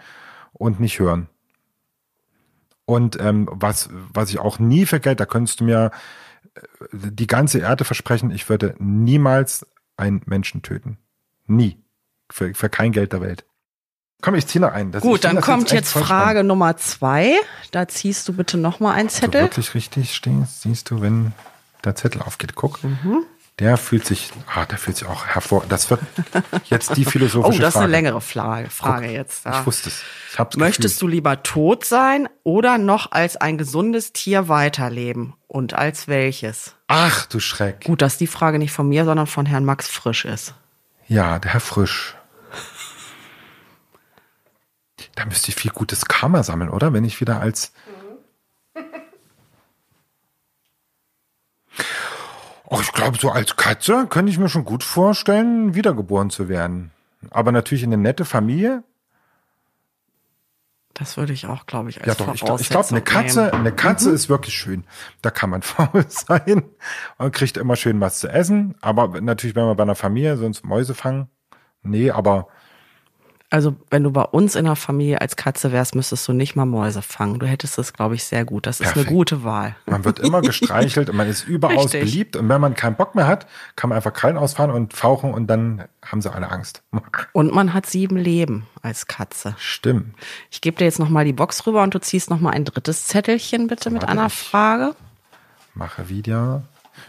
und 0.54 0.80
nicht 0.80 1.00
hören. 1.00 1.28
Und 2.86 3.20
ähm, 3.20 3.48
was, 3.52 3.90
was 3.92 4.30
ich 4.30 4.40
auch 4.40 4.60
nie 4.60 4.86
für 4.86 5.00
Geld, 5.00 5.20
da 5.20 5.26
könntest 5.26 5.60
du 5.60 5.66
mir 5.66 5.92
äh, 6.56 6.62
die 6.92 7.28
ganze 7.28 7.60
Erde 7.60 7.86
versprechen, 7.86 8.32
ich 8.32 8.50
würde 8.50 8.76
niemals 8.80 9.66
einen 9.98 10.22
Menschen 10.26 10.62
töten. 10.62 10.98
Nie. 11.48 11.81
Für, 12.32 12.54
für 12.54 12.70
kein 12.70 12.92
Geld 12.92 13.14
der 13.14 13.22
Welt. 13.22 13.46
Komm, 14.22 14.36
ich 14.36 14.46
ziehe 14.48 14.62
noch 14.62 14.72
einen. 14.72 14.92
Das 14.92 15.02
Gut, 15.02 15.24
dann 15.24 15.42
kommt 15.42 15.72
jetzt, 15.72 15.94
jetzt 15.96 16.06
Frage. 16.06 16.44
Nummer 16.44 16.78
zwei. 16.78 17.34
Da 17.72 17.88
ziehst 17.88 18.28
du 18.28 18.34
bitte 18.34 18.58
noch 18.58 18.80
mal 18.80 18.94
einen 18.94 19.10
Zettel. 19.10 19.42
Du 19.42 19.48
wirklich 19.48 19.74
richtig 19.74 20.14
stehst, 20.14 20.62
siehst 20.62 20.92
du, 20.92 21.02
wenn 21.02 21.34
der 21.84 21.96
Zettel 21.96 22.22
aufgeht. 22.22 22.56
Guck. 22.56 22.84
Mhm. 22.84 23.26
Der 23.60 23.78
fühlt 23.78 24.06
sich, 24.06 24.32
ah, 24.56 24.66
der 24.66 24.78
fühlt 24.78 24.98
sich 24.98 25.08
auch 25.08 25.26
hervor. 25.26 25.66
Das 25.68 25.90
wird 25.90 26.02
jetzt 26.66 26.96
die 26.98 27.06
philosophische 27.06 27.42
Frage. 27.42 27.58
Oh, 27.58 27.62
das 27.62 27.76
ist 27.76 27.82
eine 27.82 27.92
längere 27.92 28.22
Frage, 28.22 28.70
Frage 28.70 29.08
Guck, 29.08 29.16
jetzt. 29.16 29.46
Ja. 29.46 29.60
Ich 29.60 29.66
wusste 29.66 29.90
es. 29.90 30.02
Ich 30.32 30.40
hab's 30.40 30.56
Möchtest 30.56 30.96
gefühlt. 30.96 31.02
du 31.02 31.08
lieber 31.16 31.44
tot 31.44 31.86
sein 31.86 32.30
oder 32.44 32.78
noch 32.78 33.12
als 33.12 33.38
ein 33.38 33.58
gesundes 33.58 34.14
Tier 34.14 34.48
weiterleben? 34.48 35.34
Und 35.48 35.74
als 35.74 36.08
welches? 36.08 36.76
Ach, 36.88 37.26
du 37.26 37.40
Schreck. 37.40 37.84
Gut, 37.84 38.02
dass 38.02 38.18
die 38.18 38.28
Frage 38.28 38.58
nicht 38.58 38.72
von 38.72 38.88
mir, 38.88 39.04
sondern 39.04 39.28
von 39.28 39.46
Herrn 39.46 39.66
Max 39.66 39.90
Frisch 39.90 40.26
ist. 40.26 40.54
Ja, 41.08 41.40
der 41.40 41.52
Herr 41.54 41.60
Frisch. 41.60 42.16
Da 45.16 45.26
müsste 45.26 45.50
ich 45.50 45.56
viel 45.56 45.72
gutes 45.72 46.06
Karma 46.06 46.44
sammeln, 46.44 46.70
oder? 46.70 46.94
Wenn 46.94 47.04
ich 47.04 47.20
wieder 47.20 47.42
als. 47.42 47.74
Oh, 52.66 52.80
ich 52.82 52.94
glaube, 52.94 53.18
so 53.18 53.30
als 53.30 53.58
Katze 53.58 54.08
könnte 54.08 54.32
ich 54.32 54.40
mir 54.40 54.48
schon 54.48 54.64
gut 54.64 54.84
vorstellen, 54.84 55.76
wiedergeboren 55.76 56.30
zu 56.30 56.48
werden. 56.48 56.92
Aber 57.30 57.52
natürlich 57.52 57.84
in 57.84 57.94
eine 57.94 58.02
nette 58.02 58.24
Familie. 58.24 58.84
Das 60.94 61.18
würde 61.18 61.34
ich 61.34 61.48
auch, 61.48 61.66
glaube 61.66 61.90
ich, 61.90 61.98
als 62.00 62.08
Ja, 62.08 62.14
doch, 62.16 62.34
ich 62.34 62.42
glaube, 62.42 62.64
glaub, 62.64 62.92
eine 62.92 63.02
Katze, 63.02 63.54
eine 63.54 63.72
Katze 63.72 64.10
mhm. 64.10 64.16
ist 64.16 64.30
wirklich 64.30 64.56
schön. 64.56 64.86
Da 65.22 65.32
kann 65.32 65.50
man 65.50 65.62
faul 65.64 66.06
sein 66.08 66.64
und 67.18 67.34
kriegt 67.34 67.58
immer 67.58 67.76
schön 67.76 68.00
was 68.00 68.20
zu 68.20 68.30
essen. 68.30 68.76
Aber 68.82 69.20
natürlich, 69.20 69.56
wenn 69.56 69.66
man 69.66 69.76
bei 69.76 69.84
einer 69.84 69.96
Familie 69.96 70.38
sonst 70.38 70.64
Mäuse 70.64 70.94
fangen, 70.94 71.30
nee, 71.82 72.12
aber 72.12 72.48
Also 73.54 73.76
wenn 73.90 74.02
du 74.04 74.12
bei 74.12 74.24
uns 74.24 74.56
in 74.56 74.64
der 74.64 74.78
Familie 74.78 75.20
als 75.20 75.36
Katze 75.36 75.74
wärst, 75.74 75.94
müsstest 75.94 76.26
du 76.26 76.32
nicht 76.32 76.56
mal 76.56 76.66
Mäuse 76.66 77.02
fangen. 77.02 77.38
Du 77.38 77.46
hättest 77.46 77.78
es, 77.78 77.92
glaube 77.92 78.16
ich, 78.16 78.24
sehr 78.24 78.46
gut. 78.46 78.66
Das 78.66 78.78
Perfekt. 78.78 78.98
ist 78.98 79.08
eine 79.08 79.14
gute 79.14 79.44
Wahl. 79.44 79.76
Man 79.88 80.06
wird 80.06 80.20
immer 80.20 80.42
gestreichelt 80.42 81.10
und 81.10 81.18
man 81.18 81.28
ist 81.28 81.46
überaus 81.46 81.94
Richtig. 81.94 82.02
beliebt. 82.06 82.36
Und 82.38 82.48
wenn 82.48 82.62
man 82.62 82.76
keinen 82.76 82.96
Bock 82.96 83.14
mehr 83.14 83.28
hat, 83.28 83.48
kann 83.76 83.90
man 83.90 83.98
einfach 83.98 84.14
Krallen 84.14 84.38
ausfahren 84.38 84.72
und 84.72 84.94
fauchen 84.94 85.34
und 85.34 85.48
dann 85.48 85.84
haben 86.02 86.22
sie 86.22 86.34
alle 86.34 86.50
Angst. 86.50 86.82
Und 87.34 87.54
man 87.54 87.74
hat 87.74 87.86
sieben 87.86 88.18
Leben 88.18 88.68
als 88.82 89.06
Katze. 89.06 89.54
Stimmt. 89.58 90.16
Ich 90.50 90.62
gebe 90.62 90.78
dir 90.78 90.86
jetzt 90.86 91.00
nochmal 91.00 91.26
die 91.26 91.34
Box 91.34 91.68
rüber 91.68 91.84
und 91.84 91.94
du 91.94 92.00
ziehst 92.00 92.30
nochmal 92.30 92.54
ein 92.54 92.66
drittes 92.66 93.06
Zettelchen 93.08 93.68
bitte 93.68 93.90
mit 93.90 94.06
einer 94.06 94.30
Frage. 94.30 94.96
Mache 95.74 96.10
wieder. 96.10 96.64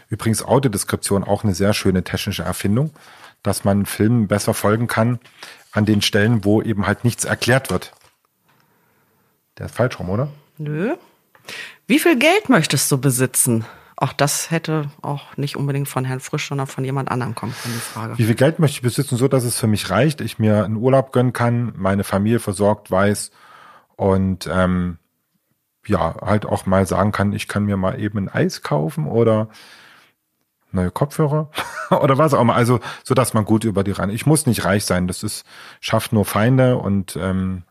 Übrigens 0.09 0.43
Autodeskription 0.43 1.23
auch 1.23 1.43
eine 1.43 1.55
sehr 1.55 1.73
schöne 1.73 2.03
technische 2.03 2.43
Erfindung, 2.43 2.91
dass 3.41 3.63
man 3.63 3.85
Filmen 3.85 4.27
besser 4.27 4.53
folgen 4.53 4.87
kann 4.87 5.19
an 5.73 5.85
den 5.85 6.01
Stellen, 6.01 6.45
wo 6.45 6.61
eben 6.61 6.87
halt 6.87 7.03
nichts 7.03 7.25
erklärt 7.25 7.69
wird. 7.69 7.93
Der 9.57 9.65
ist 9.65 9.75
falsch 9.75 9.99
rum, 9.99 10.09
oder? 10.09 10.29
Nö. 10.57 10.95
Wie 11.87 11.99
viel 11.99 12.17
Geld 12.17 12.47
möchtest 12.47 12.91
du 12.91 12.97
besitzen? 12.97 13.65
Auch 13.95 14.13
das 14.13 14.51
hätte 14.51 14.89
auch 15.01 15.37
nicht 15.37 15.55
unbedingt 15.55 15.87
von 15.87 16.05
Herrn 16.05 16.19
Frisch, 16.19 16.47
sondern 16.47 16.67
von 16.67 16.83
jemand 16.83 17.11
anderem 17.11 17.35
kommen 17.35 17.53
können, 17.61 17.75
die 17.75 17.79
Frage. 17.79 18.17
Wie 18.17 18.25
viel 18.25 18.35
Geld 18.35 18.59
möchte 18.59 18.77
ich 18.77 18.81
besitzen, 18.81 19.17
so 19.17 19.27
dass 19.27 19.43
es 19.43 19.59
für 19.59 19.67
mich 19.67 19.89
reicht, 19.89 20.21
ich 20.21 20.39
mir 20.39 20.63
einen 20.63 20.77
Urlaub 20.77 21.11
gönnen 21.11 21.33
kann, 21.33 21.73
meine 21.75 22.03
Familie 22.03 22.39
versorgt 22.39 22.89
weiß 22.89 23.31
und 23.95 24.49
ähm, 24.51 24.97
ja, 25.85 26.15
halt 26.21 26.45
auch 26.45 26.65
mal 26.65 26.85
sagen 26.87 27.11
kann, 27.11 27.33
ich 27.33 27.47
kann 27.47 27.65
mir 27.65 27.77
mal 27.77 27.99
eben 27.99 28.17
ein 28.17 28.29
Eis 28.29 28.61
kaufen 28.61 29.07
oder 29.07 29.49
neue 30.73 30.91
Kopfhörer 30.91 31.49
oder 31.89 32.17
was 32.17 32.33
auch 32.33 32.41
immer. 32.41 32.55
Also, 32.55 32.79
so 33.03 33.13
dass 33.13 33.33
man 33.33 33.45
gut 33.45 33.63
über 33.63 33.83
die 33.83 33.91
ran. 33.91 34.09
Ich 34.09 34.25
muss 34.25 34.45
nicht 34.45 34.65
reich 34.65 34.85
sein. 34.85 35.07
Das 35.07 35.23
ist, 35.23 35.45
schafft 35.79 36.13
nur 36.13 36.25
Feinde 36.25 36.77
und 36.77 37.15
ähm, 37.15 37.63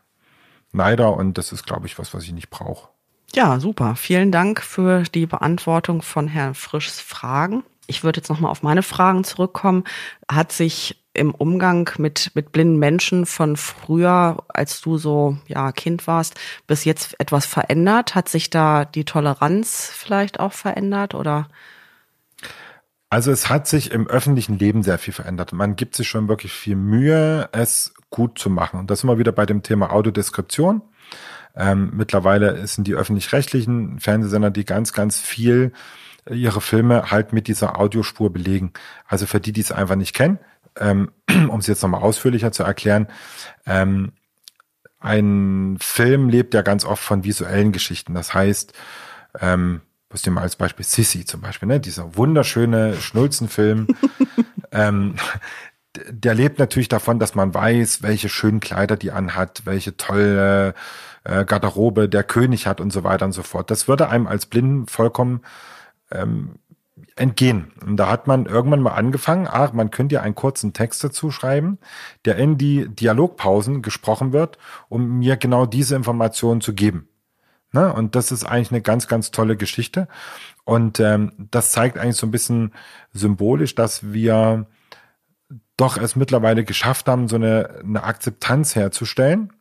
Neider 0.71 1.15
und 1.15 1.37
das 1.37 1.51
ist, 1.51 1.65
glaube 1.65 1.85
ich, 1.87 1.99
was, 1.99 2.13
was 2.13 2.23
ich 2.23 2.33
nicht 2.33 2.49
brauche. 2.49 2.89
Ja, 3.35 3.59
super. 3.59 3.95
Vielen 3.95 4.31
Dank 4.31 4.61
für 4.61 5.03
die 5.03 5.25
Beantwortung 5.25 6.01
von 6.01 6.27
Herrn 6.27 6.53
Frischs 6.53 6.99
Fragen. 6.99 7.63
Ich 7.87 8.03
würde 8.03 8.19
jetzt 8.19 8.29
nochmal 8.29 8.51
auf 8.51 8.63
meine 8.63 8.83
Fragen 8.83 9.23
zurückkommen. 9.23 9.83
Hat 10.31 10.51
sich 10.51 11.03
im 11.13 11.33
Umgang 11.33 11.89
mit, 11.97 12.31
mit 12.33 12.51
blinden 12.51 12.77
Menschen 12.77 13.25
von 13.25 13.55
früher, 13.55 14.43
als 14.47 14.81
du 14.81 14.97
so 14.97 15.37
ja, 15.47 15.71
Kind 15.71 16.07
warst, 16.07 16.39
bis 16.65 16.85
jetzt 16.85 17.19
etwas 17.19 17.45
verändert? 17.45 18.15
Hat 18.15 18.29
sich 18.29 18.49
da 18.49 18.85
die 18.85 19.05
Toleranz 19.05 19.91
vielleicht 19.93 20.39
auch 20.39 20.53
verändert 20.53 21.13
oder? 21.13 21.47
Also 23.13 23.31
es 23.31 23.47
hat 23.47 23.67
sich 23.67 23.91
im 23.91 24.07
öffentlichen 24.07 24.57
Leben 24.57 24.81
sehr 24.81 24.97
viel 24.97 25.13
verändert. 25.13 25.53
Man 25.53 25.75
gibt 25.75 25.95
sich 25.95 26.07
schon 26.07 26.27
wirklich 26.29 26.51
viel 26.51 26.75
Mühe, 26.75 27.47
es 27.51 27.93
gut 28.09 28.39
zu 28.39 28.49
machen. 28.49 28.79
Und 28.79 28.89
das 28.89 29.03
wir 29.03 29.19
wieder 29.19 29.31
bei 29.31 29.45
dem 29.45 29.61
Thema 29.61 29.91
Autodeskription. 29.91 30.81
Ähm, 31.55 31.91
mittlerweile 31.93 32.65
sind 32.65 32.87
die 32.87 32.95
öffentlich-rechtlichen 32.95 33.99
Fernsehsender, 33.99 34.49
die 34.49 34.65
ganz, 34.65 34.93
ganz 34.93 35.19
viel 35.19 35.73
ihre 36.27 36.59
Filme 36.59 37.11
halt 37.11 37.33
mit 37.33 37.47
dieser 37.47 37.79
Audiospur 37.79 38.33
belegen. 38.33 38.73
Also 39.07 39.27
für 39.27 39.39
die, 39.39 39.51
die 39.51 39.61
es 39.61 39.71
einfach 39.71 39.95
nicht 39.95 40.15
kennen, 40.15 40.39
ähm, 40.79 41.11
um 41.49 41.59
es 41.59 41.67
jetzt 41.67 41.83
nochmal 41.83 42.01
ausführlicher 42.01 42.51
zu 42.51 42.63
erklären, 42.63 43.05
ähm, 43.67 44.13
ein 44.99 45.77
Film 45.79 46.29
lebt 46.29 46.55
ja 46.55 46.63
ganz 46.63 46.83
oft 46.83 47.03
von 47.03 47.23
visuellen 47.23 47.73
Geschichten. 47.73 48.15
Das 48.15 48.33
heißt, 48.33 48.73
ähm, 49.39 49.81
was 50.13 50.25
nehmen 50.25 50.37
wir 50.37 50.41
als 50.41 50.55
Beispiel 50.55 50.85
Sissy 50.85 51.25
zum 51.25 51.41
Beispiel, 51.41 51.67
ne? 51.67 51.79
Dieser 51.79 52.15
wunderschöne 52.15 52.95
Schnulzenfilm. 52.95 53.87
ähm, 54.71 55.15
der 56.09 56.33
lebt 56.33 56.59
natürlich 56.59 56.89
davon, 56.89 57.19
dass 57.19 57.35
man 57.35 57.53
weiß, 57.53 58.01
welche 58.01 58.29
schönen 58.29 58.59
Kleider 58.59 58.95
die 58.95 59.11
anhat, 59.11 59.65
welche 59.65 59.97
tolle 59.97 60.73
äh, 61.23 61.45
Garderobe 61.45 62.09
der 62.09 62.23
König 62.23 62.67
hat 62.67 62.81
und 62.81 62.91
so 62.91 63.03
weiter 63.03 63.25
und 63.25 63.33
so 63.33 63.43
fort. 63.43 63.69
Das 63.69 63.87
würde 63.87 64.09
einem 64.09 64.27
als 64.27 64.45
Blinden 64.45 64.87
vollkommen 64.87 65.41
ähm, 66.11 66.55
entgehen. 67.15 67.71
Und 67.85 67.97
da 67.97 68.09
hat 68.09 68.27
man 68.27 68.45
irgendwann 68.45 68.81
mal 68.81 68.93
angefangen, 68.93 69.47
ach, 69.49 69.73
man 69.73 69.91
könnte 69.91 70.15
ja 70.15 70.21
einen 70.21 70.35
kurzen 70.35 70.73
Text 70.73 71.03
dazu 71.03 71.31
schreiben, 71.31 71.77
der 72.25 72.37
in 72.37 72.57
die 72.57 72.87
Dialogpausen 72.87 73.81
gesprochen 73.81 74.33
wird, 74.33 74.57
um 74.89 75.19
mir 75.19 75.37
genau 75.37 75.65
diese 75.65 75.95
Informationen 75.95 76.61
zu 76.61 76.73
geben. 76.73 77.07
Ne? 77.73 77.91
Und 77.91 78.15
das 78.15 78.31
ist 78.31 78.45
eigentlich 78.45 78.71
eine 78.71 78.81
ganz, 78.81 79.07
ganz 79.07 79.31
tolle 79.31 79.57
Geschichte. 79.57 80.07
Und 80.63 80.99
ähm, 80.99 81.33
das 81.51 81.71
zeigt 81.71 81.97
eigentlich 81.97 82.15
so 82.15 82.27
ein 82.27 82.31
bisschen 82.31 82.73
symbolisch, 83.11 83.75
dass 83.75 84.13
wir 84.13 84.67
doch 85.75 85.97
es 85.97 86.15
mittlerweile 86.15 86.63
geschafft 86.63 87.07
haben, 87.07 87.27
so 87.27 87.35
eine, 87.35 87.81
eine 87.83 88.03
Akzeptanz 88.03 88.75
herzustellen. 88.75 89.51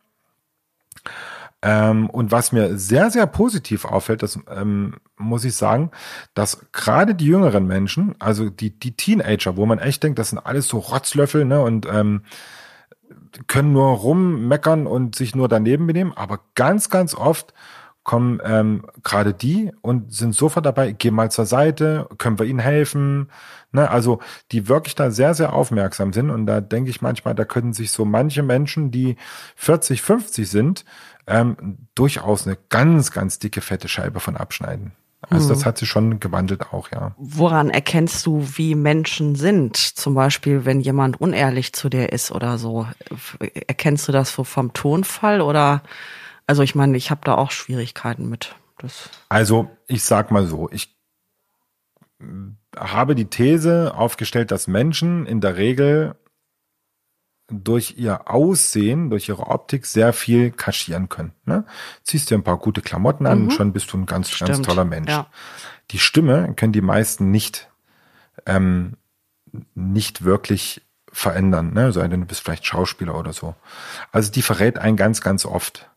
Ähm, 1.63 2.11
und 2.11 2.33
was 2.33 2.53
mir 2.53 2.77
sehr, 2.77 3.11
sehr 3.11 3.27
positiv 3.27 3.85
auffällt, 3.85 4.23
das 4.23 4.39
ähm, 4.49 4.97
muss 5.17 5.45
ich 5.45 5.55
sagen, 5.55 5.91
dass 6.35 6.67
gerade 6.73 7.15
die 7.15 7.27
jüngeren 7.27 7.67
Menschen, 7.67 8.17
also 8.19 8.51
die, 8.51 8.79
die 8.79 8.97
Teenager, 8.97 9.57
wo 9.57 9.65
man 9.65 9.79
echt 9.79 10.03
denkt, 10.03 10.19
das 10.19 10.31
sind 10.31 10.41
alles 10.41 10.67
so 10.67 10.79
Rotzlöffel, 10.79 11.45
ne, 11.45 11.61
und 11.61 11.87
ähm, 11.87 12.23
können 13.47 13.73
nur 13.73 13.91
rummeckern 13.91 14.87
und 14.87 15.15
sich 15.15 15.35
nur 15.35 15.49
daneben 15.49 15.87
benehmen, 15.87 16.13
aber 16.15 16.41
ganz, 16.55 16.91
ganz 16.91 17.15
oft 17.15 17.55
kommen 18.05 18.41
ähm, 18.45 18.85
gerade 19.03 19.33
die 19.33 19.71
und 19.81 20.13
sind 20.13 20.35
sofort 20.35 20.67
dabei, 20.67 20.93
geh 20.93 21.11
mal 21.11 21.31
zur 21.31 21.47
Seite, 21.47 22.09
können 22.19 22.39
wir 22.39 22.47
ihnen 22.47 22.59
helfen. 22.59 23.31
Ne? 23.71 23.89
Also 23.89 24.21
die 24.51 24.69
wirklich 24.69 24.95
da 24.95 25.11
sehr, 25.11 25.35
sehr 25.35 25.53
aufmerksam 25.53 26.13
sind. 26.13 26.31
Und 26.31 26.47
da 26.47 26.61
denke 26.61 26.91
ich 26.91 27.01
manchmal, 27.01 27.35
da 27.35 27.45
können 27.45 27.73
sich 27.73 27.93
so 27.93 28.05
manche 28.05 28.43
Menschen, 28.43 28.91
die 28.91 29.17
40, 29.57 30.03
50 30.03 30.49
sind, 30.49 30.85
ähm, 31.27 31.79
durchaus 31.95 32.47
eine 32.47 32.59
ganz, 32.69 33.13
ganz 33.13 33.39
dicke, 33.39 33.61
fette 33.61 33.89
Scheibe 33.89 34.19
von 34.19 34.37
abschneiden. 34.37 34.93
Also 35.31 35.51
das 35.51 35.61
mhm. 35.61 35.65
hat 35.67 35.79
sich 35.79 35.89
schon 35.89 36.19
gewandelt 36.19 36.73
auch, 36.73 36.91
ja. 36.91 37.13
Woran 37.17 37.71
erkennst 37.71 38.27
du, 38.27 38.45
wie 38.57 38.75
Menschen 38.75 39.37
sind? 39.37 39.77
Zum 39.77 40.15
Beispiel, 40.15 40.65
wenn 40.65 40.81
jemand 40.81 41.21
unehrlich 41.21 41.73
zu 41.73 41.89
dir 41.89 42.13
ist 42.13 42.33
oder 42.33 42.59
so. 42.59 42.89
Erkennst 43.69 44.09
du 44.09 44.13
das 44.13 44.33
so 44.33 44.43
vom 44.43 44.73
Tonfall 44.73 45.41
oder 45.41 45.83
also 46.53 46.63
ich 46.63 46.75
meine, 46.75 46.99
ich 46.99 47.11
habe 47.11 47.23
da 47.25 47.37
auch 47.37 47.51
Schwierigkeiten 47.51 48.29
mit. 48.29 48.55
Das 48.77 49.09
also 49.31 49.71
ich 49.87 50.05
sag 50.05 50.31
mal 50.31 50.47
so, 50.47 50.69
ich 50.71 50.95
habe 52.77 53.15
die 53.15 53.25
These 53.25 53.95
aufgestellt, 53.97 54.51
dass 54.51 54.67
Menschen 54.67 55.25
in 55.25 55.41
der 55.41 55.57
Regel 55.57 56.15
durch 57.49 57.95
ihr 57.97 58.31
Aussehen, 58.31 59.09
durch 59.09 59.31
ihre 59.31 59.47
Optik 59.47 59.87
sehr 59.87 60.13
viel 60.13 60.51
kaschieren 60.51 61.09
können. 61.09 61.33
Ne? 61.47 61.65
Ziehst 62.03 62.31
dir 62.31 62.37
ein 62.37 62.45
paar 62.45 62.59
gute 62.59 62.83
Klamotten 62.83 63.25
an 63.25 63.39
mhm. 63.39 63.45
und 63.45 63.51
schon 63.53 63.73
bist 63.73 63.91
du 63.91 63.97
ein 63.97 64.05
ganz, 64.05 64.29
Stimmt. 64.29 64.51
ganz 64.51 64.67
toller 64.67 64.85
Mensch. 64.85 65.11
Ja. 65.11 65.29
Die 65.91 65.99
Stimme 65.99 66.53
können 66.55 66.75
die 66.75 66.83
meisten 66.83 67.31
nicht, 67.31 67.71
ähm, 68.45 68.99
nicht 69.75 70.23
wirklich 70.23 70.83
verändern, 71.11 71.73
ne? 71.73 71.93
sei 71.93 72.07
denn 72.09 72.21
du 72.21 72.27
bist 72.27 72.43
vielleicht 72.43 72.67
Schauspieler 72.67 73.19
oder 73.19 73.33
so. 73.33 73.55
Also 74.13 74.31
die 74.31 74.43
verrät 74.43 74.79
einen 74.79 74.99
ganz, 74.99 75.23
ganz 75.23 75.47
oft. 75.47 75.89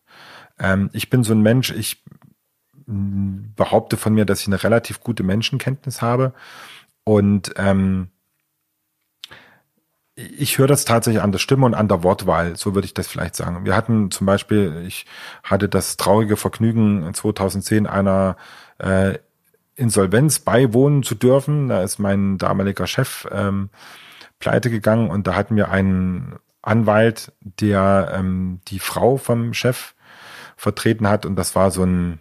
Ähm, 0.60 0.90
ich 0.94 1.10
bin 1.10 1.24
so 1.24 1.34
ein 1.34 1.42
Mensch, 1.42 1.72
ich 1.72 2.04
behaupte 2.88 3.98
von 3.98 4.14
mir, 4.14 4.26
dass 4.26 4.42
ich 4.42 4.48
eine 4.48 4.64
relativ 4.64 5.00
gute 5.00 5.24
Menschenkenntnis 5.24 6.02
habe. 6.02 6.34
Und 7.04 7.54
ähm, 7.58 8.10
ich 10.16 10.58
höre 10.58 10.68
das 10.68 10.86
tatsächlich 10.86 11.22
an 11.22 11.32
der 11.32 11.40
Stimme 11.40 11.66
und 11.66 11.74
an 11.74 11.88
der 11.88 12.04
Wortwahl, 12.04 12.56
so 12.56 12.74
würde 12.74 12.86
ich 12.86 12.94
das 12.94 13.08
vielleicht 13.08 13.36
sagen. 13.36 13.66
Wir 13.66 13.76
hatten 13.76 14.12
zum 14.12 14.26
Beispiel, 14.26 14.84
ich 14.88 15.06
hatte 15.44 15.68
das 15.68 15.98
traurige 15.98 16.38
Vergnügen, 16.38 17.14
2010 17.14 17.86
einer 17.86 18.38
äh, 18.78 19.18
Insolvenz 19.76 20.40
beiwohnen 20.40 21.04
zu 21.04 21.16
dürfen. 21.16 21.68
Da 21.68 21.84
ist 21.84 22.00
mein 22.00 22.38
damaliger 22.38 22.88
Chef 22.88 23.28
ähm, 23.32 23.70
pleite 24.40 24.70
gegangen 24.70 25.10
und 25.10 25.28
da 25.28 25.36
hatten 25.36 25.56
wir 25.58 25.70
einen 25.70 26.36
Anwalt, 26.62 27.34
der 27.42 28.14
ähm, 28.16 28.62
die 28.68 28.80
Frau 28.80 29.18
vom 29.18 29.54
Chef 29.54 29.95
vertreten 30.56 31.08
hat. 31.08 31.26
Und 31.26 31.36
das 31.36 31.56
war 31.56 31.72
so 31.72 31.84
ein, 31.84 32.20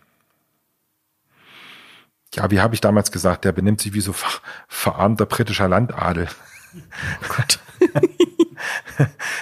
ja, 2.34 2.50
wie 2.50 2.60
habe 2.60 2.74
ich 2.74 2.80
damals 2.80 3.12
gesagt, 3.12 3.44
der 3.44 3.52
benimmt 3.52 3.80
sich 3.80 3.92
wie 3.92 4.00
so 4.00 4.12
ver 4.12 4.40
verarmter 4.68 5.26
britischer 5.26 5.68
Landadel. 5.68 6.28
Oh 6.74 6.78
Gott. 7.36 7.58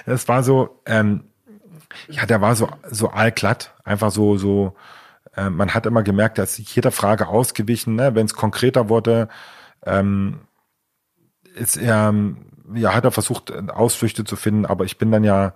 das 0.06 0.28
war 0.28 0.42
so, 0.42 0.80
ähm, 0.86 1.24
ja, 2.08 2.26
der 2.26 2.40
war 2.40 2.54
so, 2.56 2.68
so 2.90 3.08
allglatt, 3.10 3.74
einfach 3.84 4.10
so, 4.10 4.36
so, 4.36 4.76
äh, 5.36 5.50
man 5.50 5.74
hat 5.74 5.86
immer 5.86 6.02
gemerkt, 6.02 6.38
dass 6.38 6.58
jeder 6.58 6.92
Frage 6.92 7.28
ausgewichen, 7.28 7.94
ne? 7.94 8.14
wenn 8.14 8.26
es 8.26 8.34
konkreter 8.34 8.88
wurde, 8.88 9.28
ähm, 9.84 10.40
ist 11.54 11.76
er, 11.76 12.14
ja, 12.74 12.94
hat 12.94 13.04
er 13.04 13.10
versucht, 13.10 13.52
Ausflüchte 13.70 14.24
zu 14.24 14.36
finden, 14.36 14.66
aber 14.66 14.84
ich 14.84 14.98
bin 14.98 15.10
dann 15.10 15.24
ja 15.24 15.54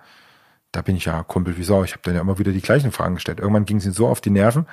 da 0.77 0.83
bin 0.83 0.95
ich 0.95 1.07
ja 1.07 1.23
Kumpel 1.23 1.57
wie 1.57 1.63
Sau. 1.63 1.85
Ich 1.85 1.93
habe 1.93 2.03
dann 2.03 2.15
ja 2.15 2.21
immer 2.21 2.39
wieder 2.39 2.53
die 2.53 2.61
gleichen 2.61 2.93
Fragen 2.93 3.15
gestellt. 3.15 3.41
Irgendwann 3.41 3.65
ging 3.65 3.79
es 3.79 3.87
ihm 3.87 3.93
so 3.93 4.07
auf 4.07 4.21
die 4.21 4.29
Nerven, 4.29 4.67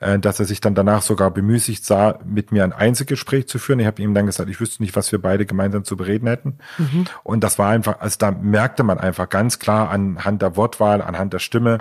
äh, 0.00 0.18
dass 0.18 0.40
er 0.40 0.46
sich 0.46 0.60
dann 0.60 0.74
danach 0.74 1.00
sogar 1.00 1.30
bemüßigt 1.30 1.84
sah, 1.84 2.18
mit 2.24 2.50
mir 2.50 2.64
ein 2.64 2.72
Einzelgespräch 2.72 3.46
zu 3.46 3.60
führen. 3.60 3.78
Ich 3.78 3.86
habe 3.86 4.02
ihm 4.02 4.14
dann 4.14 4.26
gesagt, 4.26 4.50
ich 4.50 4.58
wüsste 4.60 4.82
nicht, 4.82 4.96
was 4.96 5.12
wir 5.12 5.22
beide 5.22 5.46
gemeinsam 5.46 5.84
zu 5.84 5.96
bereden 5.96 6.26
hätten. 6.26 6.58
Mhm. 6.76 7.04
Und 7.22 7.44
das 7.44 7.56
war 7.56 7.70
einfach, 7.70 8.00
also 8.00 8.16
da 8.18 8.32
merkte 8.32 8.82
man 8.82 8.98
einfach 8.98 9.28
ganz 9.28 9.60
klar 9.60 9.90
anhand 9.90 10.42
der 10.42 10.56
Wortwahl, 10.56 11.02
anhand 11.02 11.32
der 11.32 11.38
Stimme, 11.38 11.78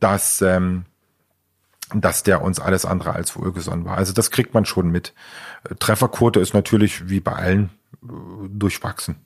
dass 0.00 0.40
ähm, 0.40 0.86
dass 1.92 2.22
der 2.22 2.40
uns 2.40 2.60
alles 2.60 2.86
andere 2.86 3.12
als 3.12 3.36
wohlgesonnen 3.36 3.84
war. 3.84 3.98
Also 3.98 4.14
das 4.14 4.30
kriegt 4.30 4.54
man 4.54 4.64
schon 4.64 4.90
mit. 4.90 5.12
Trefferquote 5.80 6.40
ist 6.40 6.54
natürlich 6.54 7.10
wie 7.10 7.20
bei 7.20 7.32
allen 7.32 7.70
äh, 8.02 8.06
durchwachsen. 8.48 9.16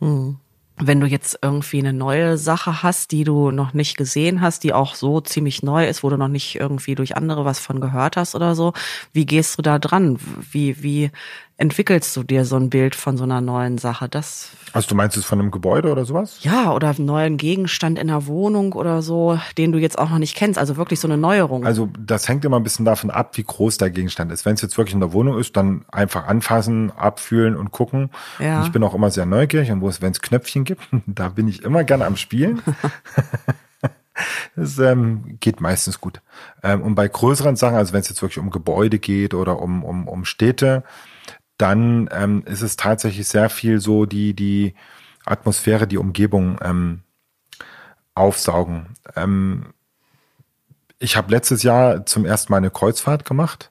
Hm 0.00 0.38
wenn 0.80 1.00
du 1.00 1.06
jetzt 1.06 1.38
irgendwie 1.42 1.78
eine 1.78 1.92
neue 1.92 2.38
Sache 2.38 2.82
hast, 2.82 3.12
die 3.12 3.24
du 3.24 3.50
noch 3.50 3.74
nicht 3.74 3.96
gesehen 3.96 4.40
hast, 4.40 4.64
die 4.64 4.72
auch 4.72 4.94
so 4.94 5.20
ziemlich 5.20 5.62
neu 5.62 5.86
ist, 5.86 6.02
wo 6.02 6.10
du 6.10 6.16
noch 6.16 6.28
nicht 6.28 6.56
irgendwie 6.56 6.94
durch 6.94 7.16
andere 7.16 7.44
was 7.44 7.58
von 7.58 7.80
gehört 7.80 8.16
hast 8.16 8.34
oder 8.34 8.54
so, 8.54 8.72
wie 9.12 9.26
gehst 9.26 9.58
du 9.58 9.62
da 9.62 9.78
dran? 9.78 10.18
Wie, 10.50 10.82
wie 10.82 11.10
entwickelst 11.58 12.16
du 12.16 12.22
dir 12.22 12.44
so 12.44 12.56
ein 12.56 12.70
Bild 12.70 12.94
von 12.94 13.16
so 13.16 13.24
einer 13.24 13.40
neuen 13.40 13.78
Sache? 13.78 14.08
Das 14.08 14.50
also 14.72 14.88
du 14.88 14.94
meinst 14.94 15.16
es 15.16 15.24
von 15.24 15.40
einem 15.40 15.50
Gebäude 15.50 15.90
oder 15.90 16.04
sowas? 16.04 16.38
Ja, 16.42 16.72
oder 16.72 16.90
einen 16.90 17.04
neuen 17.04 17.36
Gegenstand 17.36 17.98
in 17.98 18.06
der 18.06 18.26
Wohnung 18.26 18.72
oder 18.72 19.02
so, 19.02 19.38
den 19.56 19.72
du 19.72 19.78
jetzt 19.78 19.98
auch 19.98 20.08
noch 20.08 20.18
nicht 20.18 20.36
kennst. 20.36 20.58
Also 20.58 20.76
wirklich 20.76 21.00
so 21.00 21.08
eine 21.08 21.16
Neuerung. 21.16 21.66
Also 21.66 21.88
das 21.98 22.28
hängt 22.28 22.44
immer 22.44 22.58
ein 22.58 22.62
bisschen 22.62 22.84
davon 22.84 23.10
ab, 23.10 23.36
wie 23.36 23.42
groß 23.42 23.76
der 23.78 23.90
Gegenstand 23.90 24.30
ist. 24.30 24.46
Wenn 24.46 24.54
es 24.54 24.62
jetzt 24.62 24.78
wirklich 24.78 24.94
in 24.94 25.00
der 25.00 25.12
Wohnung 25.12 25.38
ist, 25.38 25.56
dann 25.56 25.84
einfach 25.90 26.26
anfassen, 26.26 26.92
abfühlen 26.92 27.56
und 27.56 27.72
gucken. 27.72 28.10
Ja. 28.38 28.60
Und 28.60 28.66
ich 28.66 28.72
bin 28.72 28.82
auch 28.84 28.94
immer 28.94 29.10
sehr 29.10 29.26
neugierig 29.26 29.70
und 29.70 29.80
wo 29.80 29.88
es, 29.88 30.00
wenn 30.00 30.12
es 30.12 30.20
Knöpfchen 30.22 30.64
gibt, 30.64 30.82
da 31.06 31.28
bin 31.28 31.48
ich 31.48 31.64
immer 31.64 31.82
gerne 31.84 32.06
am 32.06 32.16
Spielen. 32.16 32.62
Das 34.56 34.78
ähm, 34.78 35.38
geht 35.40 35.60
meistens 35.60 36.00
gut. 36.00 36.20
Ähm, 36.62 36.82
und 36.82 36.94
bei 36.94 37.08
größeren 37.08 37.56
Sachen, 37.56 37.76
also 37.76 37.92
wenn 37.92 38.00
es 38.00 38.08
jetzt 38.08 38.22
wirklich 38.22 38.38
um 38.38 38.50
Gebäude 38.50 38.98
geht 38.98 39.34
oder 39.34 39.60
um, 39.60 39.84
um, 39.84 40.08
um 40.08 40.24
Städte, 40.24 40.82
dann 41.58 42.08
ähm, 42.12 42.42
ist 42.46 42.62
es 42.62 42.76
tatsächlich 42.76 43.28
sehr 43.28 43.50
viel 43.50 43.80
so 43.80 44.06
die, 44.06 44.34
die 44.34 44.74
Atmosphäre, 45.24 45.86
die 45.86 45.98
Umgebung 45.98 46.58
ähm, 46.62 47.02
aufsaugen. 48.14 48.94
Ähm, 49.16 49.74
ich 50.98 51.16
habe 51.16 51.30
letztes 51.30 51.62
Jahr 51.62 52.06
zum 52.06 52.24
ersten 52.24 52.52
Mal 52.52 52.58
eine 52.58 52.70
Kreuzfahrt 52.70 53.24
gemacht 53.24 53.70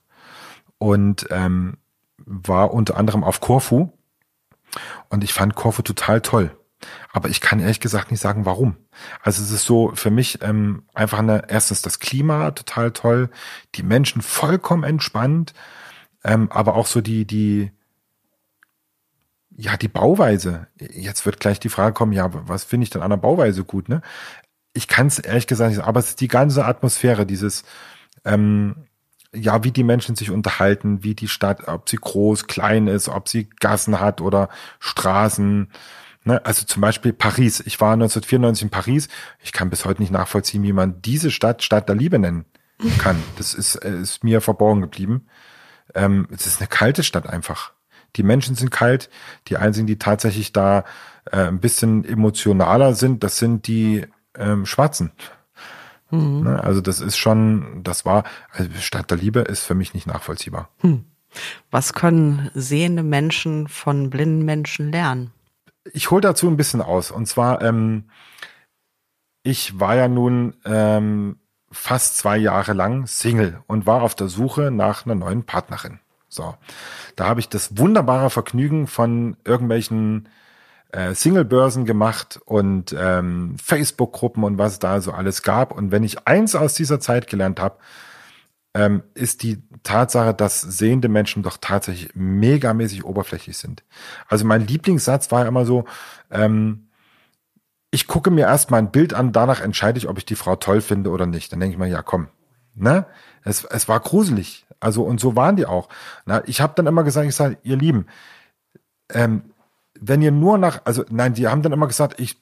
und 0.78 1.28
ähm, 1.30 1.78
war 2.26 2.74
unter 2.74 2.98
anderem 2.98 3.24
auf 3.24 3.40
Korfu 3.40 3.92
und 5.10 5.24
ich 5.24 5.34
fand 5.34 5.56
Korfu 5.56 5.82
total 5.82 6.22
toll. 6.22 6.52
Aber 7.12 7.30
ich 7.30 7.42
kann 7.42 7.60
ehrlich 7.60 7.80
gesagt 7.80 8.12
nicht 8.12 8.20
sagen, 8.20 8.46
warum. 8.46 8.78
Also 9.22 9.42
es 9.42 9.50
ist 9.50 9.66
so 9.66 9.92
für 9.96 10.12
mich 10.12 10.42
ähm, 10.44 10.84
einfach 10.94 11.20
eine, 11.20 11.50
erstens 11.50 11.82
das 11.82 12.00
Klima 12.00 12.52
total 12.52 12.92
toll, 12.92 13.30
die 13.76 13.84
Menschen 13.84 14.22
vollkommen 14.22 14.84
entspannt, 14.84 15.54
ähm, 16.24 16.52
aber 16.52 16.76
auch 16.76 16.86
so 16.86 17.02
die, 17.02 17.26
die, 17.26 17.72
ja, 19.58 19.76
die 19.76 19.88
Bauweise. 19.88 20.68
Jetzt 20.80 21.26
wird 21.26 21.39
gleich 21.39 21.60
die 21.60 21.70
Frage 21.70 21.93
kommen, 21.93 22.14
ja, 22.14 22.30
was 22.32 22.64
finde 22.64 22.84
ich 22.84 22.91
denn 22.91 23.01
an 23.01 23.10
der 23.10 23.18
Bauweise 23.18 23.64
gut, 23.64 23.89
ne? 23.89 24.01
Ich 24.74 24.88
kann 24.88 25.08
es 25.08 25.18
ehrlich 25.18 25.47
gesagt 25.47 25.72
nicht, 25.72 25.84
aber 25.84 25.99
es 25.99 26.10
ist 26.10 26.22
die 26.22 26.28
ganze 26.28 26.64
Atmosphäre, 26.64 27.26
dieses, 27.26 27.64
ähm, 28.24 28.88
ja, 29.34 29.64
wie 29.64 29.72
die 29.72 29.84
Menschen 29.84 30.16
sich 30.16 30.30
unterhalten, 30.30 31.03
wie 31.03 31.16
die 31.16 31.28
Stadt, 31.28 31.68
ob 31.68 31.89
sie 31.89 31.97
groß, 31.97 32.45
klein 32.45 32.88
ist, 32.88 33.10
ob 33.10 33.28
sie 33.28 33.49
Gassen 33.60 33.99
hat 33.99 34.22
oder 34.22 34.49
Straßen. 34.80 35.72
Ne? 36.24 36.45
Also 36.45 36.66
zum 36.66 36.82
Beispiel 36.82 37.12
Paris. 37.12 37.60
Ich 37.66 37.82
war 37.82 37.93
1994 37.93 38.64
in 38.64 38.70
Paris. 38.70 39.08
Ich 39.41 39.51
kann 39.53 39.72
bis 39.72 39.86
heute 39.86 40.01
nicht 40.01 40.12
nachvollziehen, 40.12 40.62
wie 40.62 40.74
man 40.74 41.01
diese 41.01 41.32
Stadt 41.32 41.64
Stadt 41.64 41.89
der 41.89 41.95
Liebe 41.95 42.20
nennen 42.20 42.45
kann. 42.99 43.22
Das 43.38 43.55
ist, 43.55 43.76
äh, 43.78 44.01
ist 44.01 44.24
mir 44.24 44.41
verborgen 44.41 44.82
geblieben. 44.82 45.28
Ähm, 45.95 46.28
es 46.32 46.45
ist 46.45 46.62
eine 46.62 46.68
kalte 46.68 47.03
Stadt 47.03 47.28
einfach. 47.28 47.74
Die 48.16 48.24
Menschen 48.24 48.55
sind 48.55 48.72
kalt. 48.72 49.10
Die 49.47 49.58
einzigen, 49.58 49.88
die 49.88 49.99
tatsächlich 49.99 50.53
da 50.53 50.86
äh, 51.32 51.47
ein 51.47 51.60
bisschen 51.60 52.05
emotionaler 52.05 52.93
sind, 52.93 53.24
das 53.24 53.38
sind 53.38 53.68
die 53.68 54.05
ähm, 54.36 54.66
Schwarzen. 54.66 55.12
Mhm. 56.10 56.43
Ne? 56.43 56.64
Also 56.64 56.82
das 56.82 57.01
ist 57.01 57.18
schon, 57.18 57.82
das 57.84 58.05
war, 58.05 58.24
also 58.51 58.70
Stadt 58.80 59.12
der 59.12 59.18
Liebe 59.18 59.41
ist 59.41 59.64
für 59.64 59.76
mich 59.76 59.93
nicht 59.93 60.08
nachvollziehbar. 60.08 60.70
Hm. 60.80 61.05
Was 61.70 61.93
können 61.93 62.49
sehende 62.53 63.03
Menschen 63.03 63.68
von 63.68 64.10
blinden 64.10 64.45
Menschen 64.45 64.91
lernen? 64.91 65.32
Ich 65.93 66.10
hole 66.12 66.22
dazu 66.22 66.47
ein 66.47 66.58
bisschen 66.58 66.82
aus. 66.82 67.12
Und 67.12 67.28
zwar, 67.28 67.62
ähm, 67.62 68.05
ich 69.43 69.80
war 69.80 69.95
ja 69.95 70.08
nun 70.08 70.55
ähm, 70.66 71.38
fast 71.72 72.18
zwei 72.18 72.38
Jahre 72.38 72.74
lang 72.74 73.08
Single 73.08 73.62
und 73.68 73.86
war 73.86 74.01
auf 74.01 74.16
der 74.16 74.28
Suche 74.28 74.72
nach 74.72 75.05
einer 75.05 75.16
neuen 75.16 75.43
Partnerin. 75.43 75.99
So, 76.30 76.55
da 77.15 77.28
habe 77.28 77.39
ich 77.39 77.49
das 77.49 77.78
wunderbare 77.78 78.30
Vergnügen 78.30 78.88
von 78.88 79.38
irgendwelchen 79.45 80.30
äh, 80.91 81.13
Single-Börsen 81.13 81.86
gemacht 81.86 82.39
und 82.45 82.95
ähm, 82.97 83.55
Facebook-Gruppen 83.63 84.43
und 84.43 84.57
was 84.57 84.80
da 84.80 85.01
so 85.01 85.11
alles 85.11 85.43
gab. 85.43 85.71
Und 85.71 85.91
wenn 85.91 86.03
ich 86.03 86.28
eins 86.28 86.55
aus 86.55 86.73
dieser 86.73 86.99
Zeit 86.99 87.28
gelernt 87.28 87.59
habe, 87.59 87.78
ähm, 88.73 89.03
ist 89.13 89.43
die 89.43 89.63
Tatsache, 89.84 90.34
dass 90.34 90.61
sehende 90.61 91.09
Menschen 91.09 91.43
doch 91.43 91.57
tatsächlich 91.59 92.11
megamäßig 92.13 93.05
oberflächlich 93.05 93.57
sind. 93.57 93.84
Also 94.28 94.45
mein 94.45 94.67
Lieblingssatz 94.67 95.32
war 95.32 95.41
ja 95.41 95.47
immer 95.47 95.65
so, 95.65 95.86
ähm, 96.30 96.88
ich 97.89 98.05
gucke 98.05 98.30
mir 98.30 98.45
erstmal 98.45 98.82
ein 98.82 98.91
Bild 98.91 99.13
an, 99.13 99.32
danach 99.32 99.61
entscheide 99.61 99.97
ich, 99.97 100.07
ob 100.07 100.17
ich 100.17 100.25
die 100.25 100.36
Frau 100.36 100.55
toll 100.57 100.82
finde 100.82 101.09
oder 101.09 101.25
nicht. 101.25 101.51
Dann 101.51 101.59
denke 101.59 101.73
ich 101.73 101.80
mir, 101.80 101.88
ja 101.88 102.03
komm, 102.03 102.28
ne? 102.75 103.05
Es, 103.43 103.63
es 103.63 103.88
war 103.88 103.99
gruselig. 103.99 104.66
Also 104.80 105.03
und 105.03 105.19
so 105.19 105.36
waren 105.36 105.55
die 105.55 105.65
auch. 105.65 105.89
Na, 106.25 106.43
ich 106.45 106.61
habe 106.61 106.73
dann 106.75 106.88
immer 106.88 107.03
gesagt, 107.03 107.28
ich 107.28 107.36
sage, 107.36 107.57
ihr 107.63 107.78
Lieben, 107.78 108.07
ähm, 109.11 109.53
wenn 109.99 110.21
ihr 110.21 110.32
nur 110.32 110.57
nach, 110.57 110.82
also 110.86 111.03
nein, 111.09 111.34
die 111.34 111.47
haben 111.47 111.61
dann 111.61 111.71
immer 111.71 111.88
gesagt, 111.88 112.19
ich, 112.19 112.38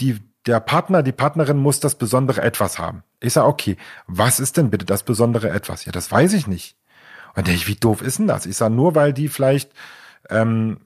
die, 0.00 0.20
der 0.46 0.60
Partner, 0.60 1.02
die 1.02 1.12
Partnerin 1.12 1.58
muss 1.58 1.80
das 1.80 1.94
besondere 1.96 2.42
Etwas 2.42 2.78
haben. 2.78 3.02
Ich 3.20 3.34
sage, 3.34 3.46
okay, 3.46 3.76
was 4.06 4.40
ist 4.40 4.56
denn 4.56 4.70
bitte 4.70 4.84
das 4.84 5.02
besondere 5.02 5.50
Etwas? 5.50 5.84
Ja, 5.84 5.92
das 5.92 6.10
weiß 6.10 6.32
ich 6.32 6.46
nicht. 6.46 6.76
Und 7.34 7.46
denke 7.46 7.60
ich, 7.60 7.68
wie 7.68 7.76
doof 7.76 8.02
ist 8.02 8.18
denn 8.18 8.26
das? 8.26 8.46
Ich 8.46 8.56
sage, 8.56 8.74
nur 8.74 8.94
weil 8.94 9.12
die 9.12 9.28
vielleicht 9.28 9.72
ähm, 10.30 10.80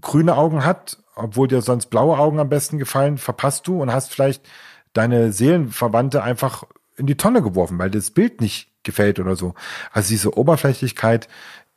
grüne 0.00 0.36
Augen 0.36 0.64
hat, 0.64 0.98
obwohl 1.14 1.48
dir 1.48 1.62
sonst 1.62 1.86
blaue 1.86 2.18
Augen 2.18 2.38
am 2.38 2.48
besten 2.48 2.78
gefallen, 2.78 3.18
verpasst 3.18 3.66
du 3.66 3.82
und 3.82 3.92
hast 3.92 4.12
vielleicht 4.12 4.48
deine 4.92 5.32
Seelenverwandte 5.32 6.22
einfach 6.22 6.64
in 6.96 7.06
die 7.06 7.16
Tonne 7.16 7.42
geworfen, 7.42 7.78
weil 7.78 7.90
das 7.90 8.10
Bild 8.10 8.40
nicht 8.40 8.70
gefällt 8.88 9.20
oder 9.20 9.36
so. 9.36 9.54
Also 9.92 10.08
diese 10.08 10.36
Oberflächlichkeit, 10.36 11.28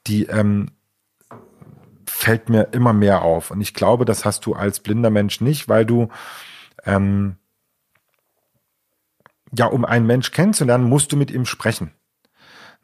die 0.08 0.26
ähm, 0.28 0.72
fällt 2.08 2.50
mir 2.50 2.70
immer 2.72 2.94
mehr 2.94 3.22
auf. 3.22 3.52
Und 3.52 3.60
ich 3.60 3.74
glaube, 3.74 4.06
das 4.06 4.24
hast 4.26 4.46
du 4.46 4.54
als 4.54 4.80
blinder 4.80 5.10
Mensch 5.10 5.42
nicht, 5.42 5.68
weil 5.68 5.86
du 5.86 6.08
ähm, 6.86 7.36
ja, 9.54 9.66
um 9.66 9.84
einen 9.84 10.08
Mensch 10.08 10.32
kennenzulernen, 10.32 10.88
musst 10.88 11.12
du 11.12 11.18
mit 11.18 11.30
ihm 11.30 11.46
sprechen. 11.46 11.92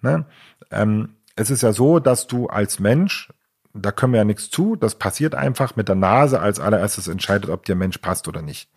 Ne? 0.02 0.26
Ähm, 0.70 1.16
es 1.36 1.50
ist 1.50 1.64
ja 1.64 1.72
so, 1.72 2.00
dass 2.00 2.28
du 2.28 2.48
als 2.48 2.80
Mensch 2.80 3.32
da 3.78 3.92
können 3.92 4.14
wir 4.14 4.18
ja 4.18 4.26
nichts 4.26 4.50
zu. 4.50 4.76
Das 4.76 4.96
passiert 4.96 5.36
einfach 5.36 5.76
mit 5.76 5.88
der 5.88 5.96
Nase 5.96 6.40
als 6.40 6.60
allererstes 6.60 7.08
entscheidet, 7.08 7.50
ob 7.50 7.66
dir 7.66 7.76
Mensch 7.76 7.98
passt 8.00 8.28
oder 8.28 8.42
nicht. 8.42 8.70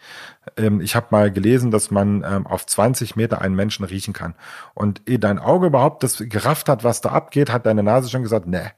Ähm, 0.57 0.81
ich 0.81 0.97
habe 0.97 1.09
mal 1.11 1.33
gelesen, 1.33 1.71
dass 1.71 1.91
man 1.91 2.25
ähm, 2.25 2.47
auf 2.47 2.67
20 2.67 3.17
Meter 3.17 3.41
einen 3.41 3.55
Menschen 3.55 3.85
riechen 3.85 4.15
kann. 4.15 4.35
Und 4.75 5.03
ehe 5.09 5.19
dein 5.19 5.39
Auge 5.39 5.69
überhaupt 5.69 6.03
das 6.03 6.19
gerafft 6.19 6.69
hat, 6.69 6.85
was 6.85 7.01
da 7.01 7.11
abgeht, 7.11 7.51
hat 7.53 7.67
deine 7.67 7.83
Nase 7.83 8.09
schon 8.09 8.23
gesagt, 8.23 8.47
ne, 8.47 8.73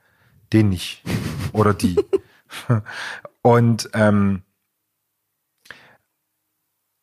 den 0.52 0.68
nicht. 0.68 1.02
Oder 1.52 1.74
die. 1.74 1.96
Und 3.42 3.90
ähm, 3.94 4.12
hm, 4.12 4.42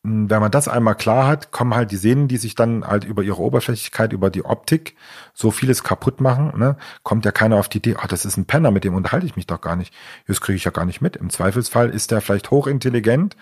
wenn 0.02 0.40
man 0.40 0.50
das 0.50 0.66
einmal 0.66 0.94
klar 0.94 1.26
hat, 1.26 1.52
kommen 1.52 1.74
halt 1.74 1.90
die 1.90 1.96
Sehnen, 1.96 2.26
die 2.26 2.38
sich 2.38 2.54
dann 2.54 2.86
halt 2.86 3.04
über 3.04 3.22
ihre 3.22 3.40
Oberflächlichkeit, 3.40 4.14
über 4.14 4.30
die 4.30 4.44
Optik 4.44 4.96
so 5.34 5.50
vieles 5.50 5.84
kaputt 5.84 6.22
machen. 6.22 6.58
Ne? 6.58 6.76
Kommt 7.02 7.26
ja 7.26 7.32
keiner 7.32 7.56
auf 7.56 7.68
die 7.68 7.78
Idee, 7.78 7.96
ach, 7.98 8.06
das 8.06 8.24
ist 8.24 8.38
ein 8.38 8.46
Penner, 8.46 8.70
mit 8.70 8.84
dem 8.84 8.94
unterhalte 8.94 9.26
ich 9.26 9.36
mich 9.36 9.46
doch 9.46 9.60
gar 9.60 9.76
nicht. 9.76 9.92
Das 10.26 10.40
kriege 10.40 10.56
ich 10.56 10.64
ja 10.64 10.70
gar 10.70 10.86
nicht 10.86 11.02
mit. 11.02 11.16
Im 11.16 11.28
Zweifelsfall 11.28 11.90
ist 11.90 12.10
der 12.12 12.22
vielleicht 12.22 12.50
hochintelligent 12.50 13.36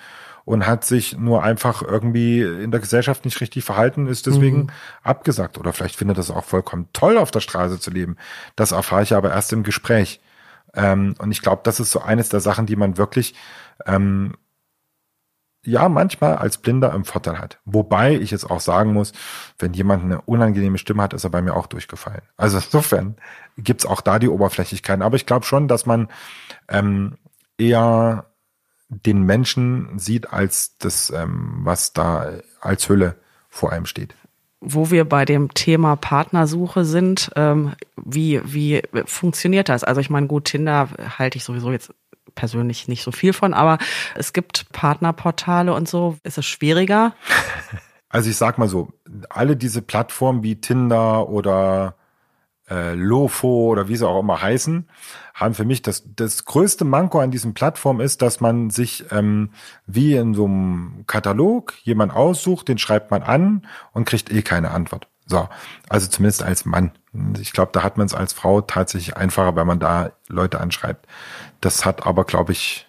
und 0.45 0.67
hat 0.67 0.85
sich 0.85 1.17
nur 1.17 1.45
einfach 1.45 1.83
irgendwie 1.83 2.41
in 2.41 2.73
der 2.73 2.81
Gesellschaft 2.81 3.25
nicht 3.25 3.41
richtig 3.41 3.65
verhalten, 3.65 4.09
ist 4.09 4.27
deswegen 4.27 4.63
mhm. 4.63 4.71
abgesagt. 5.05 5.59
Oder 5.59 5.73
vielleicht 5.73 5.95
findet 5.95 6.19
das 6.19 6.31
auch 6.31 6.45
vollkommen 6.45 6.89
toll, 6.93 7.19
auf 7.19 7.31
der 7.31 7.41
Straße 7.41 7.79
zu 7.79 7.91
leben. 7.91 8.17
Das 8.57 8.73
erfahre 8.73 9.05
ich 9.05 9.15
aber 9.15 9.31
erst 9.31 9.53
im 9.53 9.63
Gespräch. 9.63 10.21
Ähm, 10.75 11.15
und 11.19 11.31
ich 11.31 11.41
glaube, 11.41 11.61
das 11.63 11.79
ist 11.79 11.93
so 11.93 12.01
eines 12.01 12.31
der 12.31 12.41
Sachen, 12.41 12.67
die 12.67 12.77
man 12.77 12.97
wirklich 12.97 13.35
ähm, 13.87 14.35
ja 15.69 15.89
manchmal 15.89 16.37
als 16.37 16.59
Blinder 16.59 16.93
im 16.95 17.05
Vorteil 17.05 17.39
hat. 17.39 17.59
Wobei 17.65 18.15
ich 18.17 18.31
jetzt 18.31 18.51
auch 18.51 18.61
sagen 18.61 18.93
muss, 18.93 19.13
wenn 19.59 19.75
jemand 19.75 20.05
eine 20.05 20.21
unangenehme 20.23 20.79
Stimme 20.79 21.03
hat, 21.03 21.13
ist 21.15 21.25
er 21.25 21.31
bei 21.31 21.43
mir 21.43 21.55
auch 21.55 21.67
durchgefallen. 21.67 22.23
Also 22.37 22.57
insofern 22.59 23.17
gibt's 23.57 23.87
auch 23.87 24.01
da 24.01 24.19
die 24.19 24.29
Oberflächlichkeiten. 24.29 25.03
Aber 25.03 25.17
ich 25.17 25.27
glaube 25.27 25.45
schon, 25.45 25.69
dass 25.69 25.87
man 25.87 26.09
ähm, 26.69 27.19
eher 27.59 28.27
den 28.89 29.23
Menschen 29.23 29.99
sieht 29.99 30.33
als 30.33 30.79
das, 30.79 31.11
ähm, 31.11 31.61
was 31.63 31.93
da 31.93 32.31
als 32.61 32.89
Hülle 32.89 33.17
vor 33.49 33.71
einem 33.73 33.87
steht. 33.87 34.15
wo 34.61 34.91
wir 34.91 35.05
bei 35.05 35.25
dem 35.25 35.55
Thema 35.55 35.97
Partnersuche 35.97 36.85
sind, 36.85 37.31
ähm, 37.37 37.75
wie, 37.97 38.41
wie 38.45 38.83
funktioniert 39.05 39.69
das? 39.69 39.85
Also 39.85 40.01
ich 40.01 40.11
meine, 40.11 40.27
gut, 40.27 40.47
Tinder 40.47 40.89
halte 41.19 41.39
ich 41.39 41.45
sowieso 41.45 41.71
jetzt 41.71 41.95
persönlich 42.39 42.87
nicht 42.87 43.03
so 43.03 43.11
viel 43.11 43.33
von, 43.33 43.53
aber 43.53 43.79
es 44.15 44.33
gibt 44.33 44.71
Partnerportale 44.73 45.75
und 45.75 45.89
so. 45.89 46.17
Ist 46.23 46.39
es 46.39 46.47
schwieriger? 46.47 47.13
Also 48.11 48.31
ich 48.31 48.39
sag 48.39 48.57
mal 48.57 48.71
so, 48.71 48.89
alle 49.29 49.55
diese 49.55 49.83
Plattformen 49.83 50.43
wie 50.43 50.59
Tinder 50.59 51.29
oder 51.29 51.95
äh, 52.71 52.95
Lofo 52.95 53.67
oder 53.67 53.89
wie 53.89 53.97
sie 53.97 54.09
auch 54.09 54.19
immer 54.21 54.41
heißen, 54.41 54.89
haben 55.35 55.53
für 55.53 55.67
mich 55.67 55.83
das, 55.83 56.05
das 56.17 56.47
größte 56.47 56.87
Manko 56.87 57.21
an 57.21 57.31
diesen 57.31 57.53
Plattformen 57.53 58.01
ist, 58.01 58.23
dass 58.23 58.41
man 58.41 58.71
sich 58.71 59.05
ähm, 59.11 59.51
wie 59.87 60.15
in 60.15 60.33
so 60.33 60.47
einem 60.47 61.05
Katalog 61.07 61.75
jemand 61.83 62.15
aussucht, 62.15 62.69
den 62.69 62.79
schreibt 62.79 63.11
man 63.11 63.23
an 63.23 63.67
und 63.93 64.07
kriegt 64.07 64.33
eh 64.33 64.41
keine 64.41 64.71
Antwort. 64.71 65.09
So, 65.27 65.47
also 65.91 66.09
zumindest 66.09 66.43
als 66.43 66.65
Mann. 66.65 66.93
Ich 67.41 67.53
glaube, 67.53 67.73
da 67.73 67.83
hat 67.83 67.97
man 67.97 68.07
es 68.07 68.15
als 68.15 68.33
Frau 68.33 68.61
tatsächlich 68.61 69.17
einfacher, 69.17 69.57
wenn 69.57 69.67
man 69.67 69.81
da 69.81 70.13
Leute 70.29 70.61
anschreibt. 70.61 71.07
Das 71.61 71.85
hat 71.85 72.07
aber, 72.07 72.25
glaube 72.25 72.53
ich, 72.53 72.87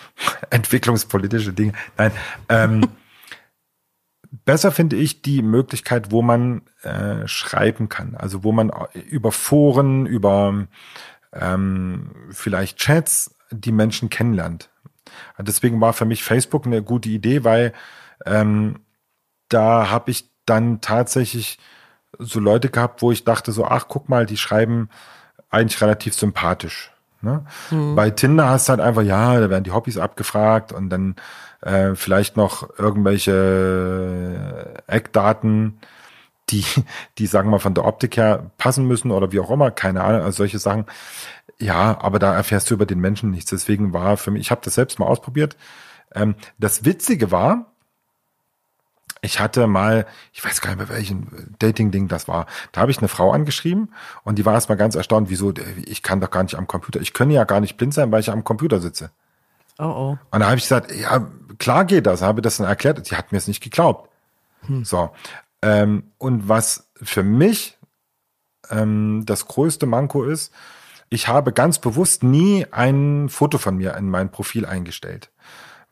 entwicklungspolitische 0.50 1.52
Dinge. 1.52 1.72
Nein, 1.96 2.12
ähm, 2.48 2.88
besser 4.44 4.72
finde 4.72 4.96
ich 4.96 5.22
die 5.22 5.42
Möglichkeit, 5.42 6.10
wo 6.10 6.22
man 6.22 6.62
äh, 6.82 7.26
schreiben 7.26 7.88
kann. 7.88 8.14
Also 8.14 8.44
wo 8.44 8.52
man 8.52 8.70
über 9.10 9.32
Foren, 9.32 10.06
über 10.06 10.66
ähm, 11.32 12.10
vielleicht 12.30 12.78
Chats 12.78 13.34
die 13.50 13.72
Menschen 13.72 14.10
kennenlernt. 14.10 14.70
Deswegen 15.38 15.80
war 15.80 15.92
für 15.92 16.04
mich 16.04 16.22
Facebook 16.22 16.66
eine 16.66 16.82
gute 16.82 17.08
Idee, 17.08 17.44
weil 17.44 17.72
ähm, 18.24 18.80
da 19.48 19.90
habe 19.90 20.10
ich 20.10 20.30
dann 20.46 20.80
tatsächlich 20.80 21.58
so 22.18 22.40
Leute 22.40 22.70
gehabt, 22.70 23.02
wo 23.02 23.12
ich 23.12 23.24
dachte 23.24 23.52
so, 23.52 23.64
ach 23.64 23.86
guck 23.88 24.08
mal, 24.08 24.26
die 24.26 24.36
schreiben 24.36 24.88
eigentlich 25.50 25.80
relativ 25.80 26.14
sympathisch. 26.14 26.92
Ne? 27.20 27.44
Mhm. 27.70 27.94
Bei 27.94 28.10
Tinder 28.10 28.48
hast 28.48 28.68
du 28.68 28.70
halt 28.70 28.80
einfach, 28.80 29.02
ja, 29.02 29.38
da 29.38 29.48
werden 29.48 29.64
die 29.64 29.72
Hobbys 29.72 29.98
abgefragt 29.98 30.72
und 30.72 30.90
dann 30.90 31.16
äh, 31.60 31.94
vielleicht 31.94 32.36
noch 32.36 32.78
irgendwelche 32.78 34.82
Eckdaten, 34.86 35.78
die, 36.50 36.64
die 37.18 37.26
sagen 37.26 37.50
wir 37.50 37.60
von 37.60 37.74
der 37.74 37.84
Optik 37.84 38.16
her 38.16 38.50
passen 38.58 38.86
müssen 38.86 39.10
oder 39.10 39.32
wie 39.32 39.40
auch 39.40 39.50
immer, 39.50 39.70
keine 39.70 40.02
Ahnung, 40.02 40.22
also 40.22 40.38
solche 40.38 40.58
Sachen. 40.58 40.86
Ja, 41.58 41.98
aber 42.00 42.18
da 42.18 42.34
erfährst 42.34 42.70
du 42.70 42.74
über 42.74 42.86
den 42.86 42.98
Menschen 42.98 43.30
nichts. 43.30 43.50
Deswegen 43.50 43.92
war 43.92 44.16
für 44.16 44.32
mich, 44.32 44.42
ich 44.42 44.50
habe 44.50 44.62
das 44.64 44.74
selbst 44.74 44.98
mal 44.98 45.06
ausprobiert. 45.06 45.56
Ähm, 46.14 46.34
das 46.58 46.84
Witzige 46.84 47.30
war, 47.30 47.71
ich 49.24 49.38
hatte 49.38 49.68
mal, 49.68 50.04
ich 50.32 50.44
weiß 50.44 50.60
gar 50.60 50.70
nicht 50.70 50.78
mehr 50.78 50.88
welchen 50.88 51.54
Dating-Ding 51.60 52.08
das 52.08 52.26
war. 52.26 52.46
Da 52.72 52.80
habe 52.80 52.90
ich 52.90 52.98
eine 52.98 53.08
Frau 53.08 53.32
angeschrieben 53.32 53.94
und 54.24 54.36
die 54.36 54.44
war 54.44 54.52
erstmal 54.52 54.76
ganz 54.76 54.96
erstaunt, 54.96 55.30
wieso, 55.30 55.54
ich 55.84 56.02
kann 56.02 56.20
doch 56.20 56.30
gar 56.30 56.42
nicht 56.42 56.56
am 56.56 56.66
Computer. 56.66 57.00
Ich 57.00 57.14
könne 57.14 57.32
ja 57.32 57.44
gar 57.44 57.60
nicht 57.60 57.76
blind 57.76 57.94
sein, 57.94 58.10
weil 58.10 58.20
ich 58.20 58.30
am 58.30 58.42
Computer 58.42 58.80
sitze. 58.80 59.12
Oh 59.78 59.84
oh. 59.84 60.18
Und 60.32 60.40
da 60.40 60.46
habe 60.46 60.56
ich 60.56 60.64
gesagt, 60.64 60.92
ja, 60.94 61.26
klar 61.58 61.84
geht 61.84 62.06
das, 62.06 62.20
habe 62.20 62.42
das 62.42 62.56
dann 62.56 62.66
erklärt. 62.66 63.06
Sie 63.06 63.16
hat 63.16 63.30
mir 63.30 63.38
es 63.38 63.46
nicht 63.46 63.62
geglaubt. 63.62 64.10
Hm. 64.66 64.84
So. 64.84 65.12
Ähm, 65.62 66.10
und 66.18 66.48
was 66.48 66.90
für 67.00 67.22
mich 67.22 67.78
ähm, 68.70 69.22
das 69.24 69.46
größte 69.46 69.86
Manko 69.86 70.24
ist, 70.24 70.52
ich 71.10 71.28
habe 71.28 71.52
ganz 71.52 71.78
bewusst 71.78 72.24
nie 72.24 72.66
ein 72.72 73.28
Foto 73.28 73.58
von 73.58 73.76
mir 73.76 73.94
in 73.94 74.10
mein 74.10 74.32
Profil 74.32 74.66
eingestellt, 74.66 75.30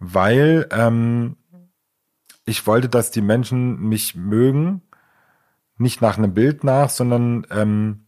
weil 0.00 0.66
ähm, 0.72 1.36
ich 2.50 2.66
wollte, 2.66 2.88
dass 2.88 3.12
die 3.12 3.22
Menschen 3.22 3.78
mich 3.78 4.16
mögen, 4.16 4.82
nicht 5.78 6.02
nach 6.02 6.18
einem 6.18 6.34
Bild 6.34 6.64
nach, 6.64 6.90
sondern 6.90 7.46
ähm, 7.50 8.06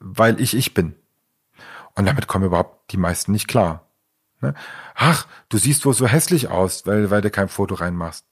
weil 0.00 0.40
ich 0.40 0.54
ich 0.54 0.74
bin. 0.74 0.96
Und 1.94 2.06
damit 2.06 2.26
kommen 2.26 2.44
überhaupt 2.44 2.92
die 2.92 2.98
meisten 2.98 3.32
nicht 3.32 3.48
klar. 3.48 3.88
Ne? 4.40 4.54
Ach, 4.94 5.26
du 5.48 5.56
siehst 5.56 5.86
wohl 5.86 5.94
so 5.94 6.06
hässlich 6.06 6.48
aus, 6.48 6.86
weil, 6.86 7.10
weil 7.10 7.22
du 7.22 7.30
kein 7.30 7.48
Foto 7.48 7.76
reinmachst. 7.76 8.26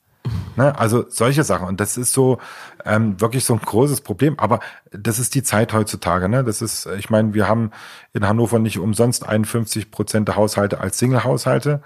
Ne? 0.57 0.79
Also 0.79 1.05
solche 1.09 1.45
Sachen. 1.45 1.67
Und 1.67 1.81
das 1.81 1.97
ist 1.97 2.13
so 2.13 2.39
ähm, 2.85 3.21
wirklich 3.21 3.45
so 3.45 3.55
ein 3.55 3.61
großes 3.61 4.01
Problem. 4.03 4.39
Aber 4.39 4.61
das 4.91 5.19
ist 5.19 5.35
die 5.35 5.43
Zeit 5.43 5.73
heutzutage. 5.73 6.29
Ne? 6.29 6.45
Das 6.45 6.63
ist, 6.63 6.87
ich 6.87 7.11
meine, 7.11 7.35
wir 7.35 7.49
haben 7.49 7.71
in 8.13 8.27
Hannover 8.27 8.59
nicht 8.59 8.79
umsonst 8.79 9.27
51 9.27 9.91
Prozent 9.91 10.29
der 10.29 10.37
Haushalte 10.37 10.81
als 10.81 10.99
Single-Haushalte. 10.99 11.83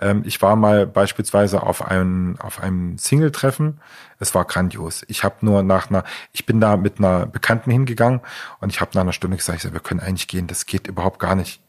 Ähm, 0.00 0.22
ich 0.24 0.42
war 0.42 0.56
mal 0.56 0.86
beispielsweise 0.86 1.62
auf 1.62 1.86
einem, 1.86 2.36
auf 2.40 2.60
einem 2.60 2.98
Single-Treffen. 2.98 3.80
Es 4.18 4.34
war 4.34 4.44
grandios. 4.44 5.04
Ich 5.08 5.22
habe 5.22 5.36
nur 5.42 5.62
nach 5.62 5.90
einer, 5.90 6.04
ich 6.32 6.44
bin 6.44 6.60
da 6.60 6.76
mit 6.76 6.98
einer 6.98 7.26
Bekannten 7.26 7.70
hingegangen 7.70 8.20
und 8.60 8.70
ich 8.70 8.80
habe 8.80 8.90
nach 8.94 9.02
einer 9.02 9.12
Stunde 9.12 9.36
gesagt, 9.36 9.72
wir 9.72 9.80
können 9.80 10.00
eigentlich 10.00 10.28
gehen. 10.28 10.46
Das 10.46 10.66
geht 10.66 10.88
überhaupt 10.88 11.20
gar 11.20 11.34
nicht. 11.34 11.62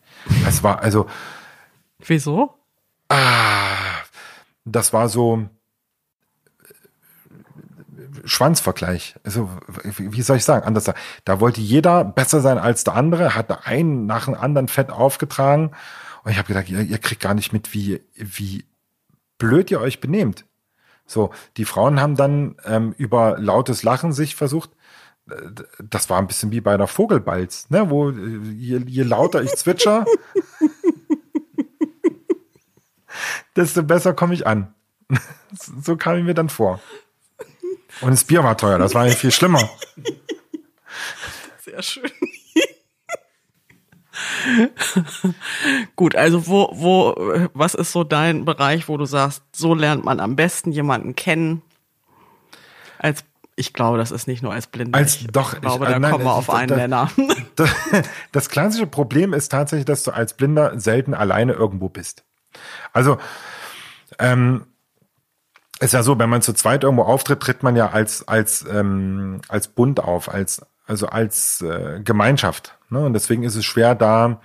Es 0.48 0.64
war 0.64 0.82
also. 0.82 1.06
Wieso? 2.00 2.56
Ah, 3.10 3.76
das 4.66 4.94
war 4.94 5.10
so 5.10 5.50
Schwanzvergleich. 8.26 9.16
Also, 9.24 9.50
wie 9.98 10.22
soll 10.22 10.38
ich 10.38 10.46
sagen? 10.46 10.66
Anders 10.66 10.92
Da 11.26 11.40
wollte 11.40 11.62
jeder 11.62 12.04
besser 12.04 12.42
sein 12.42 12.58
als 12.58 12.84
der 12.84 12.96
andere, 12.96 13.36
hat 13.36 13.68
einen 13.68 14.06
nach 14.06 14.26
dem 14.26 14.36
anderen 14.36 14.68
Fett 14.68 14.92
aufgetragen. 14.92 15.72
Und 16.24 16.32
ich 16.32 16.38
habe 16.38 16.48
gedacht, 16.48 16.70
ihr, 16.70 16.82
ihr 16.82 16.98
kriegt 16.98 17.22
gar 17.22 17.34
nicht 17.34 17.54
mit, 17.54 17.74
wie, 17.74 18.02
wie 18.16 18.66
blöd 19.38 19.72
ihr 19.72 19.82
euch 19.82 20.00
benehmt. 20.00 20.46
So, 21.06 21.32
die 21.58 21.66
Frauen 21.66 22.00
haben 22.00 22.16
dann 22.16 22.58
ähm, 22.66 22.94
über 22.98 23.38
lautes 23.40 23.84
Lachen 23.84 24.14
sich 24.14 24.36
versucht, 24.36 24.70
das 25.80 26.10
war 26.10 26.20
ein 26.20 26.28
bisschen 26.28 26.52
wie 26.52 26.62
bei 26.62 26.74
einer 26.74 26.88
Vogelbalz, 26.88 27.70
ne, 27.70 27.90
wo 27.90 28.10
äh, 28.10 28.40
je, 28.54 28.82
je 28.86 29.04
lauter 29.04 29.42
ich 29.42 29.56
zwitscher, 29.56 30.06
desto 33.56 33.84
besser 33.84 34.14
komme 34.14 34.34
ich 34.34 34.48
an. 34.48 34.74
so 35.82 35.98
kam 35.98 36.18
ich 36.18 36.24
mir 36.24 36.34
dann 36.34 36.50
vor. 36.50 36.80
Und 38.02 38.12
das 38.12 38.24
Bier 38.24 38.44
war 38.44 38.58
teuer, 38.58 38.78
das 38.78 38.94
war 38.94 39.08
ja 39.08 39.14
viel 39.14 39.32
schlimmer. 39.32 39.70
Sehr 41.64 41.82
schön. 41.82 42.12
Gut, 45.96 46.16
also 46.16 46.48
wo, 46.48 46.70
wo, 46.74 47.50
was 47.54 47.74
ist 47.74 47.92
so 47.92 48.04
dein 48.04 48.46
Bereich, 48.46 48.88
wo 48.88 48.98
du 48.98 49.06
sagst, 49.06 49.44
so 49.56 49.74
lernt 49.74 50.04
man 50.06 50.20
am 50.20 50.36
besten 50.36 50.72
jemanden 50.72 51.16
kennen? 51.16 51.62
Als 52.98 53.24
ich 53.56 53.74
glaube, 53.74 53.98
das 53.98 54.12
ist 54.12 54.26
nicht 54.26 54.42
nur 54.42 54.54
als 54.54 54.68
Blinder. 54.68 54.98
Als, 54.98 55.20
doch, 55.28 55.54
ich 55.54 55.60
glaube, 55.60 55.86
ich, 55.86 55.92
da 55.92 56.00
nein, 56.00 56.12
kommen 56.12 56.24
wir 56.24 56.34
auf 56.34 56.50
einen 56.50 56.78
Nenner. 56.78 57.12
Das, 57.58 57.70
das 58.32 58.50
klassische 58.50 58.88
Problem 58.88 59.34
ist 59.34 59.50
tatsächlich, 59.50 59.86
dass 59.86 60.04
du 60.04 60.12
als 60.12 60.34
Blinder 60.34 60.80
selten 60.80 61.14
alleine 61.14 61.54
irgendwo 61.54 61.90
bist. 61.90 62.24
Also, 62.94 63.18
ähm, 64.18 64.66
ist 65.80 65.94
ja 65.94 66.04
so, 66.04 66.20
wenn 66.20 66.30
man 66.30 66.42
zu 66.42 66.54
zweit 66.54 66.84
irgendwo 66.84 67.04
auftritt, 67.04 67.40
tritt 67.40 67.64
man 67.64 67.76
ja 67.76 67.90
als 67.90 68.28
als 68.28 68.66
ähm, 68.70 69.42
als 69.48 69.68
Bund 69.70 70.00
auf, 70.00 70.32
als 70.34 70.62
also 70.86 71.08
als 71.08 71.62
äh, 71.62 72.02
Gemeinschaft. 72.04 72.78
Ne? 72.90 73.06
Und 73.06 73.14
deswegen 73.14 73.44
ist 73.44 73.56
es 73.56 73.66
schwer, 73.66 73.96
da 73.96 74.42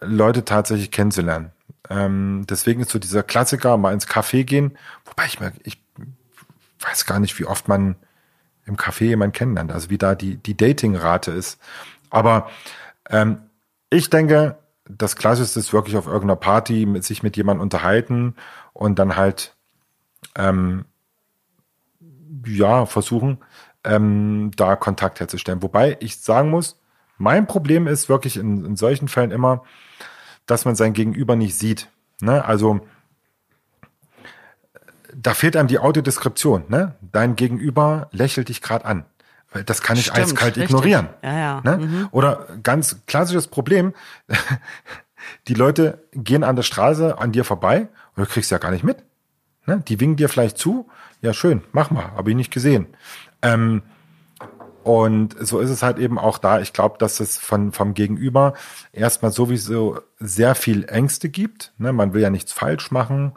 Leute 0.00 0.44
tatsächlich 0.44 0.90
kennenzulernen. 0.90 1.52
Ähm, 1.88 2.46
deswegen 2.48 2.80
ist 2.80 2.90
so 2.90 2.98
dieser 2.98 3.22
Klassiker, 3.22 3.76
mal 3.76 3.92
ins 3.92 4.08
Café 4.08 4.44
gehen, 4.44 4.78
wobei 5.04 5.26
ich 5.26 5.40
mir, 5.40 5.52
ich 5.64 5.82
weiß 6.80 7.04
gar 7.06 7.18
nicht, 7.18 7.38
wie 7.38 7.44
oft 7.44 7.68
man 7.68 7.96
im 8.64 8.76
Café 8.76 9.04
jemanden 9.04 9.32
kennenlernt, 9.32 9.72
also 9.72 9.90
wie 9.90 9.98
da 9.98 10.14
die, 10.14 10.36
die 10.36 10.56
Dating-Rate 10.56 11.32
ist. 11.32 11.58
Aber 12.08 12.48
ähm, 13.10 13.38
ich 13.90 14.08
denke, 14.08 14.56
das 14.88 15.16
Klassischste 15.16 15.58
ist 15.58 15.72
wirklich 15.72 15.96
auf 15.96 16.06
irgendeiner 16.06 16.36
Party 16.36 16.86
mit 16.86 17.04
sich 17.04 17.22
mit 17.22 17.36
jemandem 17.36 17.62
unterhalten 17.62 18.36
und 18.72 18.98
dann 18.98 19.16
halt 19.16 19.56
ähm, 20.36 20.84
ja, 22.46 22.86
versuchen, 22.86 23.38
ähm, 23.84 24.50
da 24.56 24.76
Kontakt 24.76 25.20
herzustellen. 25.20 25.62
Wobei 25.62 25.96
ich 26.00 26.18
sagen 26.18 26.50
muss, 26.50 26.80
mein 27.18 27.46
Problem 27.46 27.86
ist 27.86 28.08
wirklich 28.08 28.36
in, 28.36 28.64
in 28.64 28.76
solchen 28.76 29.08
Fällen 29.08 29.30
immer, 29.30 29.64
dass 30.46 30.64
man 30.64 30.74
sein 30.74 30.92
Gegenüber 30.92 31.36
nicht 31.36 31.54
sieht. 31.54 31.88
Ne? 32.20 32.44
Also 32.44 32.80
da 35.14 35.34
fehlt 35.34 35.56
einem 35.56 35.68
die 35.68 35.78
Audiodeskription. 35.78 36.64
Ne? 36.68 36.94
Dein 37.00 37.36
Gegenüber 37.36 38.08
lächelt 38.12 38.48
dich 38.48 38.62
gerade 38.62 38.84
an. 38.84 39.04
Das 39.66 39.82
kann 39.82 39.96
ich 39.96 40.06
Stimmt, 40.06 40.18
eiskalt 40.18 40.56
richtig. 40.56 40.64
ignorieren. 40.64 41.08
Ja, 41.22 41.38
ja. 41.38 41.60
Ne? 41.64 41.78
Mhm. 41.78 42.08
Oder 42.12 42.46
ganz 42.62 43.00
klassisches 43.06 43.48
Problem, 43.48 43.94
die 45.48 45.54
Leute 45.54 46.04
gehen 46.12 46.44
an 46.44 46.56
der 46.56 46.62
Straße 46.62 47.18
an 47.18 47.32
dir 47.32 47.44
vorbei 47.44 47.88
und 48.14 48.26
du 48.26 48.32
kriegst 48.32 48.50
ja 48.50 48.58
gar 48.58 48.70
nicht 48.70 48.84
mit. 48.84 49.04
Ne? 49.70 49.84
Die 49.86 50.00
winken 50.00 50.16
dir 50.16 50.28
vielleicht 50.28 50.58
zu. 50.58 50.88
Ja, 51.22 51.32
schön, 51.32 51.62
mach 51.70 51.92
mal, 51.92 52.10
habe 52.16 52.30
ich 52.30 52.36
nicht 52.36 52.52
gesehen. 52.52 52.88
Ähm, 53.40 53.82
und 54.82 55.36
so 55.38 55.60
ist 55.60 55.70
es 55.70 55.84
halt 55.84 56.00
eben 56.00 56.18
auch 56.18 56.38
da. 56.38 56.58
Ich 56.58 56.72
glaube, 56.72 56.96
dass 56.98 57.20
es 57.20 57.38
von, 57.38 57.70
vom 57.70 57.94
Gegenüber 57.94 58.54
erstmal 58.92 59.30
sowieso 59.30 60.00
sehr 60.18 60.56
viel 60.56 60.88
Ängste 60.88 61.28
gibt. 61.28 61.72
Ne? 61.78 61.92
Man 61.92 62.14
will 62.14 62.20
ja 62.20 62.30
nichts 62.30 62.52
falsch 62.52 62.90
machen. 62.90 63.34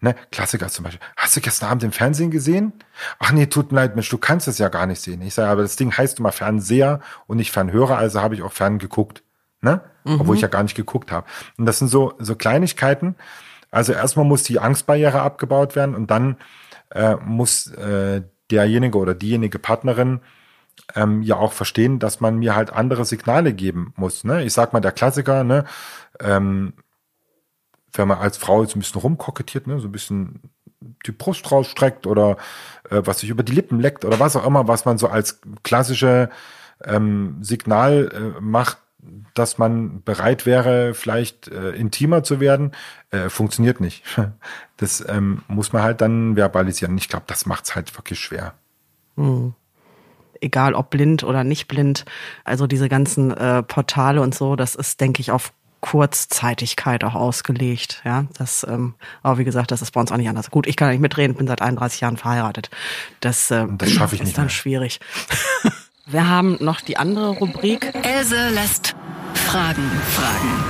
Ne, 0.00 0.16
Klassiker 0.32 0.66
zum 0.66 0.84
Beispiel. 0.84 1.06
Hast 1.16 1.36
du 1.36 1.40
gestern 1.40 1.70
Abend 1.70 1.84
im 1.84 1.92
Fernsehen 1.92 2.32
gesehen? 2.32 2.72
Ach 3.20 3.30
nee, 3.30 3.46
tut 3.46 3.70
mir 3.70 3.76
leid, 3.76 3.94
Mensch, 3.94 4.08
du 4.08 4.18
kannst 4.18 4.48
es 4.48 4.58
ja 4.58 4.68
gar 4.68 4.86
nicht 4.86 5.00
sehen. 5.00 5.22
Ich 5.22 5.34
sage, 5.34 5.48
aber 5.48 5.62
das 5.62 5.76
Ding 5.76 5.96
heißt 5.96 6.18
immer 6.18 6.32
Fernseher 6.32 7.00
und 7.28 7.36
nicht 7.36 7.52
Fernhörer, 7.52 7.98
also 7.98 8.20
habe 8.20 8.34
ich 8.34 8.42
auch 8.42 8.52
fern 8.52 8.78
geguckt. 8.78 9.22
Ne? 9.60 9.80
Mhm. 10.02 10.20
Obwohl 10.20 10.34
ich 10.34 10.42
ja 10.42 10.48
gar 10.48 10.64
nicht 10.64 10.76
geguckt 10.76 11.12
habe. 11.12 11.26
Und 11.56 11.66
das 11.66 11.78
sind 11.78 11.88
so, 11.88 12.14
so 12.18 12.34
Kleinigkeiten. 12.34 13.14
Also 13.70 13.92
erstmal 13.92 14.24
muss 14.24 14.42
die 14.42 14.58
Angstbarriere 14.58 15.20
abgebaut 15.20 15.76
werden 15.76 15.94
und 15.94 16.10
dann 16.10 16.36
äh, 16.90 17.16
muss 17.16 17.66
äh, 17.72 18.22
derjenige 18.50 18.98
oder 18.98 19.14
diejenige 19.14 19.58
Partnerin 19.58 20.20
ähm, 20.94 21.22
ja 21.22 21.36
auch 21.36 21.52
verstehen, 21.52 21.98
dass 21.98 22.20
man 22.20 22.38
mir 22.38 22.54
halt 22.56 22.72
andere 22.72 23.04
Signale 23.04 23.52
geben 23.52 23.92
muss. 23.96 24.24
Ne? 24.24 24.44
Ich 24.44 24.52
sag 24.52 24.72
mal, 24.72 24.80
der 24.80 24.92
Klassiker, 24.92 25.44
ne? 25.44 25.64
Ähm, 26.20 26.72
wenn 27.92 28.08
man 28.08 28.18
als 28.18 28.36
Frau 28.36 28.62
jetzt 28.62 28.76
ein 28.76 28.80
bisschen 28.80 29.00
rumkokettiert, 29.00 29.66
ne, 29.66 29.80
so 29.80 29.88
ein 29.88 29.92
bisschen 29.92 30.40
die 31.06 31.12
Brust 31.12 31.50
rausstreckt 31.50 32.06
oder 32.06 32.36
äh, 32.90 33.02
was 33.04 33.20
sich 33.20 33.30
über 33.30 33.42
die 33.42 33.52
Lippen 33.52 33.80
leckt 33.80 34.04
oder 34.04 34.20
was 34.20 34.36
auch 34.36 34.46
immer, 34.46 34.68
was 34.68 34.84
man 34.84 34.98
so 34.98 35.08
als 35.08 35.40
klassische 35.62 36.30
ähm, 36.84 37.38
Signal 37.40 38.10
äh, 38.12 38.40
macht, 38.40 38.78
dass 39.34 39.58
man 39.58 40.02
bereit 40.02 40.46
wäre, 40.46 40.94
vielleicht 40.94 41.48
äh, 41.48 41.70
intimer 41.70 42.22
zu 42.24 42.40
werden, 42.40 42.72
äh, 43.10 43.28
funktioniert 43.28 43.80
nicht. 43.80 44.04
Das 44.80 45.04
ähm, 45.08 45.42
muss 45.48 45.72
man 45.72 45.82
halt 45.82 46.00
dann 46.00 46.36
verbalisieren. 46.36 46.96
Ich 46.98 47.08
glaube, 47.08 47.24
das 47.26 47.46
macht 47.46 47.64
es 47.64 47.74
halt 47.74 47.98
wirklich 47.98 48.20
schwer. 48.20 48.54
Hm. 49.16 49.54
Egal 50.40 50.74
ob 50.74 50.90
blind 50.90 51.24
oder 51.24 51.42
nicht 51.42 51.66
blind. 51.66 52.04
Also 52.44 52.68
diese 52.68 52.88
ganzen 52.88 53.32
äh, 53.32 53.64
Portale 53.64 54.22
und 54.22 54.36
so, 54.36 54.54
das 54.54 54.76
ist, 54.76 55.00
denke 55.00 55.20
ich, 55.20 55.32
auf 55.32 55.52
Kurzzeitigkeit 55.80 57.02
auch 57.02 57.16
ausgelegt. 57.16 58.02
Ja, 58.04 58.26
das, 58.38 58.64
ähm, 58.68 58.94
aber 59.24 59.38
wie 59.38 59.44
gesagt, 59.44 59.72
das 59.72 59.82
ist 59.82 59.90
bei 59.90 60.00
uns 60.00 60.12
auch 60.12 60.16
nicht 60.16 60.28
anders. 60.28 60.50
Gut, 60.50 60.68
ich 60.68 60.76
kann 60.76 60.90
nicht 60.90 61.00
mitreden, 61.00 61.34
bin 61.36 61.48
seit 61.48 61.60
31 61.60 62.00
Jahren 62.00 62.16
verheiratet. 62.16 62.70
Das, 63.20 63.50
äh, 63.50 63.66
das 63.68 63.90
schaffe 63.90 64.14
ich 64.14 64.20
ist 64.20 64.26
nicht 64.26 64.38
dann 64.38 64.44
mehr. 64.44 64.50
schwierig. 64.50 65.00
Wir 66.10 66.26
haben 66.26 66.56
noch 66.60 66.80
die 66.80 66.96
andere 66.96 67.32
Rubrik. 67.32 67.94
Else 68.02 68.48
lässt 68.48 68.96
Fragen 69.34 69.82
fragen. 69.82 70.64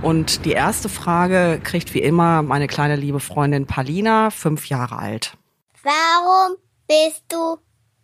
Und 0.00 0.46
die 0.46 0.52
erste 0.52 0.88
Frage 0.88 1.60
kriegt 1.62 1.92
wie 1.92 2.00
immer 2.00 2.40
meine 2.40 2.66
kleine 2.66 2.96
liebe 2.96 3.20
Freundin 3.20 3.66
Palina, 3.66 4.30
fünf 4.30 4.70
Jahre 4.70 4.98
alt. 4.98 5.36
Warum 5.82 6.56
bist 6.88 7.24
du 7.28 7.58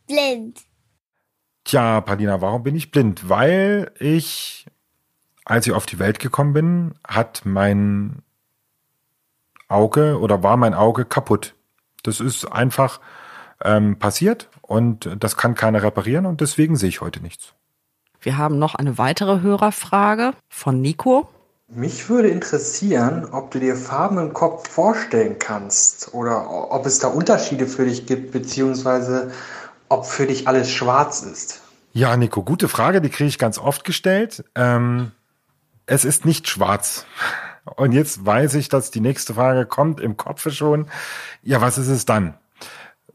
blind? 0.07 0.61
Tja, 1.65 2.03
Padina, 2.03 2.43
warum 2.43 2.63
bin 2.63 2.77
ich 2.77 2.91
blind? 2.91 3.27
Weil 3.31 3.91
ich, 3.99 4.67
als 5.47 5.67
ich 5.67 5.73
auf 5.73 5.87
die 5.87 5.99
Welt 5.99 6.19
gekommen 6.19 6.53
bin, 6.53 6.95
hat 7.09 7.41
mein 7.45 8.23
Auge 9.69 10.19
oder 10.21 10.43
war 10.43 10.59
mein 10.59 10.75
Auge 10.75 11.07
kaputt. 11.07 11.55
Das 12.03 12.21
ist 12.21 12.45
einfach 12.45 13.01
ähm, 13.65 13.99
passiert 13.99 14.51
und 14.73 15.11
das 15.21 15.37
kann 15.37 15.55
keiner 15.55 15.83
reparieren 15.83 16.25
und 16.25 16.41
deswegen 16.41 16.77
sehe 16.77 16.89
ich 16.89 17.03
heute 17.03 17.21
nichts. 17.21 17.53
Wir 18.23 18.39
haben 18.39 18.59
noch 18.59 18.75
eine 18.75 18.97
weitere 18.97 19.43
Hörerfrage 19.43 20.33
von 20.49 20.81
Nico. 20.81 21.29
Mich 21.69 22.09
würde 22.09 22.29
interessieren, 22.29 23.27
ob 23.31 23.51
du 23.51 23.61
dir 23.61 23.77
Farben 23.77 24.17
im 24.17 24.33
Kopf 24.33 24.67
vorstellen 24.71 25.39
kannst 25.39 26.15
oder 26.15 26.49
ob 26.73 26.87
es 26.87 27.01
da 27.01 27.09
Unterschiede 27.09 27.67
für 27.67 27.85
dich 27.85 28.07
gibt, 28.07 28.33
beziehungsweise 28.33 29.33
ob 29.91 30.07
für 30.07 30.27
dich 30.27 30.49
alles 30.49 30.71
schwarz 30.71 31.21
ist. 31.21 31.61
Ja, 31.93 32.17
Nico, 32.17 32.43
gute 32.43 32.69
Frage, 32.69 33.03
die 33.03 33.11
kriege 33.11 33.29
ich 33.29 33.39
ganz 33.39 33.59
oft 33.59 33.85
gestellt. 33.85 34.43
Ähm, 34.55 35.13
es 35.85 36.07
ist 36.07 36.25
nicht 36.25 36.49
schwarz. 36.49 37.05
Und 37.77 37.93
jetzt 37.93 38.25
weiß 38.25 38.55
ich, 38.55 38.71
dass 38.71 38.91
die 38.91 39.01
nächste 39.01 39.35
Frage 39.35 39.67
kommt 39.67 40.01
im 40.01 40.17
Kopf 40.17 40.51
schon. 40.51 40.87
Ja, 41.43 41.61
was 41.61 41.77
ist 41.77 41.89
es 41.89 42.07
dann? 42.07 42.39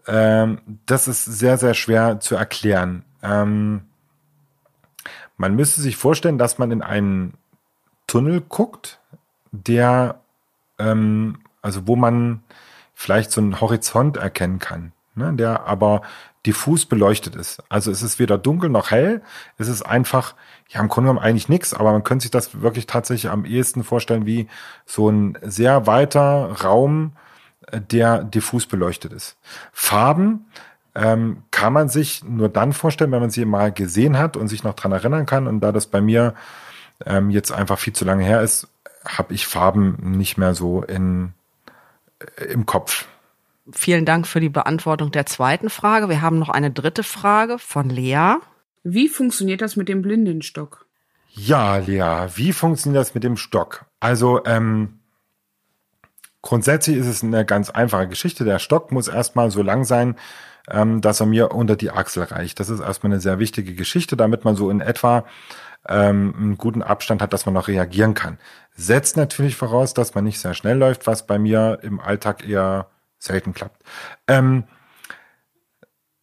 Ähm, 0.07 0.59
das 0.85 1.07
ist 1.07 1.25
sehr, 1.25 1.57
sehr 1.57 1.73
schwer 1.73 2.19
zu 2.19 2.35
erklären. 2.35 3.03
Ähm, 3.21 3.81
man 5.37 5.55
müsste 5.55 5.81
sich 5.81 5.97
vorstellen, 5.97 6.37
dass 6.37 6.57
man 6.57 6.71
in 6.71 6.81
einen 6.81 7.33
Tunnel 8.07 8.41
guckt, 8.41 8.99
der, 9.51 10.21
ähm, 10.79 11.39
also 11.61 11.87
wo 11.87 11.95
man 11.95 12.41
vielleicht 12.93 13.31
so 13.31 13.41
einen 13.41 13.61
Horizont 13.61 14.17
erkennen 14.17 14.59
kann, 14.59 14.93
ne, 15.13 15.33
der 15.33 15.67
aber 15.67 16.01
diffus 16.45 16.85
beleuchtet 16.85 17.35
ist. 17.35 17.61
Also 17.69 17.91
es 17.91 18.01
ist 18.01 18.19
weder 18.19 18.37
dunkel 18.37 18.69
noch 18.69 18.89
hell, 18.89 19.21
es 19.57 19.67
ist 19.67 19.81
einfach, 19.83 20.33
ja 20.69 20.79
im 20.79 20.87
Grunde 20.87 21.09
genommen 21.09 21.23
eigentlich 21.23 21.49
nichts, 21.49 21.73
aber 21.73 21.91
man 21.91 22.03
könnte 22.03 22.23
sich 22.23 22.31
das 22.31 22.61
wirklich 22.61 22.87
tatsächlich 22.87 23.29
am 23.29 23.45
ehesten 23.45 23.83
vorstellen 23.83 24.25
wie 24.25 24.47
so 24.85 25.09
ein 25.09 25.37
sehr 25.41 25.85
weiter 25.85 26.51
Raum, 26.63 27.11
der 27.71 28.23
diffus 28.23 28.65
beleuchtet 28.65 29.13
ist. 29.13 29.37
Farben 29.71 30.45
ähm, 30.95 31.43
kann 31.51 31.73
man 31.73 31.89
sich 31.89 32.23
nur 32.23 32.49
dann 32.49 32.73
vorstellen, 32.73 33.11
wenn 33.11 33.21
man 33.21 33.29
sie 33.29 33.45
mal 33.45 33.71
gesehen 33.71 34.17
hat 34.17 34.37
und 34.37 34.47
sich 34.47 34.63
noch 34.63 34.73
dran 34.73 34.91
erinnern 34.91 35.25
kann. 35.25 35.47
Und 35.47 35.59
da 35.59 35.71
das 35.71 35.85
bei 35.85 36.01
mir 36.01 36.33
ähm, 37.05 37.29
jetzt 37.29 37.51
einfach 37.51 37.77
viel 37.77 37.93
zu 37.93 38.05
lange 38.05 38.23
her 38.23 38.41
ist, 38.41 38.67
habe 39.05 39.33
ich 39.33 39.47
Farben 39.47 40.17
nicht 40.17 40.37
mehr 40.37 40.55
so 40.55 40.81
in, 40.81 41.33
äh, 42.19 42.45
im 42.45 42.65
Kopf. 42.65 43.05
Vielen 43.71 44.05
Dank 44.05 44.27
für 44.27 44.39
die 44.39 44.49
Beantwortung 44.49 45.11
der 45.11 45.25
zweiten 45.25 45.69
Frage. 45.69 46.09
Wir 46.09 46.21
haben 46.21 46.39
noch 46.39 46.49
eine 46.49 46.71
dritte 46.71 47.03
Frage 47.03 47.59
von 47.59 47.89
Lea. 47.89 48.35
Wie 48.83 49.09
funktioniert 49.09 49.61
das 49.61 49.75
mit 49.75 49.89
dem 49.89 50.01
Blindenstock? 50.01 50.85
Ja, 51.29 51.77
Lea, 51.77 52.29
wie 52.35 52.53
funktioniert 52.53 53.01
das 53.01 53.13
mit 53.13 53.23
dem 53.23 53.37
Stock? 53.37 53.85
Also 53.99 54.43
ähm, 54.45 54.96
grundsätzlich 56.47 56.95
ist 56.95 57.07
es 57.07 57.23
eine 57.23 57.45
ganz 57.45 57.69
einfache 57.69 58.07
Geschichte. 58.07 58.45
Der 58.45 58.59
Stock 58.59 58.93
muss 58.93 59.09
erstmal 59.09 59.51
so 59.51 59.61
lang 59.61 59.83
sein, 59.83 60.15
ähm, 60.69 61.01
dass 61.01 61.19
er 61.19 61.25
mir 61.25 61.51
unter 61.51 61.75
die 61.75 61.91
Achsel 61.91 62.23
reicht. 62.23 62.61
Das 62.61 62.69
ist 62.69 62.79
erstmal 62.79 63.11
eine 63.11 63.19
sehr 63.19 63.37
wichtige 63.37 63.73
Geschichte, 63.73 64.15
damit 64.15 64.45
man 64.45 64.55
so 64.55 64.69
in 64.69 64.79
etwa 64.79 65.25
ähm, 65.89 66.33
einen 66.37 66.57
guten 66.57 66.81
Abstand 66.81 67.21
hat, 67.21 67.33
dass 67.33 67.45
man 67.45 67.53
noch 67.53 67.67
reagieren 67.67 68.13
kann. 68.13 68.37
Setzt 68.73 69.17
natürlich 69.17 69.57
voraus, 69.57 69.93
dass 69.93 70.15
man 70.15 70.23
nicht 70.23 70.39
sehr 70.39 70.53
schnell 70.53 70.77
läuft, 70.77 71.05
was 71.05 71.27
bei 71.27 71.37
mir 71.37 71.79
im 71.81 71.99
Alltag 71.99 72.47
eher 72.47 72.87
selten 73.19 73.53
klappt. 73.53 73.83
Ähm, 74.29 74.63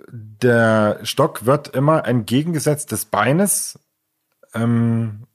der 0.08 1.00
Stock 1.02 1.44
wird 1.44 1.68
immer 1.68 2.06
entgegengesetzt 2.06 2.92
des 2.92 3.04
Beines 3.04 3.78
ähm, 4.54 5.26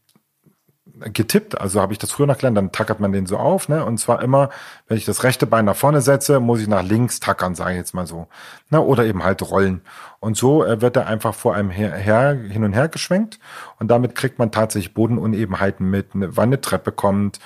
getippt, 1.00 1.60
also 1.60 1.82
habe 1.82 1.94
ich 1.94 2.00
das 2.00 2.12
früher 2.12 2.28
noch 2.28 2.38
gelernt, 2.38 2.58
dann 2.58 2.72
tackert 2.72 3.00
man 3.00 3.12
den 3.12 3.26
so 3.26 3.38
auf, 3.38 3.70
ne? 3.70 3.86
Und 3.86 3.98
zwar 4.00 4.22
immer, 4.22 4.50
wenn 4.88 4.98
ich 4.98 5.06
das 5.06 5.24
rechte 5.24 5.46
Bein 5.46 5.66
nach 5.66 5.76
vorne 5.76 6.02
setze, 6.02 6.40
muss 6.40 6.62
ich 6.62 6.68
nach 6.68 6.84
links 6.84 7.20
tackern, 7.20 7.56
sage 7.56 7.72
ich 7.72 7.78
jetzt 7.78 7.94
mal 7.94 8.08
so. 8.08 8.28
Ne? 8.70 8.82
Oder 8.82 9.06
eben 9.06 9.24
halt 9.24 9.42
rollen. 9.50 9.82
Und 10.20 10.38
so 10.38 10.64
äh, 10.64 10.82
wird 10.82 10.96
er 10.98 11.08
einfach 11.08 11.34
vor 11.34 11.56
einem 11.56 11.70
her, 11.70 11.94
her, 11.94 12.34
hin 12.34 12.64
und 12.64 12.74
her 12.74 12.88
geschwenkt 12.88 13.40
und 13.80 13.90
damit 13.90 14.16
kriegt 14.16 14.40
man 14.40 14.52
tatsächlich 14.52 14.94
Bodenunebenheiten 14.94 15.90
mit, 15.90 16.16
ne, 16.16 16.36
wann 16.36 16.50
eine 16.50 16.62
Treppe 16.62 16.92
kommt, 16.92 17.40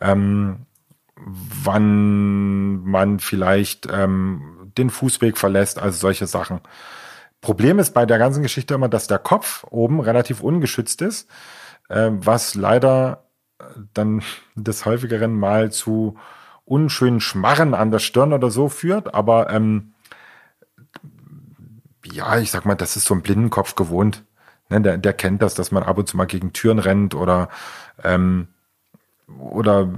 ähm, 0.00 0.66
wann 1.16 2.84
man 2.84 3.18
vielleicht 3.18 3.88
ähm, 3.90 4.70
den 4.76 4.90
Fußweg 4.90 5.38
verlässt, 5.38 5.78
also 5.78 5.98
solche 5.98 6.26
Sachen. 6.26 6.60
Problem 7.40 7.78
ist 7.78 7.92
bei 7.92 8.06
der 8.06 8.18
ganzen 8.18 8.42
Geschichte 8.42 8.74
immer, 8.74 8.88
dass 8.88 9.06
der 9.06 9.18
Kopf 9.18 9.64
oben 9.70 10.00
relativ 10.00 10.40
ungeschützt 10.40 11.02
ist 11.02 11.28
äh, 11.88 12.10
was 12.10 12.54
leider 12.54 13.24
äh, 13.58 13.64
dann 13.92 14.22
des 14.54 14.84
häufigeren 14.84 15.38
mal 15.38 15.72
zu 15.72 16.16
unschönen 16.64 17.20
Schmarren 17.20 17.74
an 17.74 17.90
der 17.90 17.98
Stirn 17.98 18.32
oder 18.32 18.50
so 18.50 18.68
führt, 18.68 19.14
aber 19.14 19.50
ähm, 19.50 19.92
ja, 22.04 22.38
ich 22.38 22.50
sag 22.50 22.64
mal, 22.64 22.74
das 22.74 22.96
ist 22.96 23.06
so 23.06 23.14
ein 23.14 23.22
Blindenkopf 23.22 23.74
gewohnt. 23.74 24.24
Ne, 24.70 24.80
der, 24.80 24.98
der 24.98 25.12
kennt 25.12 25.42
das, 25.42 25.54
dass 25.54 25.72
man 25.72 25.82
ab 25.82 25.98
und 25.98 26.08
zu 26.08 26.16
mal 26.16 26.26
gegen 26.26 26.52
Türen 26.52 26.78
rennt 26.78 27.14
oder 27.14 27.48
ähm, 28.02 28.48
oder 29.38 29.88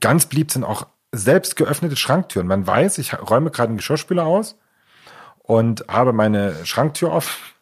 ganz 0.00 0.26
beliebt 0.26 0.50
sind 0.50 0.64
auch 0.64 0.86
selbst 1.12 1.56
geöffnete 1.56 1.96
Schranktüren. 1.96 2.46
Man 2.46 2.66
weiß, 2.66 2.98
ich 2.98 3.18
räume 3.18 3.50
gerade 3.50 3.68
einen 3.68 3.76
Geschirrspüler 3.76 4.24
aus 4.24 4.58
und 5.38 5.86
habe 5.88 6.12
meine 6.12 6.64
Schranktür 6.64 7.12
offen 7.12 7.53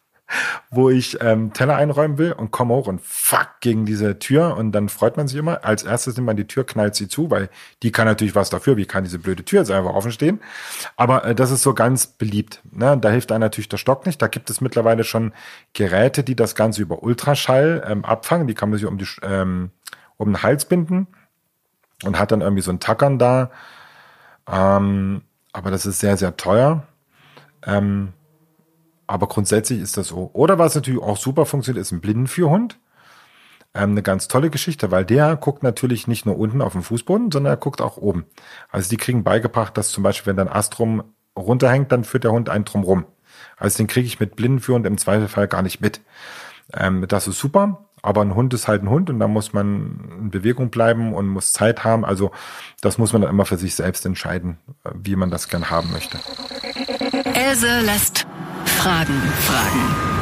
wo 0.69 0.89
ich 0.89 1.21
ähm, 1.21 1.53
Teller 1.53 1.75
einräumen 1.75 2.17
will 2.17 2.31
und 2.33 2.51
komme 2.51 2.73
hoch 2.73 2.87
und 2.87 3.01
fuck 3.01 3.49
gegen 3.61 3.85
diese 3.85 4.19
Tür 4.19 4.57
und 4.57 4.71
dann 4.71 4.89
freut 4.89 5.17
man 5.17 5.27
sich 5.27 5.37
immer. 5.37 5.63
Als 5.63 5.83
erstes 5.83 6.15
nimmt 6.15 6.27
man 6.27 6.37
die 6.37 6.47
Tür, 6.47 6.65
knallt 6.65 6.95
sie 6.95 7.07
zu, 7.07 7.29
weil 7.29 7.49
die 7.81 7.91
kann 7.91 8.05
natürlich 8.05 8.35
was 8.35 8.49
dafür, 8.49 8.77
wie 8.77 8.85
kann 8.85 9.03
diese 9.03 9.19
blöde 9.19 9.43
Tür 9.43 9.59
jetzt 9.59 9.71
einfach 9.71 9.93
offen 9.93 10.11
stehen. 10.11 10.39
Aber 10.95 11.25
äh, 11.25 11.35
das 11.35 11.51
ist 11.51 11.61
so 11.61 11.73
ganz 11.73 12.07
beliebt. 12.07 12.61
Ne? 12.71 12.97
Da 12.97 13.09
hilft 13.09 13.31
einem 13.31 13.41
natürlich 13.41 13.69
der 13.69 13.77
Stock 13.77 14.05
nicht. 14.05 14.21
Da 14.21 14.27
gibt 14.27 14.49
es 14.49 14.61
mittlerweile 14.61 15.03
schon 15.03 15.33
Geräte, 15.73 16.23
die 16.23 16.35
das 16.35 16.55
Ganze 16.55 16.81
über 16.81 17.03
Ultraschall 17.03 17.83
ähm, 17.87 18.05
abfangen. 18.05 18.47
Die 18.47 18.53
kann 18.53 18.69
man 18.69 18.79
sich 18.79 18.87
um, 18.87 18.97
die, 18.97 19.07
ähm, 19.21 19.71
um 20.17 20.29
den 20.29 20.43
Hals 20.43 20.65
binden 20.65 21.07
und 22.03 22.19
hat 22.19 22.31
dann 22.31 22.41
irgendwie 22.41 22.63
so 22.63 22.71
ein 22.71 22.79
Tackern 22.79 23.19
da. 23.19 23.51
Ähm, 24.51 25.21
aber 25.53 25.71
das 25.71 25.85
ist 25.85 25.99
sehr, 25.99 26.17
sehr 26.17 26.35
teuer. 26.35 26.83
Ähm, 27.65 28.13
aber 29.13 29.27
grundsätzlich 29.27 29.79
ist 29.79 29.95
das 29.95 30.07
so. 30.07 30.31
Oder 30.33 30.57
was 30.57 30.73
natürlich 30.73 30.99
auch 30.99 31.17
super 31.17 31.45
funktioniert, 31.45 31.83
ist 31.83 31.91
ein 31.91 32.01
Blindenführhund. 32.01 32.79
ähm, 33.75 33.91
eine 33.91 34.01
ganz 34.01 34.27
tolle 34.27 34.49
Geschichte, 34.49 34.89
weil 34.89 35.05
der 35.05 35.35
guckt 35.35 35.61
natürlich 35.61 36.07
nicht 36.07 36.25
nur 36.25 36.37
unten 36.39 36.63
auf 36.63 36.71
dem 36.73 36.81
Fußboden, 36.81 37.31
sondern 37.31 37.53
er 37.53 37.57
guckt 37.57 37.79
auch 37.79 37.97
oben. 37.97 38.25
Also 38.71 38.89
die 38.89 38.97
kriegen 38.97 39.23
beigebracht, 39.23 39.77
dass 39.77 39.91
zum 39.91 40.01
Beispiel, 40.03 40.31
wenn 40.31 40.37
dann 40.37 40.47
Astrum 40.47 41.03
runterhängt, 41.37 41.91
dann 41.91 42.03
führt 42.03 42.23
der 42.23 42.31
Hund 42.31 42.49
einen 42.49 42.65
drum 42.65 42.83
rum. 42.83 43.05
Also 43.55 43.77
den 43.77 43.87
kriege 43.87 44.07
ich 44.07 44.19
mit 44.19 44.35
Blindenführend 44.35 44.87
im 44.87 44.97
Zweifelfall 44.97 45.47
gar 45.47 45.61
nicht 45.61 45.79
mit. 45.79 46.01
Ähm, 46.73 47.05
das 47.07 47.27
ist 47.27 47.37
super, 47.37 47.85
aber 48.01 48.21
ein 48.21 48.33
Hund 48.33 48.53
ist 48.55 48.67
halt 48.67 48.81
ein 48.81 48.89
Hund 48.89 49.11
und 49.11 49.19
da 49.19 49.27
muss 49.27 49.53
man 49.53 50.09
in 50.21 50.31
Bewegung 50.31 50.71
bleiben 50.71 51.13
und 51.13 51.27
muss 51.27 51.53
Zeit 51.53 51.83
haben. 51.83 52.03
Also 52.03 52.31
das 52.81 52.97
muss 52.97 53.13
man 53.13 53.21
dann 53.21 53.29
immer 53.31 53.45
für 53.45 53.57
sich 53.57 53.75
selbst 53.75 54.07
entscheiden, 54.07 54.57
äh, 54.83 54.89
wie 54.95 55.15
man 55.15 55.29
das 55.29 55.49
gern 55.49 55.69
haben 55.69 55.91
möchte. 55.91 56.17
Else 57.35 57.81
lässt 57.81 58.25
Fragen 58.79 59.21
fragen. 59.47 60.13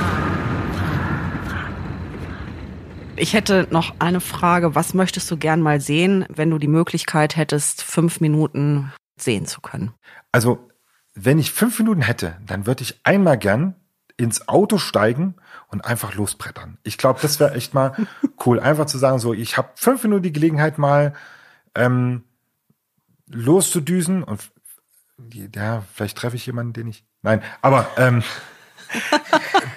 Ich 3.16 3.34
hätte 3.34 3.68
noch 3.72 3.96
eine 4.00 4.22
Frage. 4.22 4.76
Was 4.76 4.94
möchtest 4.94 5.30
du 5.30 5.38
gern 5.38 5.62
mal 5.62 5.82
sehen, 5.82 6.26
wenn 6.30 6.50
du 6.50 6.58
die 6.58 6.68
Möglichkeit 6.68 7.36
hättest, 7.36 7.84
fünf 7.84 8.20
Minuten 8.22 8.92
sehen 9.18 9.46
zu 9.46 9.62
können? 9.62 9.94
Also, 10.32 10.70
wenn 11.14 11.40
ich 11.40 11.52
fünf 11.52 11.78
Minuten 11.80 12.02
hätte, 12.02 12.38
dann 12.46 12.66
würde 12.66 12.84
ich 12.84 13.00
einmal 13.04 13.38
gern 13.38 13.76
ins 14.18 14.48
Auto 14.48 14.78
steigen 14.78 15.36
und 15.68 15.86
einfach 15.86 16.14
losbrettern. 16.16 16.78
Ich 16.84 16.98
glaube, 16.98 17.20
das 17.22 17.40
wäre 17.40 17.54
echt 17.54 17.74
mal 17.74 17.96
cool. 18.46 18.60
Einfach 18.60 18.86
zu 18.86 18.98
sagen, 18.98 19.20
so, 19.20 19.34
ich 19.34 19.58
habe 19.58 19.70
fünf 19.76 20.04
Minuten 20.04 20.24
die 20.24 20.34
Gelegenheit 20.34 20.78
mal 20.78 21.14
ähm, 21.76 22.24
loszudüsen 23.28 24.24
und 24.24 24.52
ja, 25.56 25.84
vielleicht 25.94 26.18
treffe 26.18 26.36
ich 26.36 26.46
jemanden, 26.46 26.74
den 26.74 26.88
ich. 26.88 27.06
Nein, 27.22 27.42
aber 27.62 27.88
ähm, 27.98 28.24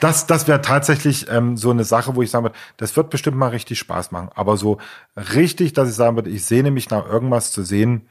das, 0.01 0.26
das 0.26 0.49
wäre 0.49 0.61
tatsächlich 0.62 1.28
ähm, 1.30 1.57
so 1.57 1.70
eine 1.70 1.84
Sache, 1.84 2.16
wo 2.16 2.22
ich 2.22 2.30
sagen 2.30 2.45
würde, 2.45 2.57
das 2.76 2.97
wird 2.97 3.11
bestimmt 3.11 3.36
mal 3.36 3.49
richtig 3.51 3.78
Spaß 3.78 4.11
machen. 4.12 4.30
Aber 4.34 4.57
so 4.57 4.78
richtig, 5.16 5.72
dass 5.72 5.88
ich 5.88 5.95
sagen 5.95 6.16
würde, 6.16 6.30
ich 6.30 6.45
sehne 6.45 6.70
mich 6.70 6.90
nach 6.90 7.07
irgendwas 7.07 7.53
zu 7.53 7.62
sehen, 7.62 8.09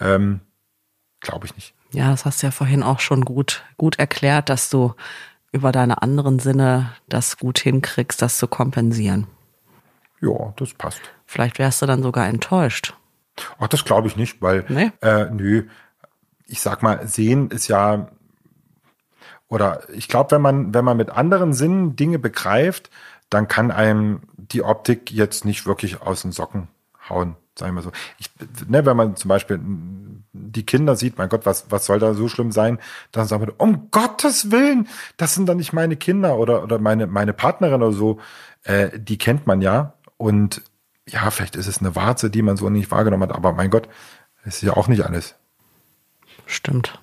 ähm, 0.00 0.40
glaube 1.20 1.46
ich 1.46 1.54
nicht. 1.54 1.74
Ja, 1.92 2.10
das 2.10 2.24
hast 2.24 2.42
du 2.42 2.46
ja 2.46 2.50
vorhin 2.50 2.82
auch 2.82 3.00
schon 3.00 3.24
gut, 3.24 3.62
gut 3.76 3.98
erklärt, 3.98 4.48
dass 4.48 4.70
du 4.70 4.94
über 5.52 5.70
deine 5.70 6.00
anderen 6.00 6.38
Sinne 6.38 6.92
das 7.08 7.36
gut 7.36 7.58
hinkriegst, 7.58 8.22
das 8.22 8.38
zu 8.38 8.48
kompensieren. 8.48 9.26
Ja, 10.20 10.54
das 10.56 10.72
passt. 10.74 11.00
Vielleicht 11.26 11.58
wärst 11.58 11.82
du 11.82 11.86
dann 11.86 12.02
sogar 12.02 12.26
enttäuscht. 12.26 12.94
Ach, 13.58 13.68
das 13.68 13.84
glaube 13.84 14.08
ich 14.08 14.16
nicht, 14.16 14.40
weil 14.40 14.64
Nee? 14.68 14.92
äh, 15.02 15.26
nö, 15.30 15.68
ich 16.46 16.60
sag 16.60 16.82
mal, 16.82 17.06
sehen 17.06 17.50
ist 17.50 17.68
ja 17.68 18.08
oder 19.52 19.82
ich 19.92 20.08
glaube, 20.08 20.30
wenn 20.30 20.40
man 20.40 20.72
wenn 20.72 20.82
man 20.82 20.96
mit 20.96 21.10
anderen 21.10 21.52
Sinnen 21.52 21.94
Dinge 21.94 22.18
begreift, 22.18 22.88
dann 23.28 23.48
kann 23.48 23.70
einem 23.70 24.22
die 24.38 24.62
Optik 24.62 25.10
jetzt 25.10 25.44
nicht 25.44 25.66
wirklich 25.66 26.00
aus 26.00 26.22
den 26.22 26.32
Socken 26.32 26.68
hauen, 27.06 27.36
sagen 27.58 27.74
wir 27.74 27.82
so. 27.82 27.92
Ich, 28.18 28.30
ne, 28.66 28.86
wenn 28.86 28.96
man 28.96 29.14
zum 29.14 29.28
Beispiel 29.28 29.60
die 30.32 30.64
Kinder 30.64 30.96
sieht, 30.96 31.18
mein 31.18 31.28
Gott, 31.28 31.44
was 31.44 31.70
was 31.70 31.84
soll 31.84 31.98
da 31.98 32.14
so 32.14 32.28
schlimm 32.28 32.50
sein? 32.50 32.78
Dann 33.10 33.26
sagen 33.26 33.46
wir, 33.46 33.52
um 33.58 33.90
Gottes 33.90 34.50
Willen, 34.50 34.88
das 35.18 35.34
sind 35.34 35.50
doch 35.50 35.54
nicht 35.54 35.74
meine 35.74 35.96
Kinder 35.96 36.38
oder 36.38 36.62
oder 36.62 36.78
meine 36.78 37.06
meine 37.06 37.34
Partnerin 37.34 37.82
oder 37.82 37.92
so. 37.92 38.20
Äh, 38.62 38.98
die 38.98 39.18
kennt 39.18 39.46
man 39.46 39.60
ja 39.60 39.92
und 40.16 40.62
ja, 41.06 41.30
vielleicht 41.30 41.56
ist 41.56 41.66
es 41.66 41.80
eine 41.80 41.94
Warze, 41.94 42.30
die 42.30 42.40
man 42.40 42.56
so 42.56 42.70
nicht 42.70 42.90
wahrgenommen 42.90 43.28
hat, 43.28 43.36
aber 43.36 43.52
mein 43.52 43.68
Gott, 43.68 43.86
ist 44.46 44.62
ja 44.62 44.72
auch 44.78 44.88
nicht 44.88 45.04
alles. 45.04 45.34
Stimmt. 46.46 46.98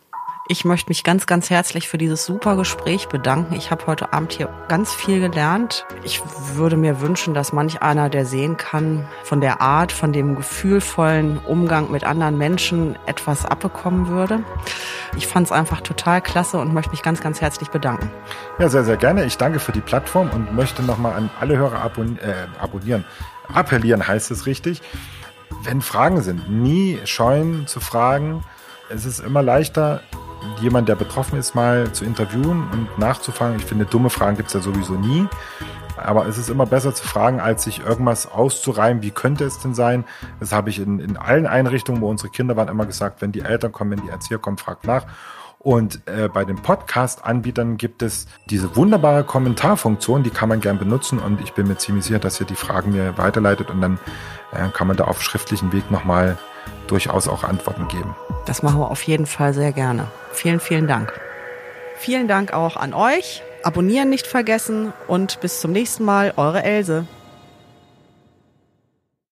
Ich 0.51 0.65
möchte 0.65 0.89
mich 0.89 1.03
ganz, 1.03 1.27
ganz 1.27 1.51
herzlich 1.51 1.87
für 1.87 1.99
dieses 1.99 2.25
super 2.25 2.55
Gespräch 2.55 3.07
bedanken. 3.07 3.53
Ich 3.53 3.69
habe 3.69 3.85
heute 3.85 4.13
Abend 4.13 4.33
hier 4.33 4.49
ganz 4.67 4.91
viel 4.91 5.19
gelernt. 5.19 5.85
Ich 6.03 6.23
würde 6.55 6.75
mir 6.75 7.01
wünschen, 7.01 7.35
dass 7.35 7.53
manch 7.53 7.83
einer, 7.83 8.09
der 8.09 8.25
sehen 8.25 8.57
kann, 8.57 9.07
von 9.23 9.41
der 9.41 9.61
Art, 9.61 9.91
von 9.91 10.11
dem 10.11 10.35
gefühlvollen 10.35 11.37
Umgang 11.37 11.91
mit 11.91 12.03
anderen 12.03 12.39
Menschen 12.39 12.97
etwas 13.05 13.45
abbekommen 13.45 14.07
würde. 14.07 14.43
Ich 15.15 15.27
fand 15.27 15.45
es 15.45 15.51
einfach 15.51 15.81
total 15.81 16.19
klasse 16.19 16.57
und 16.57 16.73
möchte 16.73 16.89
mich 16.89 17.03
ganz, 17.03 17.21
ganz 17.21 17.41
herzlich 17.41 17.69
bedanken. 17.69 18.09
Ja, 18.57 18.69
sehr, 18.69 18.83
sehr 18.83 18.97
gerne. 18.97 19.25
Ich 19.25 19.37
danke 19.37 19.59
für 19.59 19.71
die 19.71 19.81
Plattform 19.81 20.31
und 20.31 20.55
möchte 20.55 20.81
nochmal 20.81 21.13
an 21.13 21.29
alle 21.39 21.57
Hörer 21.57 21.79
abon 21.79 22.17
äh, 22.17 22.47
abonnieren. 22.59 23.05
Appellieren 23.53 24.07
heißt 24.07 24.31
es 24.31 24.47
richtig. 24.47 24.81
Wenn 25.61 25.83
Fragen 25.83 26.23
sind, 26.23 26.49
nie 26.49 26.97
scheuen 27.05 27.67
zu 27.67 27.79
fragen. 27.79 28.43
Es 28.89 29.05
ist 29.05 29.19
immer 29.19 29.43
leichter, 29.43 30.01
jemand, 30.61 30.89
der 30.89 30.95
betroffen 30.95 31.37
ist, 31.37 31.55
mal 31.55 31.91
zu 31.91 32.05
interviewen 32.05 32.67
und 32.71 32.97
nachzufragen. 32.97 33.57
Ich 33.57 33.65
finde, 33.65 33.85
dumme 33.85 34.09
Fragen 34.09 34.37
gibt's 34.37 34.53
ja 34.53 34.59
sowieso 34.59 34.93
nie. 34.93 35.27
Aber 35.97 36.27
es 36.27 36.37
ist 36.37 36.49
immer 36.49 36.65
besser 36.65 36.95
zu 36.95 37.05
fragen, 37.05 37.39
als 37.39 37.65
sich 37.65 37.81
irgendwas 37.85 38.31
auszureimen, 38.31 39.03
wie 39.03 39.11
könnte 39.11 39.43
es 39.43 39.59
denn 39.59 39.73
sein. 39.73 40.05
Das 40.39 40.53
habe 40.53 40.69
ich 40.69 40.79
in, 40.79 40.99
in 40.99 41.17
allen 41.17 41.45
Einrichtungen, 41.45 42.01
wo 42.01 42.09
unsere 42.09 42.29
Kinder 42.29 42.55
waren, 42.55 42.69
immer 42.69 42.85
gesagt, 42.85 43.21
wenn 43.21 43.31
die 43.31 43.41
Eltern 43.41 43.71
kommen, 43.71 43.91
wenn 43.91 44.01
die 44.01 44.09
Erzieher 44.09 44.39
kommen, 44.39 44.57
fragt 44.57 44.85
nach. 44.85 45.05
Und 45.61 45.99
äh, 46.07 46.29
bei 46.29 46.45
den 46.45 46.55
Podcast-Anbietern 46.55 47.75
gibt 47.77 48.01
es 48.01 48.27
diese 48.49 48.77
wunderbare 48.77 49.25
Kommentarfunktion, 49.25 50.23
die 50.23 50.29
kann 50.29 50.47
man 50.47 50.61
gern 50.61 50.79
benutzen 50.79 51.19
und 51.19 51.41
ich 51.41 51.51
bin 51.51 51.67
mir 51.67 51.77
ziemlich 51.77 52.05
sicher, 52.05 52.19
dass 52.19 52.39
ihr 52.39 52.47
die 52.47 52.55
Fragen 52.55 52.93
mir 52.93 53.17
weiterleitet 53.17 53.69
und 53.69 53.81
dann 53.81 53.99
äh, 54.53 54.69
kann 54.69 54.87
man 54.87 54.95
da 54.95 55.03
auf 55.03 55.21
schriftlichen 55.21 55.73
Weg 55.73 55.91
nochmal 55.91 56.37
durchaus 56.87 57.27
auch 57.27 57.43
Antworten 57.43 57.89
geben. 57.89 58.15
Das 58.45 58.63
machen 58.63 58.79
wir 58.79 58.89
auf 58.89 59.03
jeden 59.03 59.25
Fall 59.25 59.53
sehr 59.53 59.73
gerne. 59.73 60.07
Vielen, 60.31 60.61
vielen 60.61 60.87
Dank. 60.87 61.19
Vielen 61.97 62.29
Dank 62.29 62.53
auch 62.53 62.77
an 62.77 62.93
euch. 62.93 63.43
Abonnieren 63.61 64.09
nicht 64.09 64.27
vergessen 64.27 64.93
und 65.07 65.41
bis 65.41 65.59
zum 65.59 65.73
nächsten 65.73 66.05
Mal, 66.05 66.33
eure 66.37 66.63
Else. 66.63 67.05